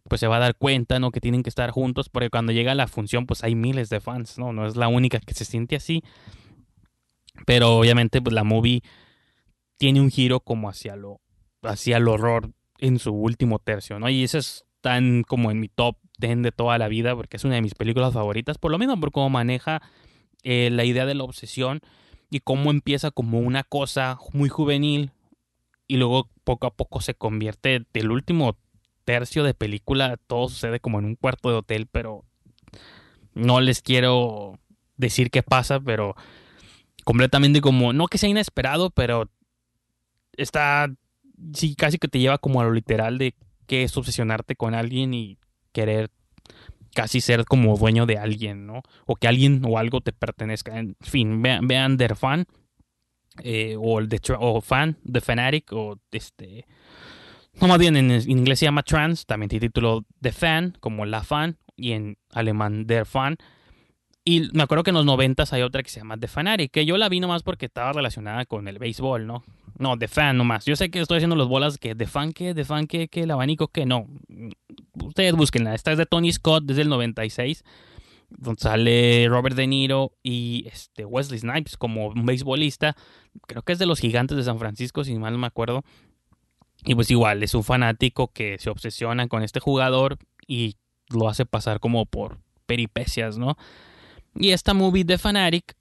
pues 0.08 0.22
se 0.22 0.28
va 0.28 0.38
a 0.38 0.40
dar 0.40 0.56
cuenta, 0.56 1.00
¿no? 1.00 1.12
Que 1.12 1.20
tienen 1.20 1.44
que 1.44 1.50
estar 1.50 1.70
juntos 1.72 2.08
porque 2.08 2.30
cuando 2.30 2.54
llega 2.54 2.76
la 2.76 2.88
función, 2.88 3.26
pues 3.26 3.44
hay 3.44 3.56
miles 3.56 3.90
de 3.90 4.00
fans, 4.00 4.38
¿no? 4.38 4.54
No 4.54 4.66
es 4.68 4.78
la 4.78 4.88
única 4.88 5.20
que 5.20 5.34
se 5.34 5.44
siente 5.44 5.76
así. 5.76 6.02
Pero 7.46 7.76
obviamente, 7.76 8.22
pues 8.22 8.34
la 8.34 8.46
movie 8.46 8.84
tiene 9.76 10.00
un 10.00 10.12
giro 10.12 10.40
como 10.40 10.70
hacia 10.70 10.96
lo 10.96 11.20
hacia 11.62 11.98
el 11.98 12.08
horror 12.08 12.54
en 12.78 13.00
su 13.00 13.14
último 13.14 13.60
tercio, 13.60 14.00
¿no? 14.00 14.08
Y 14.08 14.24
eso 14.24 14.38
es 14.38 14.64
tan 14.80 15.24
como 15.24 15.52
en 15.52 15.60
mi 15.60 15.68
top 15.68 15.98
10 16.18 16.42
de 16.42 16.52
toda 16.52 16.78
la 16.78 16.88
vida, 16.88 17.16
porque 17.16 17.38
es 17.38 17.44
una 17.44 17.56
de 17.56 17.62
mis 17.62 17.76
películas 17.76 18.14
favoritas, 18.14 18.58
por 18.58 18.72
lo 18.72 18.78
menos 18.78 19.00
por 19.00 19.12
cómo 19.12 19.30
maneja 19.30 19.82
eh, 20.44 20.70
la 20.72 20.84
idea 20.84 21.06
de 21.06 21.16
la 21.16 21.24
obsesión 21.24 21.82
y 22.30 22.40
cómo 22.40 22.72
empieza 22.72 23.12
como 23.12 23.40
una 23.40 23.64
cosa 23.64 24.18
muy 24.34 24.50
juvenil 24.50 25.12
y 25.88 25.98
luego 25.98 26.30
poco 26.44 26.68
a 26.68 26.74
poco 26.74 27.02
se 27.02 27.14
convierte 27.14 27.86
del 27.94 28.12
último 28.12 28.58
tercio 29.06 29.44
de 29.44 29.54
película, 29.54 30.18
todo 30.28 30.50
sucede 30.50 30.80
como 30.80 31.00
en 31.00 31.06
un 31.06 31.16
cuarto 31.16 31.50
de 31.50 31.56
hotel, 31.56 31.88
pero 31.92 32.26
no 33.34 33.62
les 33.62 33.82
quiero 33.82 34.60
decir 34.98 35.30
qué 35.30 35.44
pasa, 35.44 35.80
pero 35.80 36.16
completamente 37.04 37.62
como, 37.62 37.94
no 37.94 38.08
que 38.08 38.18
sea 38.18 38.30
inesperado, 38.30 38.90
pero 38.90 39.30
está 40.34 40.90
sí, 41.54 41.76
casi 41.76 41.98
que 41.98 42.08
te 42.08 42.20
lleva 42.20 42.38
como 42.38 42.62
a 42.62 42.64
lo 42.64 42.72
literal 42.72 43.18
de 43.18 43.36
que 43.68 43.84
es 43.84 43.96
obsesionarte 43.98 44.56
con 44.56 44.74
alguien 44.74 45.14
y 45.14 45.38
querer 45.76 46.10
casi 46.96 47.20
ser 47.20 47.44
como 47.44 47.78
dueño 47.78 48.06
de 48.06 48.18
alguien, 48.18 48.66
¿no? 48.66 48.82
O 49.06 49.18
que 49.18 49.28
alguien 49.28 49.62
o 49.66 49.78
algo 49.78 50.00
te 50.00 50.14
pertenezca. 50.14 50.80
En 50.80 50.96
fin, 51.02 51.42
vean, 51.42 51.68
vean 51.68 51.98
The 51.98 52.16
Fan 52.16 52.48
eh, 53.44 53.76
o 53.78 54.00
el 54.00 54.08
de 54.08 54.20
o 54.40 54.62
Fan, 54.62 54.98
The 55.12 55.22
Fanatic 55.22 55.74
o 55.74 56.00
este... 56.12 56.66
No, 57.60 57.68
más 57.68 57.80
bien 57.80 57.96
en, 57.96 58.12
inglés 58.30 58.60
se 58.60 58.66
llama 58.66 58.84
Trans, 58.84 59.26
también 59.26 59.50
tiene 59.50 59.68
título 59.68 60.06
The 60.22 60.32
Fan, 60.32 60.78
como 60.80 61.06
La 61.06 61.24
Fan, 61.24 61.58
y 61.76 61.92
en 61.92 62.18
alemán 62.32 62.86
Der 62.86 63.06
Fan. 63.06 63.38
Y 64.28 64.50
me 64.54 64.64
acuerdo 64.64 64.84
que 64.84 64.90
en 64.90 64.96
los 64.96 65.06
noventas 65.06 65.54
hay 65.54 65.62
otra 65.62 65.84
que 65.84 65.90
se 65.92 66.00
llama 66.00 66.18
The 66.18 66.28
Fanatic, 66.28 66.72
que 66.72 66.86
yo 66.86 66.98
la 66.98 67.10
vi 67.10 67.20
nomás 67.20 67.44
porque 67.44 67.68
estaba 67.68 67.94
relacionada 67.94 68.46
con 68.46 68.68
el 68.68 68.80
béisbol, 68.80 69.28
¿no? 69.28 69.44
No, 69.78 69.98
The 70.00 70.08
Fan 70.08 70.36
nomás. 70.36 70.66
Yo 70.66 70.76
sé 70.76 70.90
que 70.90 71.00
estoy 71.00 71.18
haciendo 71.18 71.36
las 71.36 71.48
bolas 71.48 71.78
que 71.78 71.94
The 71.94 72.08
Fan 72.08 72.34
que, 72.34 72.56
The 72.56 72.66
Fan 72.66 72.88
que, 72.88 73.08
que 73.08 73.22
el 73.22 73.32
abanico 73.32 73.68
que 73.68 73.86
no. 73.86 74.08
Ustedes 74.94 75.34
búsquenla. 75.34 75.76
Esta 75.76 75.92
es 75.92 76.00
de 76.00 76.08
Tony 76.08 76.32
Scott 76.32 76.64
desde 76.66 76.82
el 76.82 76.90
96. 76.90 77.64
Donde 78.30 78.60
sale 78.60 79.28
Robert 79.30 79.56
De 79.56 79.68
Niro 79.68 80.14
y 80.24 80.66
este 80.72 81.06
Wesley 81.06 81.40
Snipes 81.40 81.78
como 81.78 82.08
un 82.08 82.26
beisbolista. 82.26 82.96
Creo 83.46 83.62
que 83.62 83.74
es 83.74 83.80
de 83.80 83.86
los 83.86 84.00
gigantes 84.00 84.38
de 84.38 84.44
San 84.44 84.58
Francisco, 84.58 85.04
si 85.04 85.14
mal 85.20 85.34
no 85.34 85.40
me 85.40 85.48
acuerdo. 85.48 85.84
Y 86.84 86.96
pues 86.96 87.12
igual, 87.12 87.44
es 87.44 87.54
un 87.54 87.64
fanático 87.64 88.30
que 88.30 88.58
se 88.58 88.72
obsesiona 88.72 89.28
con 89.28 89.44
este 89.44 89.60
jugador 89.60 90.18
y 90.48 90.78
lo 91.10 91.30
hace 91.30 91.46
pasar 91.46 91.80
como 91.80 92.06
por 92.06 92.40
peripecias, 92.66 93.38
¿no? 93.38 93.58
Y 94.36 94.52
esta 94.52 94.74
movie 94.74 95.04
de 95.04 95.18
Fanatic, 95.18 95.76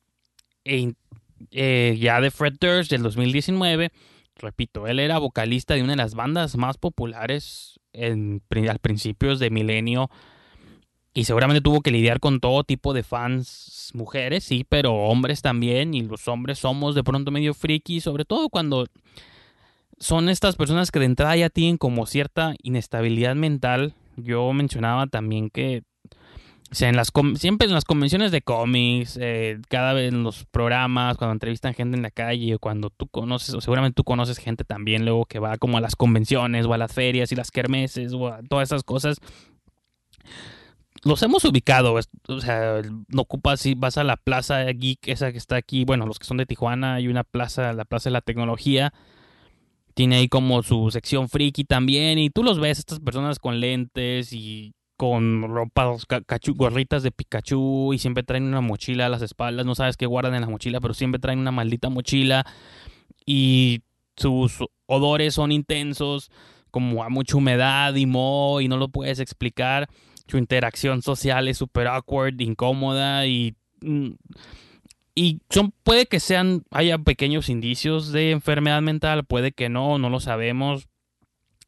eh, 0.64 1.96
ya 1.98 2.20
de 2.20 2.30
Fred 2.30 2.54
Durst 2.60 2.90
del 2.90 3.02
2019, 3.02 3.90
repito, 4.36 4.86
él 4.86 5.00
era 5.00 5.18
vocalista 5.18 5.74
de 5.74 5.82
una 5.82 5.92
de 5.92 5.96
las 5.96 6.14
bandas 6.14 6.56
más 6.56 6.78
populares 6.78 7.80
en, 7.92 8.42
al 8.68 8.78
principios 8.78 9.38
de 9.38 9.50
milenio 9.50 10.10
y 11.12 11.24
seguramente 11.24 11.60
tuvo 11.60 11.80
que 11.80 11.92
lidiar 11.92 12.18
con 12.18 12.40
todo 12.40 12.64
tipo 12.64 12.92
de 12.92 13.04
fans, 13.04 13.90
mujeres, 13.94 14.42
sí, 14.44 14.66
pero 14.68 14.92
hombres 14.94 15.42
también, 15.42 15.94
y 15.94 16.02
los 16.02 16.26
hombres 16.26 16.58
somos 16.58 16.96
de 16.96 17.04
pronto 17.04 17.30
medio 17.30 17.54
friki, 17.54 18.00
sobre 18.00 18.24
todo 18.24 18.48
cuando 18.48 18.86
son 19.98 20.28
estas 20.28 20.56
personas 20.56 20.90
que 20.90 20.98
de 20.98 21.04
entrada 21.04 21.36
ya 21.36 21.50
tienen 21.50 21.78
como 21.78 22.06
cierta 22.06 22.54
inestabilidad 22.62 23.36
mental. 23.36 23.94
Yo 24.16 24.52
mencionaba 24.52 25.06
también 25.06 25.50
que 25.50 25.84
o 26.74 26.76
sea, 26.76 26.88
en 26.88 26.96
las 26.96 27.12
siempre 27.36 27.68
en 27.68 27.72
las 27.72 27.84
convenciones 27.84 28.32
de 28.32 28.42
cómics, 28.42 29.16
eh, 29.22 29.60
cada 29.68 29.92
vez 29.92 30.12
en 30.12 30.24
los 30.24 30.44
programas, 30.44 31.16
cuando 31.16 31.34
entrevistan 31.34 31.72
gente 31.72 31.96
en 31.96 32.02
la 32.02 32.10
calle, 32.10 32.56
o 32.56 32.58
cuando 32.58 32.90
tú 32.90 33.06
conoces, 33.06 33.54
o 33.54 33.60
seguramente 33.60 33.94
tú 33.94 34.02
conoces 34.02 34.38
gente 34.38 34.64
también 34.64 35.04
luego 35.04 35.24
que 35.24 35.38
va 35.38 35.56
como 35.56 35.78
a 35.78 35.80
las 35.80 35.94
convenciones, 35.94 36.66
o 36.66 36.74
a 36.74 36.78
las 36.78 36.92
ferias 36.92 37.30
y 37.30 37.36
las 37.36 37.52
kermeses, 37.52 38.12
o 38.12 38.26
a 38.26 38.42
todas 38.42 38.70
esas 38.70 38.82
cosas. 38.82 39.18
Los 41.04 41.22
hemos 41.22 41.44
ubicado, 41.44 41.94
o 42.26 42.40
sea, 42.40 42.82
no 43.06 43.22
ocupas 43.22 43.60
si 43.60 43.76
vas 43.76 43.96
a 43.96 44.02
la 44.02 44.16
plaza 44.16 44.64
geek, 44.64 45.06
esa 45.06 45.30
que 45.30 45.38
está 45.38 45.54
aquí, 45.54 45.84
bueno, 45.84 46.06
los 46.06 46.18
que 46.18 46.26
son 46.26 46.38
de 46.38 46.46
Tijuana, 46.46 46.94
hay 46.94 47.06
una 47.06 47.22
plaza, 47.22 47.72
la 47.72 47.84
plaza 47.84 48.10
de 48.10 48.14
la 48.14 48.20
tecnología, 48.20 48.92
tiene 49.94 50.16
ahí 50.16 50.26
como 50.26 50.64
su 50.64 50.90
sección 50.90 51.28
friki 51.28 51.62
también, 51.62 52.18
y 52.18 52.30
tú 52.30 52.42
los 52.42 52.58
ves, 52.58 52.80
estas 52.80 52.98
personas 52.98 53.38
con 53.38 53.60
lentes 53.60 54.32
y 54.32 54.74
con 54.96 55.42
ropa, 55.42 55.96
gorritas 56.54 57.02
de 57.02 57.10
Pikachu 57.10 57.92
y 57.92 57.98
siempre 57.98 58.22
traen 58.22 58.44
una 58.44 58.60
mochila 58.60 59.06
a 59.06 59.08
las 59.08 59.22
espaldas. 59.22 59.66
No 59.66 59.74
sabes 59.74 59.96
qué 59.96 60.06
guardan 60.06 60.34
en 60.34 60.42
la 60.42 60.48
mochila, 60.48 60.80
pero 60.80 60.94
siempre 60.94 61.18
traen 61.18 61.38
una 61.38 61.50
maldita 61.50 61.88
mochila 61.88 62.46
y 63.26 63.82
sus 64.16 64.58
odores 64.86 65.34
son 65.34 65.52
intensos, 65.52 66.30
como 66.70 67.04
a 67.04 67.08
mucha 67.08 67.36
humedad 67.36 67.94
y 67.94 68.06
moho 68.06 68.60
y 68.60 68.68
no 68.68 68.76
lo 68.76 68.88
puedes 68.88 69.18
explicar. 69.18 69.88
Su 70.26 70.38
interacción 70.38 71.02
social 71.02 71.48
es 71.48 71.58
súper 71.58 71.86
awkward, 71.88 72.40
incómoda 72.40 73.26
y... 73.26 73.54
Mm, 73.80 74.12
y 75.16 75.42
son, 75.48 75.72
puede 75.84 76.06
que 76.06 76.18
sean, 76.18 76.64
haya 76.72 76.98
pequeños 76.98 77.48
indicios 77.48 78.10
de 78.10 78.32
enfermedad 78.32 78.82
mental, 78.82 79.24
puede 79.24 79.52
que 79.52 79.68
no, 79.68 79.96
no 79.96 80.10
lo 80.10 80.18
sabemos, 80.18 80.88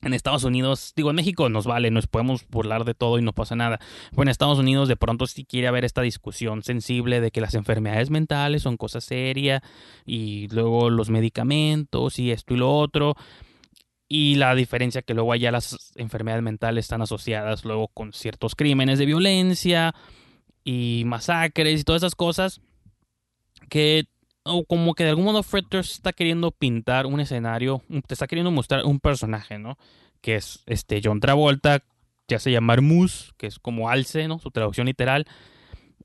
en 0.07 0.14
Estados 0.14 0.44
Unidos, 0.44 0.92
digo, 0.96 1.11
en 1.11 1.16
México 1.16 1.48
nos 1.48 1.66
vale, 1.66 1.90
nos 1.90 2.07
podemos 2.07 2.46
burlar 2.48 2.84
de 2.84 2.94
todo 2.94 3.18
y 3.18 3.22
no 3.22 3.32
pasa 3.32 3.57
nada. 3.57 3.78
Bueno, 4.12 4.28
en 4.28 4.32
Estados 4.32 4.59
Unidos 4.59 4.88
de 4.88 4.96
pronto 4.96 5.26
sí 5.26 5.44
quiere 5.44 5.68
haber 5.68 5.84
esta 5.84 6.02
discusión 6.02 6.62
sensible 6.62 7.20
de 7.20 7.30
que 7.30 7.40
las 7.40 7.54
enfermedades 7.54 8.11
mentales 8.11 8.62
son 8.62 8.76
cosas 8.76 9.04
serias 9.04 9.62
y 10.04 10.48
luego 10.48 10.90
los 10.90 11.11
medicamentos 11.11 12.18
y 12.18 12.30
esto 12.30 12.54
y 12.54 12.59
lo 12.59 12.74
otro. 12.74 13.14
Y 14.09 14.36
la 14.36 14.54
diferencia 14.54 15.02
que 15.02 15.14
luego 15.14 15.32
allá 15.32 15.50
las 15.50 15.92
enfermedades 15.96 16.44
mentales 16.44 16.84
están 16.84 17.02
asociadas 17.02 17.64
luego 17.64 17.88
con 17.88 18.12
ciertos 18.12 18.54
crímenes 18.54 18.98
de 18.98 19.07
violencia 19.07 19.94
y 20.64 21.02
masacres 21.07 21.80
y 21.80 21.84
todas 21.84 22.02
esas 22.02 22.14
cosas 22.14 22.61
que 23.68 24.04
o 24.47 24.64
como 24.64 24.94
que 24.94 25.05
de 25.05 25.11
algún 25.11 25.24
modo 25.24 25.42
Fred 25.42 25.64
Durst 25.70 25.92
está 25.92 26.12
queriendo 26.12 26.51
pintar 26.51 27.07
un 27.07 27.20
escenario, 27.20 27.82
te 28.07 28.14
está 28.14 28.26
queriendo 28.26 28.51
mostrar 28.51 28.84
un 28.84 29.01
personaje, 29.01 29.59
¿no? 29.59 29.76
Que 30.20 30.36
es 30.36 30.62
este 30.66 31.01
John 31.03 31.20
Travolta, 31.20 31.82
que 32.26 32.36
hace 32.36 32.51
llamar 32.51 32.80
Moose, 32.80 33.32
que 33.36 33.47
es 33.47 33.59
como 33.59 33.90
alce, 33.90 34.28
¿no? 34.28 34.38
Su 34.38 34.51
traducción 34.51 34.86
literal. 34.86 35.26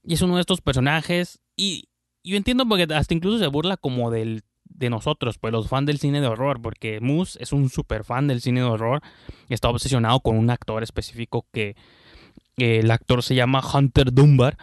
Y 0.03 0.15
es 0.15 0.21
uno 0.21 0.35
de 0.35 0.41
estos 0.41 0.61
personajes. 0.61 1.39
Y 1.55 1.89
yo 2.23 2.37
entiendo 2.37 2.67
porque 2.67 2.91
hasta 2.93 3.13
incluso 3.13 3.39
se 3.39 3.47
burla 3.47 3.77
como 3.77 4.11
del, 4.11 4.43
de 4.65 4.89
nosotros, 4.89 5.37
pues 5.37 5.51
los 5.51 5.67
fans 5.69 5.87
del 5.87 5.99
cine 5.99 6.21
de 6.21 6.27
horror, 6.27 6.61
porque 6.61 6.99
Moose 6.99 7.41
es 7.41 7.53
un 7.53 7.69
super 7.69 8.03
fan 8.03 8.27
del 8.27 8.41
cine 8.41 8.61
de 8.61 8.67
horror. 8.67 9.01
Está 9.49 9.69
obsesionado 9.69 10.19
con 10.19 10.37
un 10.37 10.49
actor 10.49 10.83
específico 10.83 11.45
que 11.51 11.75
el 12.57 12.91
actor 12.91 13.23
se 13.23 13.35
llama 13.35 13.61
Hunter 13.61 14.13
Dunbar 14.13 14.57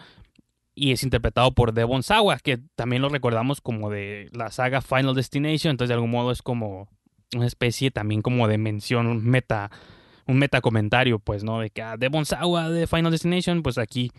y 0.75 0.91
es 0.91 1.03
interpretado 1.03 1.53
por 1.53 1.73
Devon 1.73 2.03
Sawa, 2.03 2.39
que 2.39 2.59
también 2.75 3.01
lo 3.01 3.09
recordamos 3.09 3.61
como 3.61 3.89
de 3.89 4.29
la 4.31 4.51
saga 4.51 4.81
Final 4.81 5.15
Destination, 5.15 5.71
entonces 5.71 5.89
de 5.89 5.95
algún 5.95 6.11
modo 6.11 6.31
es 6.31 6.41
como 6.41 6.87
una 7.35 7.45
especie 7.45 7.91
también 7.91 8.21
como 8.21 8.47
de 8.47 8.57
mención, 8.57 9.07
un 9.07 9.23
meta, 9.23 9.71
un 10.25 10.37
meta 10.37 10.61
comentario, 10.61 11.19
pues, 11.19 11.43
¿no? 11.43 11.59
De 11.59 11.69
que 11.69 11.81
a 11.81 11.97
Devon 11.97 12.25
Sawa 12.25 12.69
de 12.69 12.87
Final 12.87 13.11
Destination, 13.11 13.61
pues 13.61 13.77
aquí 13.77 14.11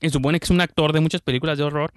se 0.00 0.10
supone 0.10 0.40
que 0.40 0.44
es 0.44 0.50
un 0.50 0.60
actor 0.60 0.92
de 0.92 1.00
muchas 1.00 1.22
películas 1.22 1.58
de 1.58 1.64
horror 1.64 1.92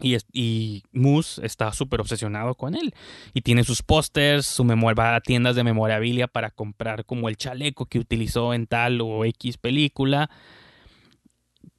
y, 0.00 0.16
y 0.32 0.82
Moose 0.92 1.44
está 1.44 1.72
súper 1.72 2.00
obsesionado 2.00 2.54
con 2.54 2.74
él. 2.74 2.94
Y 3.34 3.42
tiene 3.42 3.64
sus 3.64 3.82
pósters, 3.82 4.46
su 4.46 4.64
memoria, 4.64 4.94
va 4.94 5.16
a 5.16 5.20
tiendas 5.20 5.56
de 5.56 5.64
memorabilia 5.64 6.26
para 6.26 6.50
comprar 6.50 7.04
como 7.04 7.28
el 7.28 7.36
chaleco 7.36 7.86
que 7.86 7.98
utilizó 7.98 8.54
en 8.54 8.66
tal 8.66 9.00
o 9.00 9.24
X 9.24 9.58
película 9.58 10.30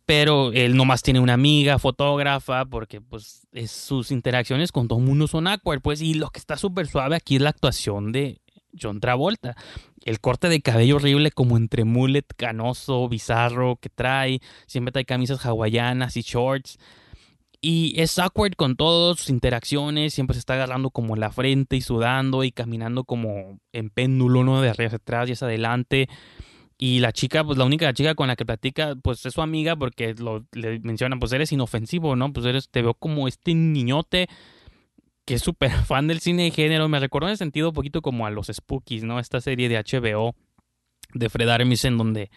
pero 0.06 0.52
él 0.52 0.76
nomás 0.76 1.02
tiene 1.02 1.20
una 1.20 1.34
amiga 1.34 1.80
fotógrafa 1.80 2.66
porque 2.66 3.00
pues 3.02 3.48
es, 3.52 3.72
sus 3.72 4.12
interacciones 4.12 4.72
con 4.72 4.88
todo 4.88 5.00
el 5.00 5.06
mundo 5.06 5.28
son 5.28 5.48
awkward, 5.48 5.82
pues 5.82 6.02
y 6.02 6.14
lo 6.14 6.30
que 6.30 6.40
está 6.40 6.58
súper 6.58 6.88
suave 6.88 7.16
aquí 7.16 7.38
es 7.38 7.42
la 7.42 7.50
actuación 7.50 8.12
de 8.12 8.42
John 8.80 9.00
Travolta. 9.00 9.56
El 10.04 10.20
corte 10.20 10.50
de 10.50 10.62
cabello 10.62 10.98
horrible 10.98 11.32
como 11.32 11.56
entre 11.56 11.86
mullet 11.86 12.26
canoso, 12.36 13.08
bizarro 13.08 13.78
que 13.78 13.90
trae, 13.90 14.42
siempre 14.68 14.92
trae 14.92 15.06
camisas 15.06 15.46
hawaianas 15.46 16.18
y 16.18 16.22
shorts. 16.22 16.78
Y 17.62 17.94
es 18.02 18.20
awkward 18.20 18.56
con 18.58 18.76
todas 18.76 19.20
sus 19.20 19.30
interacciones, 19.30 20.14
siempre 20.14 20.34
se 20.34 20.40
está 20.40 20.56
agarrando 20.56 20.90
como 20.90 21.16
la 21.16 21.32
frente 21.32 21.78
y 21.78 21.82
sudando 21.82 22.44
y 22.44 22.52
caminando 22.52 23.06
como 23.06 23.58
en 23.72 23.90
péndulo, 23.90 24.44
¿no? 24.44 24.62
De 24.62 24.70
arriba 24.70 24.88
hacia 24.88 24.98
atrás 24.98 25.30
y 25.30 25.32
hacia 25.32 25.48
adelante. 25.48 26.10
Y 26.86 27.00
la 27.00 27.14
chica, 27.14 27.46
pues 27.46 27.58
la 27.58 27.64
única 27.64 27.94
chica 27.94 28.14
con 28.14 28.28
la 28.28 28.36
que 28.36 28.46
platica, 28.46 28.96
pues 29.02 29.26
es 29.26 29.36
su 29.36 29.42
amiga 29.42 29.78
porque 29.78 30.16
lo, 30.16 30.46
le 30.52 30.82
mencionan, 30.82 31.18
pues 31.18 31.32
eres 31.32 31.50
inofensivo, 31.54 32.18
¿no? 32.18 32.34
Pues 32.34 32.46
eres, 32.46 32.68
te 32.68 32.82
veo 32.82 32.94
como 32.94 33.30
este 33.30 33.56
niñote 33.56 34.28
que 35.24 35.36
es 35.36 35.42
súper 35.42 35.72
fan 35.86 36.08
del 36.08 36.20
cine 36.20 36.44
de 36.44 36.52
género. 36.52 36.90
Me 36.90 37.00
recordó 37.00 37.28
en 37.28 37.32
el 37.32 37.38
sentido 37.38 37.70
un 37.70 37.74
poquito 37.74 38.02
como 38.02 38.26
a 38.26 38.32
los 38.32 38.48
Spookies, 38.48 39.06
¿no? 39.06 39.20
Esta 39.20 39.40
serie 39.40 39.70
de 39.70 39.78
HBO 39.78 40.36
de 41.14 41.30
Fred 41.30 41.48
Armisen 41.48 41.98
donde 41.98 42.30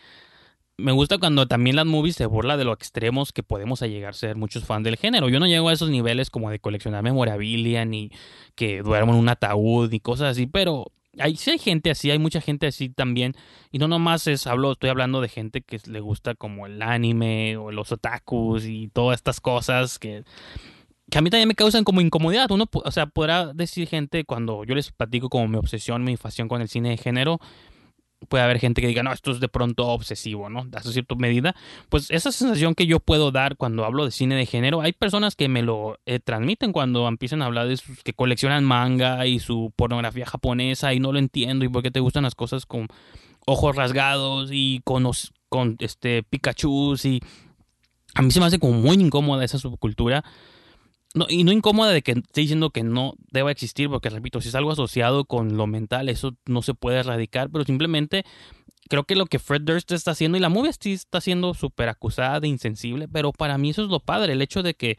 me 0.77 0.93
gusta 0.93 1.19
cuando 1.19 1.49
también 1.49 1.75
las 1.75 1.87
movies 1.87 2.15
se 2.15 2.27
burla 2.27 2.57
de 2.57 2.63
lo 2.63 2.73
extremos 2.73 3.33
que 3.33 3.43
podemos 3.43 3.81
llegar 3.81 4.11
a 4.11 4.13
ser 4.13 4.37
muchos 4.37 4.65
fans 4.65 4.85
del 4.85 4.97
género. 4.97 5.29
Yo 5.29 5.41
no 5.41 5.49
llego 5.49 5.71
a 5.71 5.73
esos 5.73 5.91
niveles 5.91 6.31
como 6.31 6.51
de 6.51 6.61
coleccionar 6.61 7.03
memorabilia, 7.03 7.85
ni 7.85 8.13
que 8.55 8.83
duermo 8.83 9.13
en 9.13 9.19
un 9.19 9.29
ataúd, 9.29 9.91
ni 9.91 9.99
cosas 9.99 10.31
así, 10.31 10.47
pero 10.47 10.93
hay, 11.19 11.37
sí 11.37 11.51
hay 11.51 11.59
gente 11.59 11.91
así, 11.91 12.11
hay 12.11 12.19
mucha 12.19 12.41
gente 12.41 12.67
así 12.67 12.89
también. 12.89 13.35
Y 13.73 13.79
no 13.79 13.89
nomás 13.89 14.27
es, 14.27 14.47
hablo, 14.47 14.73
estoy 14.73 14.91
hablando 14.91 15.21
de 15.21 15.29
gente 15.29 15.63
que 15.63 15.81
le 15.87 16.01
gusta 16.01 16.35
como 16.35 16.67
el 16.67 16.83
anime 16.83 17.57
o 17.57 17.71
los 17.71 17.93
otakus 17.93 18.65
y 18.65 18.89
todas 18.89 19.17
estas 19.17 19.41
cosas 19.41 19.99
que, 19.99 20.25
que 21.11 21.19
a 21.19 21.21
mí 21.21 21.31
también 21.31 21.49
me 21.49 21.55
causan 21.55 21.85
como 21.85 22.01
incomodidad. 22.01 22.51
Uno, 22.51 22.67
o 22.73 22.91
sea, 22.91 23.07
podrá 23.07 23.53
decir 23.53 23.89
gente 23.89 24.25
cuando 24.25 24.65
yo 24.65 24.75
les 24.75 24.93
platico 24.93 25.29
como 25.29 25.49
mi 25.49 25.57
obsesión, 25.57 26.05
mi 26.05 26.17
fascinación 26.17 26.49
con 26.49 26.63
el 26.63 26.69
cine 26.69 26.91
de 26.91 26.97
género 26.97 27.41
puede 28.29 28.43
haber 28.43 28.59
gente 28.59 28.81
que 28.81 28.89
diga, 28.89 29.03
no, 29.03 29.13
esto 29.13 29.31
es 29.31 29.41
de 29.41 29.49
pronto 29.49 29.87
obsesivo, 29.87 30.49
¿no? 30.49 30.67
Hasta 30.73 30.91
cierta 30.91 31.15
medida. 31.15 31.55
Pues 31.89 32.11
esa 32.11 32.33
sensación 32.33 32.75
que 32.75 32.87
yo 32.87 33.01
puedo 33.01 33.31
dar 33.31 33.57
cuando 33.57 33.85
hablo 33.85 34.05
de 34.05 34.11
cine 34.11 34.35
de 34.37 34.47
género, 34.47 34.81
hay 34.81 34.93
personas 34.93 35.37
que 35.37 35.49
me 35.49 35.63
lo 35.63 35.99
eh, 36.07 36.19
transmiten 36.19 36.73
cuando 36.73 37.07
empiezan 37.09 37.43
a 37.43 37.47
hablar 37.47 37.69
de 37.69 37.77
sus, 37.77 38.03
que 38.03 38.13
coleccionan 38.13 38.65
manga 38.65 39.27
y 39.27 39.39
su 39.39 39.73
pornografía 39.77 40.27
japonesa 40.27 40.95
y 40.95 41.01
no 41.01 41.13
lo 41.13 41.19
entiendo 41.19 41.65
y 41.65 41.69
por 41.69 41.83
qué 41.83 41.91
te 41.91 42.01
gustan 42.01 42.25
las 42.25 42.35
cosas 42.35 42.67
con 42.67 42.89
ojos 43.47 43.77
rasgados 43.77 44.51
y 44.53 44.81
con, 44.85 45.09
con 45.49 45.77
este 45.79 46.23
Pikachu 46.23 46.97
y 47.05 47.21
a 48.15 48.23
mí 48.23 48.31
se 48.31 48.41
me 48.41 48.47
hace 48.47 48.59
como 48.59 48.73
muy 48.73 48.97
incómoda 48.97 49.45
esa 49.45 49.59
subcultura 49.59 50.25
no, 51.17 51.27
y 51.31 51.45
no 51.45 51.53
incómoda 51.53 51.93
de 51.93 52.03
que 52.03 52.13
esté 52.13 52.43
diciendo 52.43 52.71
que 52.71 52.83
no 52.83 53.15
deba 53.31 53.51
existir, 53.51 53.89
porque 53.89 54.11
repito, 54.11 54.43
si 54.43 54.49
es 54.49 54.55
algo 54.55 54.71
asociado 54.71 55.25
con 55.25 55.57
lo 55.57 55.67
mental, 55.67 56.11
eso 56.11 56.37
no 56.45 56.61
se 56.61 56.75
puede 56.75 56.99
erradicar, 56.99 57.49
pero 57.51 57.65
simplemente 57.65 58.27
creo 58.91 59.05
que 59.05 59.17
lo 59.17 59.25
que 59.25 59.39
Fred 59.39 59.63
Durst 59.63 59.91
está 59.93 60.11
haciendo, 60.11 60.37
y 60.37 60.43
la 60.43 60.51
movie 60.51 60.71
está 60.71 61.21
siendo 61.23 61.55
súper 61.55 61.89
acusada 61.89 62.39
de 62.39 62.49
insensible, 62.49 63.09
pero 63.09 63.33
para 63.33 63.57
mí 63.57 63.71
eso 63.71 63.83
es 63.83 63.89
lo 63.89 64.01
padre, 64.01 64.35
el 64.35 64.43
hecho 64.43 64.63
de 64.63 64.75
que 64.75 64.99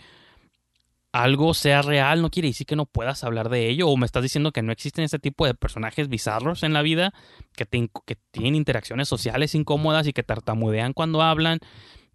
algo 1.11 1.53
sea 1.53 1.83
real 1.83 2.21
no 2.23 2.31
quiere 2.31 2.47
decir 2.47 2.65
que 2.65 2.75
no 2.75 2.87
puedas 2.87 3.23
hablar 3.23 3.49
de 3.49 3.69
ello, 3.69 3.87
o 3.87 3.95
me 3.95 4.07
estás 4.07 4.23
diciendo 4.23 4.51
que 4.51 4.63
no 4.63 4.71
existen 4.71 5.05
ese 5.05 5.19
tipo 5.19 5.45
de 5.45 5.53
personajes 5.53 6.09
bizarros 6.09 6.63
en 6.63 6.73
la 6.73 6.81
vida, 6.81 7.13
que, 7.55 7.65
que 8.05 8.17
tienen 8.31 8.55
interacciones 8.55 9.07
sociales 9.07 9.53
incómodas 9.53 10.07
y 10.07 10.13
que 10.13 10.23
tartamudean 10.23 10.93
cuando 10.93 11.21
hablan, 11.21 11.59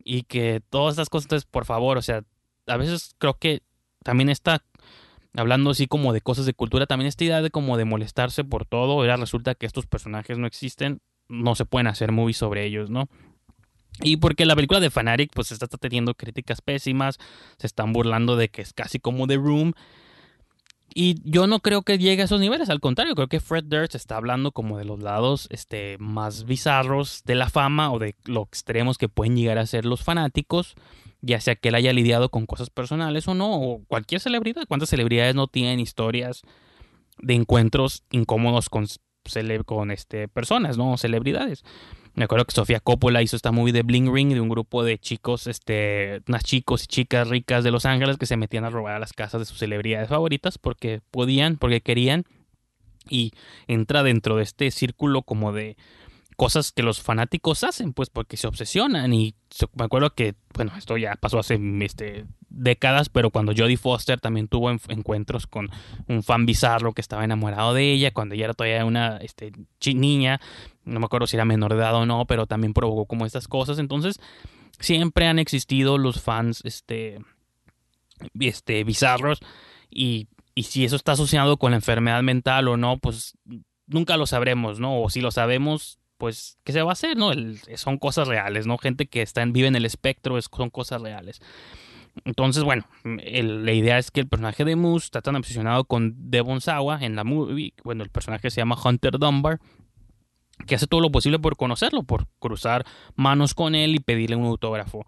y 0.04 0.24
que 0.24 0.60
todas 0.70 0.94
estas 0.94 1.08
cosas, 1.08 1.26
entonces, 1.26 1.48
por 1.48 1.66
favor, 1.66 1.98
o 1.98 2.02
sea, 2.02 2.24
a 2.66 2.76
veces 2.76 3.14
creo 3.18 3.34
que 3.34 3.62
también 4.02 4.28
está 4.28 4.62
hablando 5.34 5.70
así 5.70 5.86
como 5.86 6.12
de 6.12 6.20
cosas 6.20 6.46
de 6.46 6.54
cultura, 6.54 6.86
también 6.86 7.08
esta 7.08 7.24
idea 7.24 7.42
de 7.42 7.50
como 7.50 7.76
de 7.76 7.84
molestarse 7.84 8.44
por 8.44 8.66
todo, 8.66 9.04
resulta 9.16 9.54
que 9.54 9.66
estos 9.66 9.86
personajes 9.86 10.38
no 10.38 10.46
existen, 10.46 11.00
no 11.28 11.54
se 11.54 11.64
pueden 11.64 11.86
hacer 11.86 12.12
movies 12.12 12.36
sobre 12.36 12.64
ellos, 12.64 12.90
¿no? 12.90 13.08
Y 14.00 14.16
porque 14.16 14.46
la 14.46 14.54
película 14.54 14.80
de 14.80 14.90
Fanatic 14.90 15.30
pues 15.34 15.52
está 15.52 15.66
teniendo 15.66 16.14
críticas 16.14 16.60
pésimas, 16.60 17.18
se 17.58 17.66
están 17.66 17.92
burlando 17.92 18.36
de 18.36 18.48
que 18.48 18.62
es 18.62 18.72
casi 18.72 18.98
como 18.98 19.26
The 19.26 19.36
Room. 19.36 19.74
Y 20.94 21.16
yo 21.24 21.46
no 21.46 21.60
creo 21.60 21.82
que 21.82 21.98
llegue 21.98 22.22
a 22.22 22.24
esos 22.26 22.40
niveles, 22.40 22.68
al 22.70 22.80
contrario, 22.80 23.14
creo 23.14 23.28
que 23.28 23.40
Fred 23.40 23.64
Durst 23.64 23.94
está 23.94 24.16
hablando 24.16 24.52
como 24.52 24.78
de 24.78 24.84
los 24.84 25.00
lados 25.00 25.48
este, 25.50 25.96
más 25.98 26.44
bizarros 26.44 27.22
de 27.24 27.34
la 27.34 27.48
fama 27.48 27.92
o 27.92 27.98
de 27.98 28.14
lo 28.24 28.42
extremos 28.42 28.98
que 28.98 29.08
pueden 29.08 29.36
llegar 29.36 29.58
a 29.58 29.66
ser 29.66 29.84
los 29.84 30.02
fanáticos 30.02 30.74
ya 31.22 31.40
sea 31.40 31.54
que 31.54 31.68
él 31.68 31.76
haya 31.76 31.92
lidiado 31.92 32.28
con 32.28 32.46
cosas 32.46 32.68
personales 32.68 33.26
o 33.28 33.34
no, 33.34 33.54
o 33.54 33.84
cualquier 33.86 34.20
celebridad. 34.20 34.64
¿Cuántas 34.66 34.90
celebridades 34.90 35.34
no 35.36 35.46
tienen 35.46 35.80
historias 35.80 36.42
de 37.18 37.34
encuentros 37.34 38.02
incómodos 38.10 38.68
con, 38.68 38.86
con 39.64 39.90
este, 39.92 40.26
personas, 40.28 40.76
no? 40.76 40.96
Celebridades. 40.98 41.62
Me 42.14 42.24
acuerdo 42.24 42.44
que 42.44 42.54
Sofía 42.54 42.80
Coppola 42.80 43.22
hizo 43.22 43.36
esta 43.36 43.52
movie 43.52 43.72
de 43.72 43.82
Bling 43.82 44.12
Ring 44.12 44.34
de 44.34 44.40
un 44.40 44.50
grupo 44.50 44.84
de 44.84 44.98
chicos, 44.98 45.46
este, 45.46 46.20
unas 46.28 46.44
chicos 46.44 46.84
y 46.84 46.86
chicas 46.86 47.28
ricas 47.28 47.64
de 47.64 47.70
Los 47.70 47.86
Ángeles 47.86 48.18
que 48.18 48.26
se 48.26 48.36
metían 48.36 48.64
a 48.64 48.70
robar 48.70 48.94
a 48.94 48.98
las 48.98 49.14
casas 49.14 49.40
de 49.40 49.44
sus 49.46 49.58
celebridades 49.58 50.08
favoritas 50.08 50.58
porque 50.58 51.00
podían, 51.10 51.56
porque 51.56 51.80
querían. 51.80 52.24
Y 53.08 53.32
entra 53.66 54.02
dentro 54.02 54.36
de 54.36 54.44
este 54.44 54.70
círculo 54.70 55.22
como 55.22 55.52
de 55.52 55.76
cosas 56.36 56.70
que 56.70 56.82
los 56.82 57.00
fanáticos 57.00 57.64
hacen, 57.64 57.92
pues 57.92 58.10
porque 58.10 58.36
se 58.36 58.46
obsesionan. 58.46 59.12
Y 59.12 59.34
me 59.74 59.84
acuerdo 59.84 60.14
que, 60.14 60.34
bueno, 60.54 60.72
esto 60.76 60.96
ya 60.96 61.16
pasó 61.16 61.38
hace 61.38 61.58
este, 61.80 62.26
décadas, 62.54 63.08
pero 63.08 63.30
cuando 63.30 63.52
Jodie 63.56 63.76
Foster 63.76 64.20
también 64.20 64.48
tuvo 64.48 64.70
encuentros 64.70 65.46
con 65.46 65.70
un 66.06 66.22
fan 66.22 66.46
bizarro 66.46 66.92
que 66.92 67.00
estaba 67.00 67.24
enamorado 67.24 67.74
de 67.74 67.92
ella, 67.92 68.12
cuando 68.12 68.34
ella 68.34 68.44
era 68.44 68.54
todavía 68.54 68.84
una 68.84 69.16
este, 69.18 69.52
niña, 69.94 70.40
no 70.84 71.00
me 71.00 71.06
acuerdo 71.06 71.26
si 71.26 71.36
era 71.36 71.44
menor 71.44 71.72
de 71.72 71.80
edad 71.80 71.94
o 71.94 72.06
no, 72.06 72.26
pero 72.26 72.46
también 72.46 72.74
provocó 72.74 73.06
como 73.06 73.26
estas 73.26 73.48
cosas. 73.48 73.78
Entonces, 73.78 74.20
siempre 74.78 75.26
han 75.26 75.38
existido 75.38 75.98
los 75.98 76.20
fans 76.20 76.60
este, 76.64 77.18
este, 78.38 78.84
bizarros 78.84 79.40
y, 79.90 80.28
si 80.54 80.84
eso 80.84 80.96
está 80.96 81.12
asociado 81.12 81.56
con 81.56 81.70
la 81.70 81.78
enfermedad 81.78 82.22
mental 82.22 82.68
o 82.68 82.76
no, 82.76 82.98
pues 82.98 83.38
nunca 83.86 84.18
lo 84.18 84.26
sabremos, 84.26 84.80
¿no? 84.80 85.00
O 85.00 85.08
si 85.08 85.22
lo 85.22 85.30
sabemos, 85.30 85.98
pues, 86.18 86.58
¿qué 86.62 86.72
se 86.72 86.82
va 86.82 86.90
a 86.90 86.92
hacer? 86.92 87.16
¿No? 87.16 87.32
son 87.76 87.96
cosas 87.96 88.28
reales, 88.28 88.66
¿no? 88.66 88.76
Gente 88.76 89.06
que 89.06 89.22
está 89.22 89.40
en, 89.40 89.54
vive 89.54 89.68
en 89.68 89.76
el 89.76 89.86
espectro, 89.86 90.38
son 90.42 90.68
cosas 90.68 91.00
reales. 91.00 91.40
Entonces, 92.24 92.62
bueno, 92.62 92.84
la 93.04 93.72
idea 93.72 93.98
es 93.98 94.10
que 94.10 94.20
el 94.20 94.28
personaje 94.28 94.64
de 94.64 94.76
Moose 94.76 95.06
está 95.06 95.22
tan 95.22 95.36
obsesionado 95.36 95.84
con 95.84 96.14
Devon 96.30 96.60
Sawa 96.60 96.98
en 97.00 97.16
la 97.16 97.24
movie, 97.24 97.72
bueno, 97.84 98.04
el 98.04 98.10
personaje 98.10 98.50
se 98.50 98.60
llama 98.60 98.76
Hunter 98.82 99.18
Dunbar, 99.18 99.60
que 100.66 100.74
hace 100.74 100.86
todo 100.86 101.00
lo 101.00 101.10
posible 101.10 101.38
por 101.38 101.56
conocerlo, 101.56 102.02
por 102.02 102.26
cruzar 102.38 102.84
manos 103.16 103.54
con 103.54 103.74
él 103.74 103.94
y 103.94 104.00
pedirle 104.00 104.36
un 104.36 104.44
autógrafo. 104.44 105.06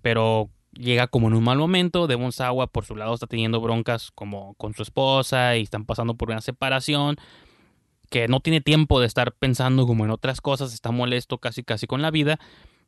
Pero 0.00 0.48
llega 0.72 1.08
como 1.08 1.28
en 1.28 1.34
un 1.34 1.44
mal 1.44 1.58
momento, 1.58 2.06
Devon 2.06 2.32
Sawa 2.32 2.66
por 2.66 2.84
su 2.84 2.96
lado 2.96 3.14
está 3.14 3.26
teniendo 3.26 3.60
broncas 3.60 4.10
como 4.12 4.54
con 4.54 4.74
su 4.74 4.82
esposa 4.82 5.56
y 5.56 5.62
están 5.62 5.84
pasando 5.84 6.14
por 6.14 6.30
una 6.30 6.40
separación 6.40 7.16
que 8.10 8.28
no 8.28 8.40
tiene 8.40 8.60
tiempo 8.60 9.00
de 9.00 9.06
estar 9.06 9.32
pensando 9.32 9.86
como 9.86 10.04
en 10.04 10.10
otras 10.10 10.40
cosas, 10.40 10.72
está 10.72 10.90
molesto 10.90 11.38
casi 11.38 11.64
casi 11.64 11.86
con 11.86 12.00
la 12.00 12.10
vida, 12.10 12.38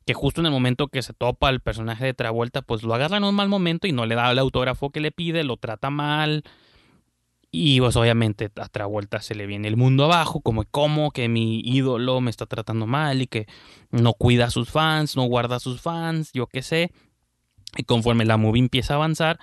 que 0.07 0.15
justo 0.15 0.41
en 0.41 0.47
el 0.47 0.53
momento 0.53 0.87
que 0.87 1.03
se 1.03 1.13
topa 1.13 1.51
el 1.51 1.61
personaje 1.61 2.05
de 2.05 2.15
Travolta, 2.15 2.63
pues 2.63 2.85
lo 2.85 2.95
agarra 2.95 3.17
en 3.17 3.25
un 3.25 3.35
mal 3.35 3.49
momento 3.49 3.89
y 3.89 3.93
no 3.93 4.07
le 4.07 4.15
da 4.15 4.31
el 4.31 4.39
autógrafo 4.39 4.91
que 4.91 5.01
le 5.01 5.11
pide, 5.11 5.43
lo 5.43 5.57
trata 5.57 5.91
mal. 5.91 6.45
Y 7.51 7.81
pues 7.81 7.97
obviamente 7.97 8.51
a 8.55 8.69
Travolta 8.69 9.21
se 9.21 9.35
le 9.35 9.47
viene 9.47 9.67
el 9.67 9.77
mundo 9.77 10.05
abajo, 10.05 10.41
como 10.41 10.65
cómo 10.65 11.11
que 11.11 11.29
mi 11.29 11.59
ídolo 11.61 12.21
me 12.21 12.31
está 12.31 12.47
tratando 12.47 12.87
mal 12.87 13.21
y 13.21 13.27
que 13.27 13.47
no 13.91 14.13
cuida 14.13 14.45
a 14.47 14.51
sus 14.51 14.71
fans, 14.71 15.17
no 15.17 15.25
guarda 15.25 15.57
a 15.57 15.61
sus 15.61 15.81
fans, 15.81 16.31
yo 16.33 16.47
qué 16.47 16.63
sé. 16.63 16.93
Y 17.77 17.83
conforme 17.83 18.25
la 18.25 18.37
movie 18.37 18.63
empieza 18.63 18.95
a 18.95 18.97
avanzar, 18.99 19.41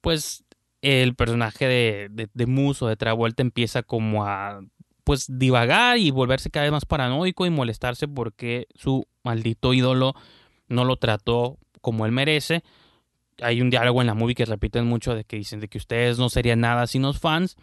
pues 0.00 0.44
el 0.80 1.14
personaje 1.14 1.66
de, 1.66 2.08
de, 2.10 2.30
de 2.32 2.46
Moose 2.46 2.86
o 2.86 2.88
de 2.88 2.96
Travolta 2.96 3.42
empieza 3.42 3.82
como 3.82 4.24
a 4.24 4.60
pues 5.04 5.26
divagar 5.38 5.98
y 5.98 6.10
volverse 6.10 6.50
cada 6.50 6.64
vez 6.64 6.72
más 6.72 6.84
paranoico 6.84 7.44
y 7.46 7.50
molestarse 7.50 8.08
porque 8.08 8.66
su 8.74 9.06
maldito 9.28 9.74
ídolo 9.74 10.14
no 10.68 10.84
lo 10.84 10.96
trató 10.96 11.58
como 11.80 12.06
él 12.06 12.12
merece. 12.12 12.64
Hay 13.40 13.60
un 13.60 13.70
diálogo 13.70 14.00
en 14.00 14.06
la 14.06 14.14
movie 14.14 14.34
que 14.34 14.46
repiten 14.46 14.86
mucho 14.86 15.14
de 15.14 15.24
que 15.24 15.36
dicen 15.36 15.60
de 15.60 15.68
que 15.68 15.78
ustedes 15.78 16.18
no 16.18 16.28
serían 16.28 16.60
nada 16.60 16.86
sin 16.86 17.02
los 17.02 17.20
fans. 17.20 17.56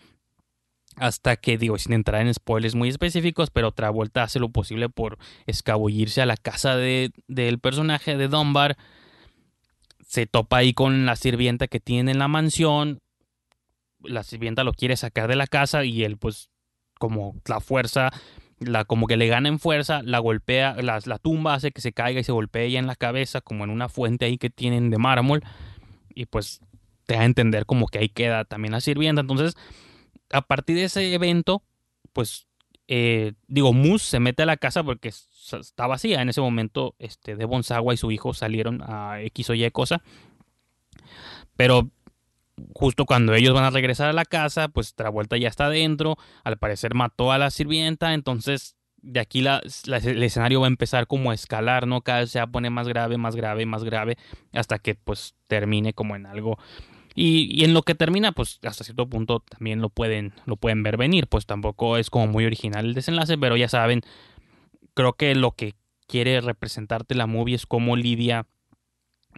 Hasta 0.98 1.36
que, 1.36 1.58
digo, 1.58 1.78
sin 1.78 1.94
entrar 1.94 2.22
en 2.22 2.34
spoilers 2.34 2.76
muy 2.76 2.88
específicos, 2.88 3.50
pero 3.50 3.70
otra 3.70 3.90
vuelta 3.90 4.24
hace 4.24 4.40
lo 4.40 4.50
posible 4.50 4.88
por 4.88 5.18
escabullirse 5.46 6.22
a 6.22 6.26
la 6.26 6.38
casa 6.38 6.78
de, 6.78 7.12
del 7.28 7.60
personaje 7.60 8.16
de 8.16 8.30
Dunbar. 8.30 8.78
Se 10.08 10.28
topa 10.28 10.58
ahí 10.58 10.74
con 10.74 11.06
la 11.06 11.18
sirvienta 11.18 11.68
que 11.68 11.82
tiene 11.82 12.12
en 12.12 12.20
la 12.20 12.30
mansión. 12.30 13.02
La 14.04 14.24
sirvienta 14.24 14.64
lo 14.64 14.72
quiere 14.72 14.96
sacar 14.96 15.28
de 15.28 15.36
la 15.36 15.48
casa 15.48 15.84
y 15.84 16.04
él 16.04 16.18
pues 16.18 16.50
como 16.98 17.36
la 17.46 17.60
fuerza, 17.60 18.12
la, 18.60 18.86
como 18.86 19.08
que 19.08 19.18
le 19.18 19.28
gana 19.28 19.50
en 19.50 19.60
fuerza, 19.60 20.02
la 20.04 20.20
golpea, 20.20 20.76
la, 20.82 21.00
la 21.06 21.20
tumba 21.20 21.54
hace 21.54 21.72
que 21.72 21.82
se 21.82 21.94
caiga 21.94 22.20
y 22.20 22.24
se 22.24 22.32
golpea 22.32 22.64
ella 22.64 22.80
en 22.80 22.88
la 22.88 22.96
cabeza, 22.96 23.42
como 23.42 23.64
en 23.64 23.70
una 23.70 23.90
fuente 23.90 24.26
ahí 24.26 24.38
que 24.38 24.50
tienen 24.50 24.90
de 24.90 24.98
mármol, 24.98 25.44
y 26.14 26.26
pues 26.26 26.62
te 27.06 27.16
da 27.16 27.22
a 27.22 27.26
entender 27.26 27.66
como 27.66 27.88
que 27.88 28.00
ahí 28.00 28.10
queda 28.10 28.46
también 28.46 28.72
la 28.72 28.82
sirvienta. 28.82 29.22
Entonces, 29.22 29.56
a 30.32 30.42
partir 30.42 30.76
de 30.76 30.86
ese 30.86 31.14
evento, 31.14 31.64
pues 32.14 32.48
eh, 32.88 33.34
digo, 33.48 33.74
Moose 33.74 34.06
se 34.06 34.20
mete 34.20 34.44
a 34.44 34.46
la 34.46 34.58
casa 34.58 34.84
porque 34.84 35.10
está 35.10 35.88
vacía. 35.88 36.22
En 36.22 36.30
ese 36.30 36.42
momento, 36.42 36.96
este, 37.00 37.36
de 37.36 37.46
Bonsawa 37.46 37.94
y 37.94 37.98
su 37.98 38.12
hijo 38.12 38.34
salieron 38.34 38.82
a 38.84 39.22
X 39.22 39.50
o 39.50 39.54
Y 39.54 39.70
cosa. 39.72 40.02
pero 41.56 41.90
justo 42.74 43.06
cuando 43.06 43.34
ellos 43.34 43.54
van 43.54 43.64
a 43.64 43.70
regresar 43.70 44.10
a 44.10 44.14
la 44.14 44.26
casa, 44.26 44.68
pues 44.68 44.96
Travolta 44.96 45.38
ya 45.38 45.50
está 45.50 45.66
adentro, 45.66 46.18
al 46.44 46.58
parecer 46.58 46.94
mató 46.94 47.32
a 47.32 47.38
la 47.38 47.52
sirvienta, 47.52 48.14
entonces 48.14 48.76
de 49.02 49.20
aquí 49.20 49.42
la, 49.42 49.62
el 49.88 50.24
escenario 50.24 50.62
va 50.62 50.68
a 50.68 50.70
empezar 50.70 51.06
como 51.06 51.32
a 51.32 51.36
escalar, 51.36 51.86
¿no? 51.86 52.02
Cada 52.02 52.22
vez 52.22 52.32
se 52.32 52.40
va 52.40 52.46
a 52.46 52.52
poner 52.52 52.72
más 52.72 52.88
grave, 52.88 53.18
más 53.18 53.36
grave, 53.36 53.66
más 53.66 53.84
grave, 53.84 54.18
hasta 54.52 54.80
que 54.80 54.96
pues 54.96 55.36
termine 55.48 55.94
como 55.94 56.16
en 56.16 56.26
algo. 56.26 56.58
Y, 57.14 57.48
y, 57.52 57.64
en 57.64 57.74
lo 57.74 57.84
que 57.84 57.96
termina, 57.96 58.32
pues 58.34 58.60
hasta 58.64 58.84
cierto 58.84 59.08
punto 59.08 59.40
también 59.40 59.80
lo 59.80 59.90
pueden, 59.90 60.34
lo 60.46 60.58
pueden 60.58 60.84
ver 60.84 60.98
venir, 60.98 61.28
pues 61.28 61.46
tampoco 61.46 61.98
es 61.98 62.10
como 62.10 62.28
muy 62.28 62.46
original 62.46 62.86
el 62.86 62.94
desenlace, 62.94 63.38
pero 63.38 63.56
ya 63.56 63.70
saben, 63.70 64.02
creo 64.96 65.14
que 65.14 65.34
lo 65.36 65.52
que 65.52 65.76
quiere 66.08 66.42
representarte 66.42 67.16
la 67.16 67.28
movie 67.28 67.56
es 67.56 67.66
como 67.66 67.96
lidia 67.96 68.48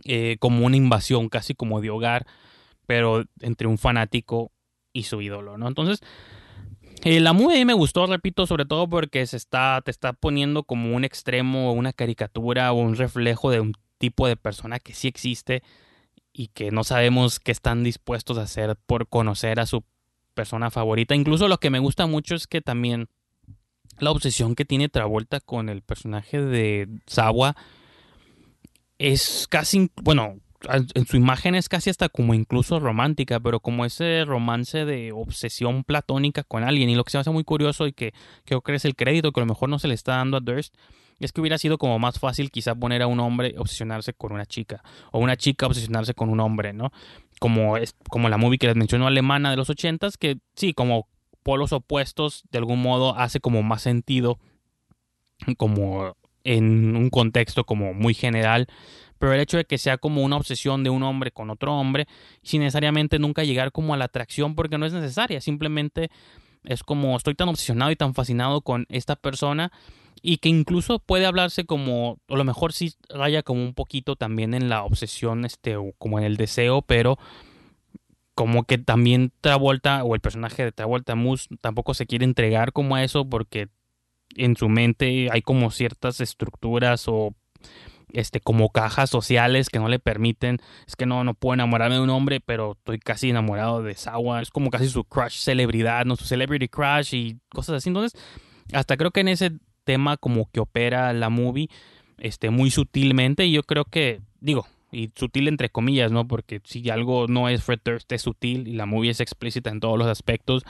eh, 0.05 0.37
como 0.39 0.65
una 0.65 0.77
invasión 0.77 1.29
casi 1.29 1.55
como 1.55 1.81
de 1.81 1.89
hogar, 1.89 2.25
pero 2.87 3.25
entre 3.41 3.67
un 3.67 3.77
fanático 3.77 4.51
y 4.93 5.03
su 5.03 5.21
ídolo, 5.21 5.57
¿no? 5.57 5.67
Entonces, 5.67 6.01
eh, 7.03 7.19
la 7.19 7.33
movie 7.33 7.63
me 7.65 7.73
gustó, 7.73 8.07
repito, 8.07 8.47
sobre 8.47 8.65
todo 8.65 8.89
porque 8.89 9.25
se 9.27 9.37
está, 9.37 9.81
te 9.85 9.91
está 9.91 10.13
poniendo 10.13 10.63
como 10.63 10.95
un 10.95 11.03
extremo, 11.03 11.73
una 11.73 11.93
caricatura 11.93 12.71
o 12.71 12.77
un 12.77 12.95
reflejo 12.95 13.51
de 13.51 13.59
un 13.59 13.73
tipo 13.99 14.27
de 14.27 14.35
persona 14.35 14.79
que 14.79 14.93
sí 14.93 15.07
existe 15.07 15.61
y 16.33 16.47
que 16.47 16.71
no 16.71 16.83
sabemos 16.83 17.39
qué 17.39 17.51
están 17.51 17.83
dispuestos 17.83 18.37
a 18.37 18.43
hacer 18.43 18.75
por 18.85 19.07
conocer 19.07 19.59
a 19.59 19.65
su 19.65 19.83
persona 20.33 20.71
favorita. 20.71 21.15
Incluso 21.15 21.47
lo 21.47 21.59
que 21.59 21.69
me 21.69 21.79
gusta 21.79 22.07
mucho 22.07 22.35
es 22.35 22.47
que 22.47 22.61
también 22.61 23.09
la 23.99 24.11
obsesión 24.11 24.55
que 24.55 24.65
tiene 24.65 24.89
Travolta 24.89 25.39
con 25.39 25.69
el 25.69 25.81
personaje 25.81 26.41
de 26.41 26.87
Sawa 27.07 27.55
es 28.99 29.47
casi, 29.49 29.91
bueno, 30.01 30.39
en 30.95 31.05
su 31.05 31.17
imagen 31.17 31.55
es 31.55 31.69
casi 31.69 31.89
hasta 31.89 32.09
como 32.09 32.33
incluso 32.33 32.79
romántica, 32.79 33.39
pero 33.39 33.59
como 33.59 33.85
ese 33.85 34.25
romance 34.25 34.85
de 34.85 35.11
obsesión 35.11 35.83
platónica 35.83 36.43
con 36.43 36.63
alguien. 36.63 36.89
Y 36.89 36.95
lo 36.95 37.03
que 37.03 37.11
se 37.11 37.17
me 37.17 37.21
hace 37.21 37.29
muy 37.29 37.43
curioso 37.43 37.87
y 37.87 37.93
que 37.93 38.13
creo 38.43 38.61
que 38.61 38.73
es 38.73 38.85
el 38.85 38.95
crédito 38.95 39.31
que 39.31 39.39
a 39.39 39.43
lo 39.43 39.47
mejor 39.47 39.69
no 39.69 39.79
se 39.79 39.87
le 39.87 39.93
está 39.93 40.17
dando 40.17 40.37
a 40.37 40.39
Durst, 40.39 40.73
es 41.19 41.31
que 41.31 41.41
hubiera 41.41 41.57
sido 41.57 41.77
como 41.77 41.99
más 41.99 42.19
fácil 42.19 42.51
quizá 42.51 42.75
poner 42.75 43.01
a 43.01 43.07
un 43.07 43.19
hombre 43.19 43.55
obsesionarse 43.57 44.13
con 44.13 44.33
una 44.33 44.45
chica, 44.45 44.83
o 45.11 45.19
una 45.19 45.35
chica 45.35 45.65
obsesionarse 45.65 46.13
con 46.13 46.29
un 46.29 46.39
hombre, 46.39 46.73
¿no? 46.73 46.91
Como, 47.39 47.77
es, 47.77 47.95
como 48.09 48.29
la 48.29 48.37
movie 48.37 48.57
que 48.57 48.67
les 48.67 48.75
mencionó 48.75 49.07
alemana 49.07 49.51
de 49.51 49.57
los 49.57 49.69
ochentas, 49.69 50.17
que 50.17 50.37
sí, 50.55 50.73
como 50.73 51.07
polos 51.43 51.71
opuestos, 51.71 52.43
de 52.51 52.57
algún 52.59 52.81
modo 52.81 53.17
hace 53.17 53.39
como 53.39 53.63
más 53.63 53.81
sentido, 53.81 54.39
como 55.57 56.15
en 56.43 56.95
un 56.95 57.09
contexto 57.09 57.65
como 57.65 57.93
muy 57.93 58.13
general 58.13 58.67
pero 59.17 59.33
el 59.33 59.39
hecho 59.39 59.57
de 59.57 59.65
que 59.65 59.77
sea 59.77 59.97
como 59.97 60.23
una 60.23 60.37
obsesión 60.37 60.83
de 60.83 60.89
un 60.89 61.03
hombre 61.03 61.31
con 61.31 61.49
otro 61.49 61.77
hombre, 61.77 62.07
sin 62.43 62.61
necesariamente 62.61 63.19
nunca 63.19 63.43
llegar 63.43 63.71
como 63.71 63.93
a 63.93 63.97
la 63.97 64.05
atracción 64.05 64.55
porque 64.55 64.77
no 64.77 64.85
es 64.85 64.93
necesaria, 64.93 65.41
simplemente 65.41 66.09
es 66.63 66.83
como 66.83 67.15
estoy 67.15 67.35
tan 67.35 67.49
obsesionado 67.49 67.91
y 67.91 67.95
tan 67.95 68.13
fascinado 68.13 68.61
con 68.61 68.85
esta 68.89 69.15
persona 69.15 69.71
y 70.21 70.37
que 70.37 70.49
incluso 70.49 70.99
puede 70.99 71.25
hablarse 71.25 71.65
como, 71.65 72.19
a 72.27 72.35
lo 72.35 72.43
mejor 72.43 72.73
sí 72.73 72.93
raya 73.09 73.43
como 73.43 73.63
un 73.63 73.73
poquito 73.73 74.15
también 74.15 74.53
en 74.53 74.69
la 74.69 74.83
obsesión, 74.83 75.45
este, 75.45 75.77
o 75.77 75.93
como 75.97 76.17
en 76.19 76.25
el 76.25 76.37
deseo, 76.37 76.81
pero 76.81 77.17
como 78.33 78.65
que 78.65 78.77
también 78.77 79.31
Travolta 79.41 80.03
o 80.03 80.13
el 80.13 80.21
personaje 80.21 80.63
de 80.63 80.71
Travolta 80.71 81.15
Moose 81.15 81.47
tampoco 81.59 81.93
se 81.93 82.05
quiere 82.05 82.25
entregar 82.25 82.71
como 82.71 82.95
a 82.95 83.03
eso 83.03 83.27
porque 83.27 83.69
en 84.35 84.55
su 84.55 84.69
mente 84.69 85.29
hay 85.31 85.41
como 85.41 85.71
ciertas 85.71 86.21
estructuras 86.21 87.07
o 87.07 87.33
este, 88.13 88.39
como 88.39 88.69
cajas 88.69 89.09
sociales 89.09 89.69
que 89.69 89.79
no 89.79 89.89
le 89.89 89.99
permiten, 89.99 90.59
es 90.87 90.95
que 90.95 91.05
no, 91.05 91.23
no 91.23 91.33
puedo 91.33 91.53
enamorarme 91.53 91.95
de 91.95 92.01
un 92.01 92.09
hombre, 92.09 92.39
pero 92.39 92.73
estoy 92.73 92.99
casi 92.99 93.29
enamorado 93.29 93.83
de 93.83 93.95
Sawa, 93.95 94.41
es 94.41 94.49
como 94.49 94.69
casi 94.69 94.87
su 94.89 95.03
crush 95.03 95.39
celebridad, 95.39 96.05
¿no? 96.05 96.15
Su 96.15 96.25
celebrity 96.25 96.67
crush 96.67 97.13
y 97.13 97.37
cosas 97.49 97.75
así. 97.75 97.89
Entonces, 97.89 98.19
hasta 98.73 98.97
creo 98.97 99.11
que 99.11 99.21
en 99.21 99.27
ese 99.27 99.51
tema 99.83 100.17
como 100.17 100.49
que 100.51 100.59
opera 100.59 101.11
la 101.13 101.29
movie, 101.29 101.69
este, 102.17 102.49
muy 102.49 102.71
sutilmente, 102.71 103.45
y 103.45 103.51
yo 103.51 103.63
creo 103.63 103.85
que, 103.85 104.21
digo, 104.39 104.67
y 104.91 105.11
sutil 105.15 105.47
entre 105.47 105.69
comillas, 105.69 106.11
¿no? 106.11 106.27
Porque 106.27 106.61
si 106.63 106.89
algo 106.89 107.27
no 107.27 107.49
es 107.49 107.63
Fred 107.63 107.79
Durst, 107.83 108.11
es 108.11 108.21
sutil 108.21 108.67
y 108.67 108.73
la 108.73 108.85
movie 108.85 109.11
es 109.11 109.19
explícita 109.19 109.69
en 109.69 109.79
todos 109.79 109.97
los 109.97 110.07
aspectos 110.07 110.63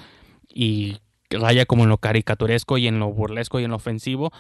y 0.52 0.98
raya 1.30 1.66
como 1.66 1.84
en 1.84 1.90
lo 1.90 1.98
caricaturesco 1.98 2.78
y 2.78 2.88
en 2.88 3.00
lo 3.00 3.12
burlesco 3.12 3.60
y 3.60 3.66
en 3.66 3.72
lo 3.72 3.78
ofensivo, 3.78 4.32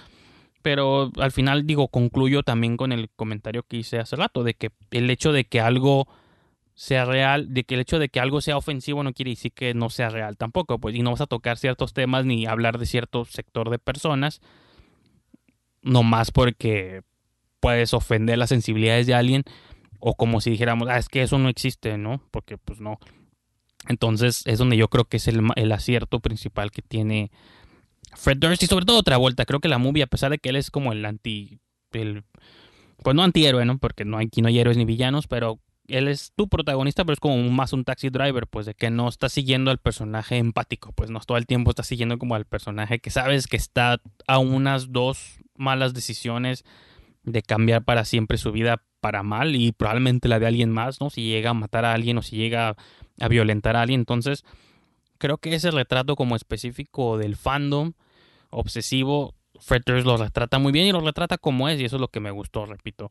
pero 0.68 1.14
al 1.18 1.32
final 1.32 1.66
digo, 1.66 1.88
concluyo 1.88 2.44
también 2.44 2.76
con 2.76 2.92
el 2.92 3.10
comentario 3.16 3.64
que 3.64 3.78
hice 3.78 4.00
hace 4.00 4.18
rato, 4.18 4.44
de 4.44 4.54
que 4.54 4.74
el 4.92 5.10
hecho 5.10 5.32
de 5.32 5.46
que 5.46 5.62
algo 5.62 6.10
sea 6.74 7.06
real, 7.06 7.54
de 7.54 7.64
que 7.64 7.76
el 7.76 7.80
hecho 7.80 8.00
de 8.00 8.10
que 8.10 8.20
algo 8.20 8.42
sea 8.42 8.58
ofensivo 8.58 9.02
no 9.02 9.14
quiere 9.14 9.32
decir 9.32 9.54
que 9.54 9.74
no 9.74 9.90
sea 9.90 10.10
real 10.10 10.36
tampoco, 10.36 10.78
pues, 10.78 10.94
y 10.94 11.04
no 11.04 11.12
vas 11.12 11.22
a 11.22 11.26
tocar 11.26 11.58
ciertos 11.58 11.94
temas 11.94 12.26
ni 12.26 12.46
hablar 12.48 12.80
de 12.80 12.86
cierto 12.86 13.24
sector 13.24 13.70
de 13.70 13.80
personas, 13.80 14.42
no 15.84 16.04
más 16.04 16.32
porque 16.32 17.02
puedes 17.62 17.94
ofender 17.94 18.38
las 18.38 18.50
sensibilidades 18.50 19.08
de 19.08 19.14
alguien, 19.14 19.46
o 20.02 20.16
como 20.16 20.42
si 20.42 20.50
dijéramos, 20.50 20.90
ah, 20.90 20.98
es 20.98 21.08
que 21.08 21.22
eso 21.22 21.40
no 21.40 21.48
existe, 21.48 21.98
¿no? 21.98 22.22
Porque 22.30 22.58
pues 22.58 22.82
no. 22.82 23.00
Entonces 23.88 24.46
es 24.46 24.60
donde 24.60 24.76
yo 24.76 24.90
creo 24.90 25.06
que 25.06 25.16
es 25.16 25.30
el, 25.30 25.48
el 25.56 25.72
acierto 25.72 26.20
principal 26.20 26.72
que 26.72 26.82
tiene 26.82 27.32
Fred 28.16 28.38
Durst 28.38 28.64
y 28.64 28.68
sobre 28.68 28.86
todo 28.86 29.00
otra 29.00 29.18
vuelta. 29.18 29.46
Creo 29.46 29.60
que 29.60 29.68
la 29.68 29.78
movie, 29.78 30.04
a 30.04 30.08
pesar 30.08 30.32
de 30.32 30.40
que 30.40 30.50
él 30.50 30.56
es 30.56 30.72
como 30.72 30.92
el 30.92 31.06
anti. 31.06 31.60
El, 31.92 32.24
pues 33.04 33.16
no 33.16 33.24
antihéroe, 33.24 33.66
¿no? 33.66 33.78
Porque 33.78 34.06
no 34.06 34.18
hay, 34.18 34.28
aquí 34.28 34.42
no 34.42 34.48
hay 34.48 34.60
héroes 34.60 34.78
ni 34.78 34.86
villanos, 34.86 35.28
pero 35.28 35.60
él 35.88 36.08
es 36.08 36.34
tu 36.36 36.50
protagonista, 36.50 37.06
pero 37.06 37.14
es 37.14 37.20
como 37.20 37.38
más 37.50 37.74
un 37.74 37.86
taxi 37.86 38.10
driver, 38.10 38.48
pues 38.48 38.66
de 38.66 38.74
que 38.74 38.90
no 38.90 39.08
está 39.08 39.30
siguiendo 39.30 39.72
al 39.72 39.78
personaje 39.78 40.38
empático, 40.38 40.92
pues 40.92 41.10
no 41.10 41.20
todo 41.22 41.38
el 41.38 41.46
tiempo 41.46 41.70
está 41.70 41.84
siguiendo 41.84 42.18
como 42.18 42.36
al 42.36 42.46
personaje 42.46 43.00
que 43.00 43.10
sabes 43.10 43.48
que 43.48 43.58
está 43.58 44.02
a 44.28 44.40
unas 44.40 44.92
dos 44.92 45.40
malas 45.56 45.94
decisiones 45.94 46.66
de 47.24 47.42
cambiar 47.42 47.84
para 47.84 48.06
siempre 48.06 48.38
su 48.38 48.52
vida 48.52 48.84
para 49.00 49.24
mal 49.24 49.56
y 49.56 49.72
probablemente 49.72 50.28
la 50.28 50.40
de 50.40 50.48
alguien 50.48 50.72
más, 50.72 51.00
¿no? 51.00 51.10
Si 51.10 51.24
llega 51.24 51.52
a 51.52 51.54
matar 51.54 51.86
a 51.86 51.94
alguien 51.94 52.18
o 52.18 52.22
si 52.22 52.36
llega 52.36 52.76
a 53.20 53.28
violentar 53.28 53.76
a 53.76 53.82
alguien, 53.82 54.02
entonces 54.02 54.44
creo 55.18 55.38
que 55.38 55.54
ese 55.54 55.72
retrato 55.72 56.16
como 56.16 56.36
específico 56.36 57.18
del 57.18 57.36
fandom 57.36 57.94
obsesivo, 58.50 59.36
Fred 59.60 59.84
lo 59.88 60.18
retrata 60.18 60.60
muy 60.60 60.72
bien 60.72 60.88
y 60.88 60.92
lo 60.92 61.02
retrata 61.02 61.38
como 61.38 61.70
es 61.70 61.80
y 61.80 61.86
eso 61.86 61.98
es 61.98 62.02
lo 62.02 62.08
que 62.10 62.20
me 62.20 62.32
gustó, 62.32 62.66
repito. 62.66 63.10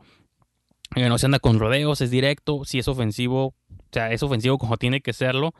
Eh, 0.94 1.08
no 1.08 1.18
se 1.18 1.26
anda 1.26 1.40
con 1.40 1.58
rodeos, 1.58 2.00
es 2.00 2.10
directo, 2.10 2.64
si 2.64 2.78
es 2.78 2.88
ofensivo, 2.88 3.46
o 3.46 3.54
sea, 3.90 4.12
es 4.12 4.22
ofensivo 4.22 4.56
como 4.58 4.76
tiene 4.76 5.00
que 5.00 5.12
serlo, 5.12 5.52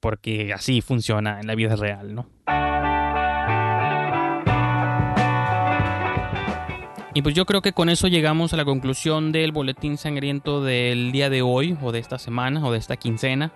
porque 0.00 0.52
así 0.52 0.80
funciona 0.80 1.40
en 1.40 1.46
la 1.46 1.54
vida 1.54 1.76
real, 1.76 2.14
¿no? 2.14 2.28
Y 7.14 7.22
pues 7.22 7.34
yo 7.34 7.46
creo 7.46 7.62
que 7.62 7.72
con 7.72 7.88
eso 7.88 8.08
llegamos 8.08 8.52
a 8.52 8.58
la 8.58 8.66
conclusión 8.66 9.32
del 9.32 9.50
boletín 9.50 9.96
sangriento 9.96 10.62
del 10.62 11.12
día 11.12 11.30
de 11.30 11.40
hoy, 11.40 11.74
o 11.80 11.90
de 11.90 11.98
esta 11.98 12.18
semana, 12.18 12.62
o 12.66 12.72
de 12.72 12.78
esta 12.78 12.98
quincena. 12.98 13.54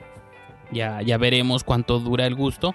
Ya, 0.72 1.02
ya 1.02 1.18
veremos 1.18 1.64
cuánto 1.64 1.98
dura 1.98 2.26
el 2.26 2.34
gusto. 2.34 2.74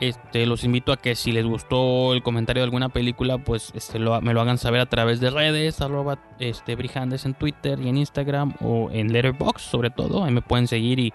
Este, 0.00 0.46
los 0.46 0.62
invito 0.62 0.92
a 0.92 0.96
que 0.96 1.16
si 1.16 1.32
les 1.32 1.44
gustó 1.44 2.14
el 2.14 2.22
comentario 2.22 2.60
de 2.60 2.64
alguna 2.64 2.88
película, 2.88 3.38
pues 3.38 3.72
este, 3.74 3.98
me 3.98 4.32
lo 4.32 4.40
hagan 4.40 4.56
saber 4.56 4.80
a 4.80 4.86
través 4.86 5.18
de 5.18 5.30
redes, 5.30 5.80
arroba 5.80 6.18
este, 6.38 6.76
Brijandes 6.76 7.26
en 7.26 7.34
Twitter 7.34 7.80
y 7.80 7.88
en 7.88 7.96
Instagram 7.96 8.54
o 8.60 8.90
en 8.92 9.12
Letterboxd 9.12 9.64
sobre 9.64 9.90
todo. 9.90 10.24
Ahí 10.24 10.32
me 10.32 10.42
pueden 10.42 10.68
seguir 10.68 11.00
y 11.00 11.12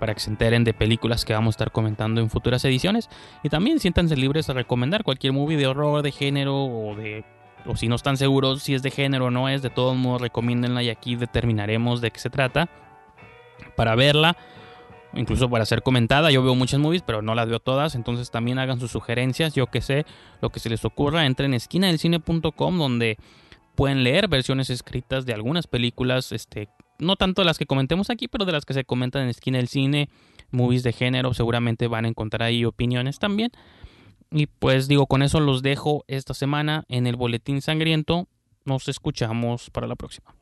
para 0.00 0.14
que 0.14 0.20
se 0.20 0.30
enteren 0.30 0.64
de 0.64 0.74
películas 0.74 1.24
que 1.24 1.32
vamos 1.32 1.52
a 1.52 1.56
estar 1.56 1.72
comentando 1.72 2.20
en 2.20 2.28
futuras 2.28 2.64
ediciones. 2.64 3.08
Y 3.44 3.50
también 3.50 3.78
siéntanse 3.78 4.16
libres 4.16 4.50
a 4.50 4.52
recomendar 4.52 5.04
cualquier 5.04 5.32
movie 5.32 5.56
de 5.56 5.66
horror, 5.66 6.02
de 6.02 6.12
género 6.12 6.64
o 6.64 6.96
de... 6.96 7.24
O 7.66 7.76
si 7.76 7.88
no 7.88 7.96
están 7.96 8.16
seguros 8.16 8.62
si 8.62 8.74
es 8.74 8.82
de 8.82 8.90
género 8.90 9.26
o 9.26 9.30
no 9.30 9.48
es, 9.48 9.62
de 9.62 9.70
todos 9.70 9.96
modos 9.96 10.22
recomiéndenla 10.22 10.82
y 10.82 10.90
aquí 10.90 11.16
determinaremos 11.16 12.00
de 12.00 12.10
qué 12.10 12.18
se 12.18 12.30
trata 12.30 12.68
para 13.76 13.94
verla 13.94 14.36
incluso 15.14 15.48
para 15.48 15.64
ser 15.64 15.82
comentada. 15.82 16.30
Yo 16.30 16.42
veo 16.42 16.54
muchas 16.54 16.80
movies, 16.80 17.02
pero 17.02 17.22
no 17.22 17.34
las 17.34 17.48
veo 17.48 17.60
todas, 17.60 17.94
entonces 17.94 18.30
también 18.30 18.58
hagan 18.58 18.80
sus 18.80 18.90
sugerencias, 18.90 19.54
yo 19.54 19.66
que 19.66 19.80
sé, 19.80 20.06
lo 20.40 20.50
que 20.50 20.60
se 20.60 20.70
les 20.70 20.84
ocurra, 20.84 21.26
entren 21.26 21.52
en 21.52 21.56
esquinadelcine.com 21.56 22.78
donde 22.78 23.18
pueden 23.74 24.02
leer 24.02 24.28
versiones 24.28 24.70
escritas 24.70 25.24
de 25.24 25.34
algunas 25.34 25.66
películas, 25.66 26.32
este, 26.32 26.68
no 26.98 27.16
tanto 27.16 27.44
las 27.44 27.58
que 27.58 27.66
comentemos 27.66 28.10
aquí, 28.10 28.26
pero 28.28 28.44
de 28.44 28.52
las 28.52 28.64
que 28.64 28.74
se 28.74 28.84
comentan 28.84 29.22
en 29.22 29.28
Esquina 29.28 29.58
del 29.58 29.68
Cine, 29.68 30.08
movies 30.50 30.82
de 30.82 30.92
género, 30.92 31.32
seguramente 31.34 31.86
van 31.86 32.04
a 32.04 32.08
encontrar 32.08 32.42
ahí 32.42 32.64
opiniones 32.64 33.18
también. 33.18 33.50
Y 34.30 34.46
pues 34.46 34.88
digo, 34.88 35.06
con 35.06 35.22
eso 35.22 35.40
los 35.40 35.62
dejo 35.62 36.04
esta 36.06 36.34
semana 36.34 36.84
en 36.88 37.06
el 37.06 37.16
Boletín 37.16 37.62
Sangriento. 37.62 38.28
Nos 38.64 38.88
escuchamos 38.88 39.70
para 39.70 39.86
la 39.86 39.96
próxima. 39.96 40.37